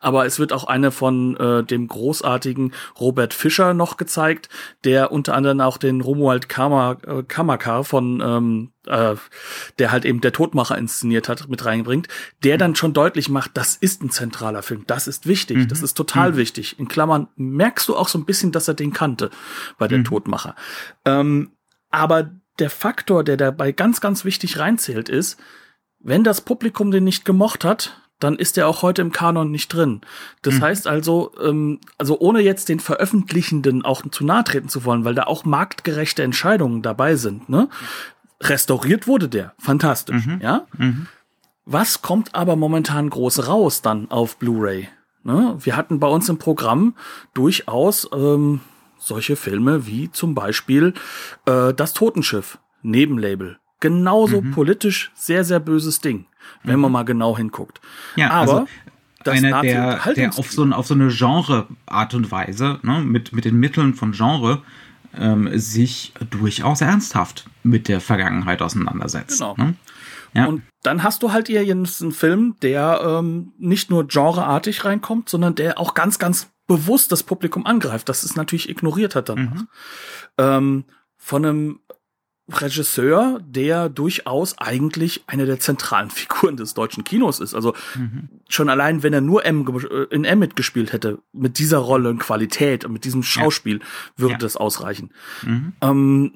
Aber 0.00 0.24
es 0.24 0.38
wird 0.38 0.52
auch 0.52 0.64
eine 0.64 0.90
von 0.90 1.36
äh, 1.36 1.64
dem 1.64 1.88
großartigen 1.88 2.72
Robert 2.98 3.34
Fischer 3.34 3.74
noch 3.74 3.96
gezeigt, 3.96 4.48
der 4.84 5.12
unter 5.12 5.34
anderem 5.34 5.60
auch 5.60 5.76
den 5.76 6.00
Romuald 6.00 6.48
Kammer, 6.48 6.98
äh, 7.06 7.22
Kamakar 7.22 7.84
von 7.84 8.20
ähm, 8.20 8.70
äh, 8.86 9.16
der 9.78 9.92
halt 9.92 10.04
eben 10.04 10.20
der 10.20 10.32
Todmacher 10.32 10.78
inszeniert 10.78 11.28
hat, 11.28 11.48
mit 11.48 11.64
reinbringt, 11.64 12.08
der 12.44 12.58
dann 12.58 12.76
schon 12.76 12.92
deutlich 12.92 13.28
macht, 13.28 13.52
das 13.54 13.76
ist 13.76 14.02
ein 14.02 14.10
zentraler 14.10 14.62
Film, 14.62 14.84
das 14.86 15.08
ist 15.08 15.26
wichtig, 15.26 15.56
mhm. 15.58 15.68
das 15.68 15.82
ist 15.82 15.94
total 15.94 16.32
mhm. 16.32 16.36
wichtig. 16.36 16.78
In 16.78 16.88
Klammern 16.88 17.28
merkst 17.36 17.88
du 17.88 17.96
auch 17.96 18.08
so 18.08 18.18
ein 18.18 18.24
bisschen, 18.24 18.52
dass 18.52 18.68
er 18.68 18.74
den 18.74 18.92
kannte 18.92 19.30
bei 19.78 19.88
der 19.88 19.98
mhm. 19.98 20.04
Todmacher. 20.04 20.35
Ähm, 21.04 21.52
aber 21.90 22.30
der 22.58 22.70
Faktor, 22.70 23.24
der 23.24 23.36
dabei 23.36 23.72
ganz, 23.72 24.00
ganz 24.00 24.24
wichtig 24.24 24.58
reinzählt, 24.58 25.08
ist, 25.08 25.38
wenn 25.98 26.24
das 26.24 26.40
Publikum 26.40 26.90
den 26.90 27.04
nicht 27.04 27.24
gemocht 27.24 27.64
hat, 27.64 28.00
dann 28.18 28.36
ist 28.36 28.56
er 28.56 28.66
auch 28.68 28.82
heute 28.82 29.02
im 29.02 29.12
Kanon 29.12 29.50
nicht 29.50 29.68
drin. 29.68 30.00
Das 30.42 30.54
mhm. 30.54 30.62
heißt 30.62 30.86
also, 30.86 31.32
ähm, 31.42 31.80
also 31.98 32.18
ohne 32.18 32.40
jetzt 32.40 32.68
den 32.68 32.80
Veröffentlichenden 32.80 33.84
auch 33.84 34.02
zu 34.10 34.24
nahe 34.24 34.44
treten 34.44 34.68
zu 34.68 34.84
wollen, 34.84 35.04
weil 35.04 35.14
da 35.14 35.24
auch 35.24 35.44
marktgerechte 35.44 36.22
Entscheidungen 36.22 36.82
dabei 36.82 37.16
sind, 37.16 37.48
ne? 37.48 37.68
Restauriert 38.40 39.06
wurde 39.06 39.28
der. 39.28 39.54
Fantastisch, 39.58 40.26
mhm. 40.26 40.40
ja? 40.42 40.66
Mhm. 40.76 41.06
Was 41.64 42.00
kommt 42.00 42.34
aber 42.34 42.54
momentan 42.54 43.10
groß 43.10 43.48
raus 43.48 43.82
dann 43.82 44.10
auf 44.10 44.36
Blu-ray? 44.36 44.88
Ne? 45.24 45.56
Wir 45.58 45.76
hatten 45.76 45.98
bei 45.98 46.06
uns 46.06 46.28
im 46.28 46.38
Programm 46.38 46.94
durchaus 47.34 48.08
ähm, 48.14 48.60
solche 49.06 49.36
Filme 49.36 49.86
wie 49.86 50.10
zum 50.10 50.34
Beispiel 50.34 50.94
äh, 51.46 51.72
Das 51.72 51.94
Totenschiff, 51.94 52.58
Nebenlabel. 52.82 53.58
Genauso 53.80 54.40
mhm. 54.40 54.52
politisch 54.52 55.12
sehr, 55.14 55.44
sehr 55.44 55.60
böses 55.60 56.00
Ding, 56.00 56.26
wenn 56.62 56.80
man 56.80 56.90
mhm. 56.90 56.94
mal 56.94 57.02
genau 57.04 57.36
hinguckt. 57.36 57.80
Ja, 58.16 58.30
aber 58.30 58.40
also 58.40 58.66
einer, 59.30 59.60
der, 59.62 60.00
der 60.14 60.38
auf 60.38 60.50
so, 60.50 60.64
auf 60.64 60.86
so 60.86 60.94
eine 60.94 61.08
Genre-Art 61.08 62.14
und 62.14 62.30
Weise, 62.30 62.78
ne, 62.82 63.00
mit, 63.00 63.32
mit 63.32 63.44
den 63.44 63.56
Mitteln 63.56 63.94
von 63.94 64.12
Genre, 64.12 64.62
ähm, 65.14 65.50
sich 65.58 66.12
durchaus 66.30 66.80
ernsthaft 66.80 67.46
mit 67.62 67.88
der 67.88 68.00
Vergangenheit 68.00 68.62
auseinandersetzt. 68.62 69.38
Genau. 69.38 69.54
Ne? 69.56 69.74
Ja. 70.34 70.46
Und 70.46 70.62
dann 70.82 71.02
hast 71.02 71.22
du 71.22 71.32
halt 71.32 71.48
hier 71.48 71.60
einen 71.60 71.86
Film, 71.86 72.56
der 72.62 73.00
ähm, 73.02 73.52
nicht 73.58 73.90
nur 73.90 74.06
genreartig 74.06 74.84
reinkommt, 74.84 75.28
sondern 75.28 75.54
der 75.54 75.78
auch 75.78 75.94
ganz, 75.94 76.18
ganz 76.18 76.50
bewusst 76.66 77.12
das 77.12 77.22
Publikum 77.22 77.66
angreift, 77.66 78.08
das 78.08 78.22
es 78.22 78.36
natürlich 78.36 78.68
ignoriert 78.68 79.14
hat 79.14 79.28
dann. 79.28 79.38
Mhm. 79.38 79.68
Ähm, 80.38 80.84
von 81.16 81.44
einem 81.44 81.80
Regisseur, 82.48 83.40
der 83.44 83.88
durchaus 83.88 84.56
eigentlich 84.58 85.24
eine 85.26 85.46
der 85.46 85.58
zentralen 85.58 86.10
Figuren 86.10 86.56
des 86.56 86.74
deutschen 86.74 87.04
Kinos 87.04 87.40
ist. 87.40 87.54
Also 87.54 87.74
mhm. 87.96 88.28
schon 88.48 88.68
allein, 88.68 89.02
wenn 89.02 89.12
er 89.12 89.20
nur 89.20 89.44
M 89.44 89.66
äh, 89.66 90.14
in 90.14 90.24
M 90.24 90.38
mitgespielt 90.38 90.92
hätte, 90.92 91.18
mit 91.32 91.58
dieser 91.58 91.78
Rolle 91.78 92.08
und 92.08 92.18
Qualität 92.18 92.84
und 92.84 92.92
mit 92.92 93.04
diesem 93.04 93.22
Schauspiel, 93.22 93.78
ja. 93.78 93.84
würde 94.16 94.32
ja. 94.34 94.38
das 94.38 94.56
ausreichen. 94.56 95.10
Mhm. 95.42 95.72
Ähm, 95.80 96.32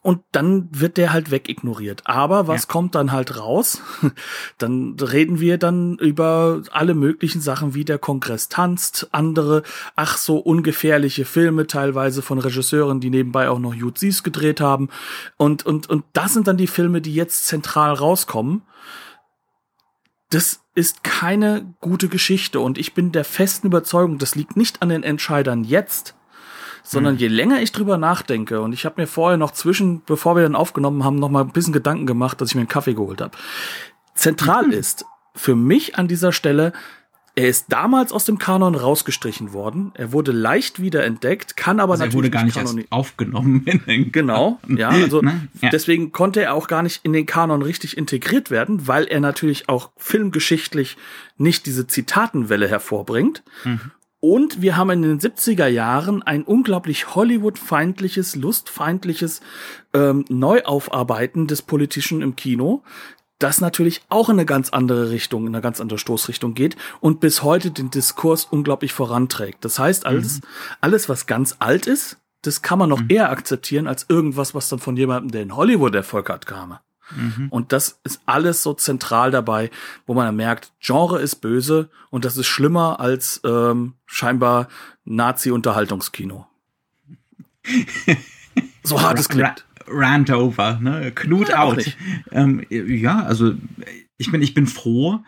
und 0.00 0.20
dann 0.32 0.68
wird 0.70 0.96
der 0.96 1.12
halt 1.12 1.30
wegignoriert. 1.30 2.02
Aber 2.04 2.46
was 2.46 2.62
ja. 2.62 2.68
kommt 2.68 2.94
dann 2.94 3.12
halt 3.12 3.38
raus? 3.38 3.82
dann 4.58 4.96
reden 5.00 5.40
wir 5.40 5.58
dann 5.58 5.96
über 5.98 6.62
alle 6.70 6.94
möglichen 6.94 7.40
Sachen, 7.40 7.74
wie 7.74 7.84
der 7.84 7.98
Kongress 7.98 8.48
tanzt, 8.48 9.08
andere, 9.12 9.62
ach 9.96 10.16
so 10.16 10.38
ungefährliche 10.38 11.24
Filme, 11.24 11.66
teilweise 11.66 12.22
von 12.22 12.38
Regisseuren, 12.38 13.00
die 13.00 13.10
nebenbei 13.10 13.48
auch 13.48 13.58
noch 13.58 13.74
Jutsis 13.74 14.22
gedreht 14.22 14.60
haben. 14.60 14.88
Und, 15.36 15.66
und, 15.66 15.90
und 15.90 16.04
das 16.12 16.34
sind 16.34 16.46
dann 16.46 16.56
die 16.56 16.68
Filme, 16.68 17.00
die 17.00 17.14
jetzt 17.14 17.46
zentral 17.46 17.94
rauskommen. 17.94 18.62
Das 20.30 20.60
ist 20.74 21.02
keine 21.02 21.74
gute 21.80 22.08
Geschichte 22.08 22.60
und 22.60 22.78
ich 22.78 22.94
bin 22.94 23.12
der 23.12 23.24
festen 23.24 23.66
Überzeugung, 23.66 24.18
das 24.18 24.34
liegt 24.36 24.56
nicht 24.56 24.80
an 24.82 24.90
den 24.90 25.02
Entscheidern 25.02 25.64
jetzt, 25.64 26.14
sondern 26.88 27.14
mhm. 27.14 27.20
je 27.20 27.28
länger 27.28 27.60
ich 27.60 27.72
drüber 27.72 27.98
nachdenke 27.98 28.60
und 28.60 28.72
ich 28.72 28.84
habe 28.84 29.00
mir 29.00 29.06
vorher 29.06 29.36
noch 29.36 29.50
zwischen, 29.50 30.02
bevor 30.06 30.36
wir 30.36 30.42
dann 30.42 30.56
aufgenommen 30.56 31.04
haben, 31.04 31.16
noch 31.16 31.28
mal 31.28 31.42
ein 31.42 31.52
bisschen 31.52 31.72
Gedanken 31.72 32.06
gemacht, 32.06 32.40
dass 32.40 32.50
ich 32.50 32.54
mir 32.54 32.62
einen 32.62 32.68
Kaffee 32.68 32.94
geholt 32.94 33.20
habe. 33.20 33.36
Zentral 34.14 34.66
mhm. 34.66 34.72
ist 34.72 35.04
für 35.34 35.54
mich 35.54 35.96
an 35.96 36.08
dieser 36.08 36.32
Stelle, 36.32 36.72
er 37.34 37.48
ist 37.48 37.66
damals 37.68 38.10
aus 38.10 38.24
dem 38.24 38.38
Kanon 38.38 38.74
rausgestrichen 38.74 39.52
worden. 39.52 39.92
Er 39.94 40.10
wurde 40.10 40.32
leicht 40.32 40.80
wiederentdeckt, 40.82 41.56
kann 41.56 41.78
aber 41.78 41.92
also 41.92 42.04
natürlich 42.04 42.14
er 42.14 42.18
wurde 42.18 42.30
gar 42.30 42.44
nicht 42.44 42.56
Kanon 42.56 42.78
erst 42.78 42.90
aufgenommen. 42.90 43.62
In 43.64 43.84
den 43.84 44.10
genau, 44.12 44.58
ja, 44.66 44.88
also 44.88 45.20
ne? 45.22 45.46
ja. 45.60 45.68
deswegen 45.68 46.10
konnte 46.10 46.42
er 46.42 46.54
auch 46.54 46.66
gar 46.66 46.82
nicht 46.82 47.04
in 47.04 47.12
den 47.12 47.26
Kanon 47.26 47.62
richtig 47.62 47.96
integriert 47.96 48.50
werden, 48.50 48.88
weil 48.88 49.04
er 49.04 49.20
natürlich 49.20 49.68
auch 49.68 49.90
filmgeschichtlich 49.96 50.96
nicht 51.36 51.66
diese 51.66 51.86
Zitatenwelle 51.86 52.66
hervorbringt. 52.66 53.44
Mhm. 53.62 53.92
Und 54.20 54.60
wir 54.62 54.76
haben 54.76 54.90
in 54.90 55.02
den 55.02 55.20
70er 55.20 55.68
Jahren 55.68 56.22
ein 56.22 56.42
unglaublich 56.42 57.14
Hollywood-feindliches, 57.14 58.34
lustfeindliches 58.34 59.40
ähm, 59.94 60.24
Neuaufarbeiten 60.28 61.46
des 61.46 61.62
Politischen 61.62 62.20
im 62.20 62.34
Kino, 62.34 62.82
das 63.38 63.60
natürlich 63.60 64.02
auch 64.08 64.28
in 64.28 64.34
eine 64.34 64.46
ganz 64.46 64.70
andere 64.70 65.10
Richtung, 65.10 65.46
in 65.46 65.54
eine 65.54 65.62
ganz 65.62 65.80
andere 65.80 66.00
Stoßrichtung 66.00 66.54
geht 66.54 66.76
und 67.00 67.20
bis 67.20 67.44
heute 67.44 67.70
den 67.70 67.90
Diskurs 67.90 68.44
unglaublich 68.44 68.92
voranträgt. 68.92 69.64
Das 69.64 69.78
heißt, 69.78 70.06
alles, 70.06 70.40
mhm. 70.40 70.46
alles, 70.80 71.08
was 71.08 71.26
ganz 71.26 71.54
alt 71.60 71.86
ist, 71.86 72.18
das 72.42 72.62
kann 72.62 72.80
man 72.80 72.88
noch 72.88 73.02
mhm. 73.02 73.10
eher 73.10 73.30
akzeptieren 73.30 73.86
als 73.86 74.06
irgendwas, 74.08 74.54
was 74.54 74.68
dann 74.68 74.80
von 74.80 74.96
jemandem, 74.96 75.30
der 75.30 75.42
in 75.42 75.54
Hollywood 75.54 75.94
Erfolg 75.94 76.28
hat, 76.28 76.46
kam. 76.46 76.78
Mhm. 77.16 77.48
Und 77.50 77.72
das 77.72 78.00
ist 78.04 78.20
alles 78.26 78.62
so 78.62 78.74
zentral 78.74 79.30
dabei, 79.30 79.70
wo 80.06 80.14
man 80.14 80.34
merkt, 80.36 80.72
Genre 80.80 81.20
ist 81.20 81.36
böse 81.36 81.90
und 82.10 82.24
das 82.24 82.36
ist 82.36 82.46
schlimmer 82.46 83.00
als 83.00 83.40
ähm, 83.44 83.94
scheinbar 84.06 84.68
Nazi-Unterhaltungskino. 85.04 86.46
so 88.82 89.02
hart 89.02 89.18
es 89.18 89.28
klingt. 89.28 89.64
Rant 89.86 90.30
over, 90.30 90.78
ne? 90.80 91.12
Knut 91.12 91.48
ja, 91.48 91.62
out. 91.62 91.96
Ähm, 92.30 92.64
ja, 92.68 93.22
also 93.22 93.54
ich 94.18 94.30
bin, 94.30 94.42
ich 94.42 94.54
bin 94.54 94.66
froh 94.66 95.20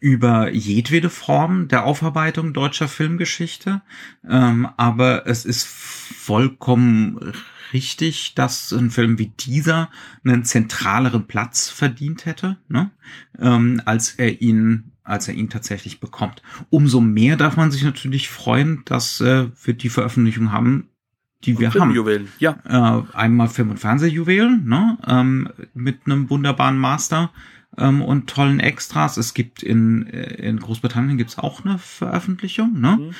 über 0.00 0.50
jedwede 0.50 1.08
Form 1.08 1.68
der 1.68 1.84
Aufarbeitung 1.84 2.52
deutscher 2.52 2.88
Filmgeschichte, 2.88 3.82
ähm, 4.28 4.68
aber 4.76 5.28
es 5.28 5.44
ist 5.44 5.64
vollkommen 5.64 7.32
richtig, 7.72 8.34
dass 8.34 8.72
ein 8.72 8.90
Film 8.90 9.18
wie 9.18 9.32
dieser 9.38 9.90
einen 10.24 10.44
zentraleren 10.44 11.26
Platz 11.26 11.68
verdient 11.68 12.26
hätte, 12.26 12.58
ne? 12.68 12.90
ähm, 13.38 13.82
als 13.84 14.12
er 14.12 14.40
ihn 14.40 14.92
als 15.04 15.26
er 15.26 15.34
ihn 15.34 15.50
tatsächlich 15.50 15.98
bekommt. 15.98 16.42
Umso 16.70 17.00
mehr 17.00 17.36
darf 17.36 17.56
man 17.56 17.72
sich 17.72 17.82
natürlich 17.82 18.28
freuen, 18.28 18.82
dass 18.84 19.20
äh, 19.20 19.48
wir 19.64 19.74
die 19.74 19.88
Veröffentlichung 19.88 20.52
haben, 20.52 20.90
die 21.44 21.58
wir 21.58 21.74
haben. 21.74 21.90
Ja. 22.38 22.58
Äh, 22.64 23.16
einmal 23.16 23.48
Film- 23.48 23.70
und 23.70 23.80
Fernsehjuwelen, 23.80 24.64
ne? 24.64 24.98
ähm, 25.06 25.48
mit 25.74 26.02
einem 26.06 26.30
wunderbaren 26.30 26.78
Master 26.78 27.32
ähm, 27.78 28.02
und 28.02 28.28
tollen 28.28 28.60
Extras. 28.60 29.16
Es 29.16 29.34
gibt 29.34 29.62
in, 29.62 30.06
äh, 30.06 30.34
in 30.34 30.58
Großbritannien 30.58 31.18
gibt's 31.18 31.38
auch 31.38 31.64
eine 31.64 31.78
Veröffentlichung. 31.78 32.80
Ne? 32.80 32.98
Mhm. 32.98 33.14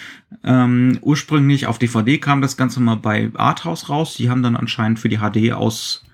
Ähm, 0.45 0.99
ursprünglich 1.01 1.67
auf 1.67 1.79
DVD 1.79 2.19
kam 2.19 2.43
das 2.43 2.57
Ganze 2.57 2.81
mal 2.81 2.97
bei 2.97 3.31
Arthouse 3.35 3.89
raus. 3.89 4.17
Die 4.17 4.31
haben 4.31 4.43
dann 4.43 4.57
anscheinend 4.57 4.99
für 4.99 5.09
die 5.09 5.19
HD 5.19 5.53
aus 5.53 6.05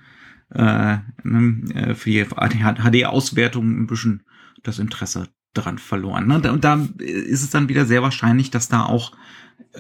äh, 0.55 0.99
ne, 1.23 1.75
äh 1.75 1.95
für 1.95 2.11
die 2.11 2.25
HD-Auswertung 2.25 3.83
ein 3.83 3.87
bisschen 3.87 4.23
das 4.63 4.79
Interesse 4.79 5.29
dran 5.55 5.79
verloren. 5.79 6.27
Ne? 6.27 6.53
Und 6.53 6.65
da 6.65 6.87
ist 6.99 7.43
es 7.43 7.51
dann 7.51 7.69
wieder 7.69 7.87
sehr 7.87 8.03
wahrscheinlich, 8.03 8.51
dass 8.51 8.69
da 8.69 8.85
auch 8.85 9.13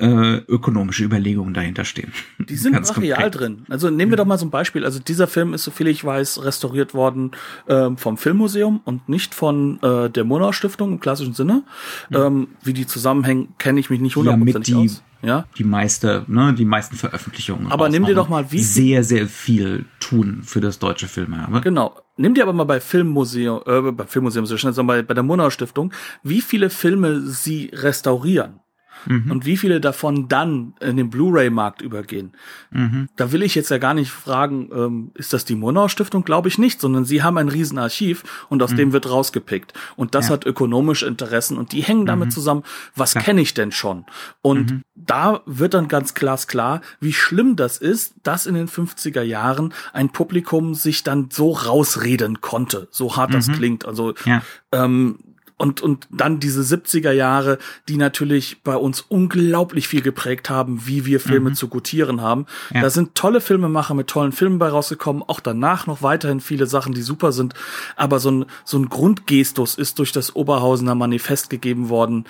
äh, 0.00 0.36
ökonomische 0.48 1.04
Überlegungen 1.04 1.54
dahinter 1.54 1.84
stehen. 1.84 2.12
Die 2.38 2.56
sind 2.56 2.80
brachial 2.80 3.30
drin. 3.30 3.64
Also 3.68 3.90
nehmen 3.90 4.10
wir 4.12 4.16
doch 4.16 4.26
mal 4.26 4.38
so 4.38 4.46
ein 4.46 4.50
Beispiel. 4.50 4.84
Also 4.84 4.98
dieser 4.98 5.26
Film 5.26 5.54
ist, 5.54 5.64
soviel 5.64 5.88
ich 5.88 6.04
weiß, 6.04 6.44
restauriert 6.44 6.94
worden 6.94 7.32
ähm, 7.68 7.96
vom 7.96 8.16
Filmmuseum 8.16 8.80
und 8.84 9.08
nicht 9.08 9.34
von 9.34 9.80
äh, 9.82 10.10
der 10.10 10.24
Monau 10.24 10.52
Stiftung 10.52 10.92
im 10.92 11.00
klassischen 11.00 11.34
Sinne. 11.34 11.64
Mhm. 12.10 12.16
Ähm, 12.16 12.48
wie 12.62 12.72
die 12.72 12.86
zusammenhängen, 12.86 13.54
kenne 13.58 13.80
ich 13.80 13.90
mich 13.90 14.00
nicht 14.00 14.16
hundertprozentig 14.16 14.74
ja, 14.74 14.80
aus. 14.80 15.02
Ja, 15.20 15.44
die 15.56 15.64
meiste, 15.64 16.24
ne, 16.28 16.54
die 16.54 16.64
meisten 16.64 16.94
Veröffentlichungen. 16.96 17.72
Aber 17.72 17.88
nimm 17.88 18.04
dir 18.04 18.14
doch 18.14 18.28
mal 18.28 18.52
wie 18.52 18.62
sehr, 18.62 19.02
sehr 19.02 19.26
viel 19.26 19.84
tun 19.98 20.42
für 20.44 20.60
das 20.60 20.78
deutsche 20.78 21.08
Filmerbe. 21.08 21.60
Genau. 21.60 21.96
Nimm 22.16 22.34
dir 22.34 22.44
aber 22.44 22.52
mal 22.52 22.64
bei 22.64 22.80
Filmmuseum, 22.80 23.62
äh, 23.66 23.92
bei 23.92 24.06
Filmmuseum, 24.06 24.46
sondern 24.46 24.86
bei, 24.86 25.02
bei 25.02 25.14
der 25.14 25.24
Monau 25.24 25.50
Stiftung, 25.50 25.92
wie 26.22 26.40
viele 26.40 26.70
Filme 26.70 27.20
sie 27.20 27.70
restaurieren 27.72 28.60
mhm. 29.08 29.30
und 29.30 29.46
wie 29.46 29.56
viele 29.56 29.80
davon 29.80 30.28
dann 30.28 30.74
in 30.80 30.96
den 30.96 31.10
Blu-ray-Markt 31.10 31.82
übergehen. 31.82 32.32
Mhm. 32.70 33.08
Da 33.16 33.32
will 33.32 33.42
ich 33.42 33.54
jetzt 33.54 33.70
ja 33.70 33.78
gar 33.78 33.94
nicht 33.94 34.10
fragen, 34.10 34.70
ähm, 34.72 35.10
ist 35.14 35.32
das 35.32 35.44
die 35.44 35.54
Monau 35.54 35.88
Stiftung? 35.88 36.24
Glaube 36.24 36.48
ich 36.48 36.58
nicht, 36.58 36.80
sondern 36.80 37.04
sie 37.04 37.22
haben 37.22 37.38
ein 37.38 37.48
Riesenarchiv 37.48 38.46
und 38.48 38.62
aus 38.62 38.72
mhm. 38.72 38.76
dem 38.76 38.92
wird 38.92 39.10
rausgepickt. 39.10 39.72
Und 39.96 40.14
das 40.14 40.28
ja. 40.28 40.34
hat 40.34 40.46
ökonomische 40.46 41.06
Interessen 41.06 41.56
und 41.56 41.72
die 41.72 41.82
hängen 41.82 42.06
damit 42.06 42.26
mhm. 42.26 42.32
zusammen, 42.32 42.62
was 42.94 43.14
kenne 43.14 43.40
ich 43.40 43.54
denn 43.54 43.72
schon? 43.72 44.04
Und 44.42 44.70
mhm. 44.70 44.82
da 44.94 45.40
wird 45.46 45.74
dann 45.74 45.88
ganz 45.88 46.14
glasklar, 46.14 46.80
wie 47.00 47.12
schlimm 47.12 47.56
das 47.56 47.78
ist, 47.78 48.14
dass 48.22 48.46
in 48.46 48.54
den 48.54 48.68
50er 48.68 49.22
Jahren 49.22 49.72
ein 49.92 50.10
Publikum 50.10 50.74
sich 50.74 51.02
dann 51.02 51.28
so 51.30 51.52
rausreden 51.52 52.40
konnte, 52.40 52.88
so 52.90 53.16
hart 53.16 53.34
das 53.34 53.48
mhm. 53.48 53.52
klingt. 53.52 53.84
Also 53.86 54.14
ja. 54.24 54.42
ähm, 54.72 55.18
und, 55.58 55.82
und 55.82 56.08
dann 56.10 56.40
diese 56.40 56.62
70er 56.62 57.10
Jahre, 57.10 57.58
die 57.88 57.96
natürlich 57.96 58.62
bei 58.62 58.76
uns 58.76 59.00
unglaublich 59.00 59.88
viel 59.88 60.00
geprägt 60.00 60.48
haben, 60.48 60.86
wie 60.86 61.04
wir 61.04 61.20
Filme 61.20 61.50
mhm. 61.50 61.54
zu 61.54 61.68
gutieren 61.68 62.22
haben. 62.22 62.46
Ja. 62.72 62.82
Da 62.82 62.90
sind 62.90 63.14
tolle 63.16 63.40
Filmemacher 63.40 63.94
mit 63.94 64.06
tollen 64.06 64.32
Filmen 64.32 64.58
bei 64.58 64.68
rausgekommen, 64.68 65.22
auch 65.26 65.40
danach 65.40 65.86
noch 65.86 66.00
weiterhin 66.00 66.40
viele 66.40 66.66
Sachen, 66.66 66.94
die 66.94 67.02
super 67.02 67.32
sind. 67.32 67.54
Aber 67.96 68.20
so 68.20 68.30
ein, 68.30 68.44
so 68.64 68.78
ein 68.78 68.88
Grundgestus 68.88 69.74
ist 69.74 69.98
durch 69.98 70.12
das 70.12 70.34
Oberhausener 70.36 70.94
Manifest 70.94 71.50
gegeben 71.50 71.88
worden, 71.88 72.24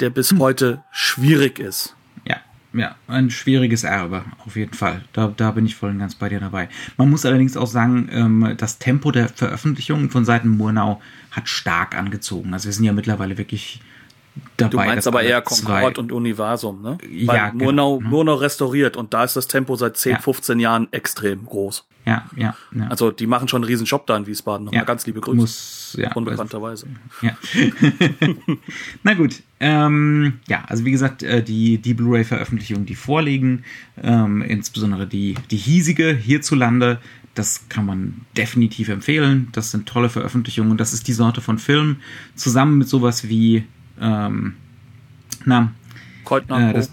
der 0.00 0.10
bis 0.10 0.32
mhm. 0.32 0.40
heute 0.40 0.84
schwierig 0.90 1.58
ist. 1.60 1.94
Ja, 2.74 2.96
ein 3.06 3.30
schwieriges 3.30 3.84
Erbe, 3.84 4.24
auf 4.46 4.56
jeden 4.56 4.72
Fall. 4.72 5.02
Da, 5.12 5.32
da 5.36 5.50
bin 5.50 5.66
ich 5.66 5.74
voll 5.74 5.90
und 5.90 5.98
ganz 5.98 6.14
bei 6.14 6.30
dir 6.30 6.40
dabei. 6.40 6.70
Man 6.96 7.10
muss 7.10 7.26
allerdings 7.26 7.56
auch 7.56 7.66
sagen, 7.66 8.08
ähm, 8.10 8.54
das 8.56 8.78
Tempo 8.78 9.10
der 9.10 9.28
Veröffentlichungen 9.28 10.08
von 10.08 10.24
Seiten 10.24 10.48
Murnau 10.48 11.02
hat 11.30 11.48
stark 11.48 11.94
angezogen. 11.96 12.54
Also 12.54 12.66
wir 12.66 12.72
sind 12.72 12.84
ja 12.84 12.92
mittlerweile 12.94 13.36
wirklich 13.36 13.82
dabei. 14.56 14.70
Du 14.70 14.76
meinst 14.76 15.06
aber 15.06 15.22
eher 15.22 15.42
Concord 15.42 15.98
und 15.98 16.12
Universum, 16.12 16.82
ne? 16.82 16.98
Weil 17.26 17.36
ja. 17.36 17.52
Murnau, 17.52 17.98
genau. 17.98 18.10
Murnau 18.10 18.34
restauriert 18.34 18.96
und 18.96 19.14
da 19.14 19.24
ist 19.24 19.36
das 19.36 19.48
Tempo 19.48 19.76
seit 19.76 19.96
10, 19.96 20.12
ja. 20.12 20.18
15 20.18 20.60
Jahren 20.60 20.88
extrem 20.92 21.44
groß. 21.44 21.86
Ja, 22.04 22.28
ja, 22.34 22.56
ja. 22.74 22.88
Also 22.88 23.12
die 23.12 23.28
machen 23.28 23.46
schon 23.46 23.62
einen 23.62 23.68
riesen 23.68 23.86
Job 23.86 24.06
da 24.08 24.16
in 24.16 24.26
Wiesbaden. 24.26 24.64
Nochmal 24.64 24.80
ja, 24.80 24.84
ganz 24.84 25.06
liebe 25.06 25.20
Grüße. 25.20 25.36
Muss, 25.36 25.96
ja, 25.96 26.12
Unbekannterweise. 26.14 26.88
Ja. 27.20 27.36
Na 29.04 29.14
gut. 29.14 29.42
Ähm, 29.60 30.40
ja, 30.48 30.64
also 30.66 30.84
wie 30.84 30.90
gesagt, 30.90 31.22
äh, 31.22 31.44
die, 31.44 31.78
die 31.78 31.94
Blu-ray-Veröffentlichungen, 31.94 32.86
die 32.86 32.96
vorliegen, 32.96 33.64
ähm, 34.02 34.42
insbesondere 34.42 35.06
die, 35.06 35.36
die 35.52 35.56
hiesige 35.56 36.12
hierzulande, 36.12 36.98
das 37.34 37.68
kann 37.68 37.86
man 37.86 38.22
definitiv 38.36 38.88
empfehlen. 38.88 39.48
Das 39.52 39.70
sind 39.70 39.88
tolle 39.88 40.08
Veröffentlichungen. 40.08 40.76
Das 40.76 40.92
ist 40.92 41.06
die 41.06 41.12
Sorte 41.12 41.40
von 41.40 41.58
Film, 41.58 41.96
zusammen 42.34 42.78
mit 42.78 42.88
sowas 42.88 43.28
wie, 43.28 43.64
ähm, 44.00 44.54
na, 45.44 45.72
äh, 46.30 46.72
das 46.72 46.90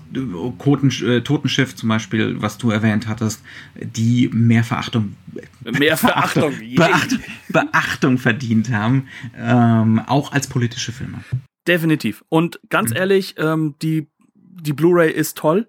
Koten, 0.58 0.92
äh, 1.06 1.22
Totenschiff 1.22 1.76
zum 1.76 1.90
Beispiel, 1.90 2.42
was 2.42 2.58
du 2.58 2.72
erwähnt 2.72 3.08
hattest, 3.08 3.42
die 3.76 4.30
mehr 4.34 4.64
Verachtung, 4.64 5.16
mehr 5.64 5.98
Verachtung, 5.98 6.54
Beachtung, 6.76 7.20
Beachtung 7.50 8.18
verdient 8.18 8.72
haben, 8.72 9.08
ähm, 9.38 10.00
auch 10.08 10.32
als 10.32 10.48
politische 10.48 10.92
Filme. 10.92 11.20
Definitiv. 11.68 12.24
Und 12.30 12.60
ganz 12.70 12.90
mhm. 12.92 12.98
ehrlich, 12.98 13.36
ähm, 13.38 13.76
die 13.82 14.08
die 14.62 14.74
Blu-ray 14.74 15.12
ist 15.12 15.38
toll. 15.38 15.68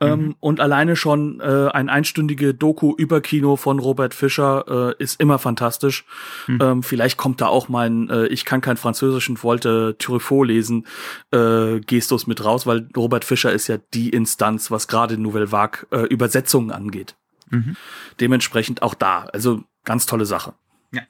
Ähm, 0.00 0.20
mhm. 0.20 0.34
und 0.38 0.60
alleine 0.60 0.94
schon 0.94 1.40
äh, 1.40 1.68
ein 1.72 1.88
einstündige 1.88 2.54
Doku 2.54 2.94
über 2.96 3.20
Kino 3.20 3.56
von 3.56 3.80
Robert 3.80 4.14
Fischer 4.14 4.94
äh, 4.98 5.02
ist 5.02 5.20
immer 5.20 5.40
fantastisch. 5.40 6.04
Mhm. 6.46 6.58
Ähm, 6.62 6.82
vielleicht 6.84 7.16
kommt 7.16 7.40
da 7.40 7.46
auch 7.46 7.68
mein 7.68 8.08
äh, 8.08 8.26
Ich 8.28 8.44
kann 8.44 8.60
kein 8.60 8.76
Französisch 8.76 9.28
und 9.28 9.42
wollte 9.42 9.96
Truffaut 9.98 10.46
lesen 10.46 10.86
äh, 11.32 11.80
Gestus 11.80 12.28
mit 12.28 12.44
raus, 12.44 12.64
weil 12.64 12.88
Robert 12.96 13.24
Fischer 13.24 13.52
ist 13.52 13.66
ja 13.66 13.78
die 13.92 14.10
Instanz, 14.10 14.70
was 14.70 14.86
gerade 14.86 15.18
Nouvelle 15.18 15.50
Vague 15.50 15.86
äh, 15.90 16.02
Übersetzungen 16.06 16.70
angeht. 16.70 17.16
Mhm. 17.50 17.76
Dementsprechend 18.20 18.82
auch 18.82 18.94
da. 18.94 19.24
Also 19.32 19.64
ganz 19.84 20.06
tolle 20.06 20.26
Sache. 20.26 20.54
Ja, 20.92 21.02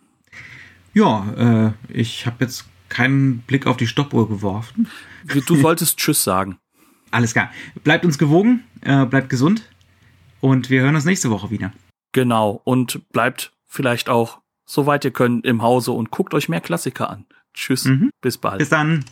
ja 0.95 1.67
äh, 1.67 1.73
ich 1.89 2.27
habe 2.27 2.37
jetzt 2.41 2.65
keinen 2.89 3.41
Blick 3.41 3.67
auf 3.67 3.77
die 3.77 3.87
Stoppuhr 3.87 4.29
geworfen. 4.29 4.89
Du 5.47 5.57
solltest 5.57 5.99
Tschüss 5.99 6.25
sagen. 6.25 6.59
Alles 7.11 7.33
klar. 7.33 7.51
Bleibt 7.85 8.05
uns 8.05 8.19
gewogen, 8.19 8.65
äh, 8.83 9.05
bleibt 9.07 9.29
gesund 9.29 9.69
und 10.41 10.71
wir 10.71 10.83
hören 10.83 10.95
uns 10.95 11.05
nächste 11.05 11.31
Woche 11.31 11.51
wieder. 11.51 11.73
Genau. 12.13 12.61
Und 12.65 13.09
bleibt 13.11 13.53
vielleicht 13.67 14.09
auch, 14.09 14.41
soweit 14.67 15.05
ihr 15.05 15.11
könnt, 15.11 15.45
im 15.47 15.63
Hause 15.63 15.93
und 15.93 16.11
guckt 16.11 16.35
euch 16.35 16.49
mehr 16.49 16.61
Klassiker 16.61 17.11
an. 17.11 17.27
Tschüss. 17.55 17.85
Mhm. 17.85 18.11
Bis 18.21 18.39
bald. 18.39 18.59
Bis 18.59 18.69
dann. 18.69 19.05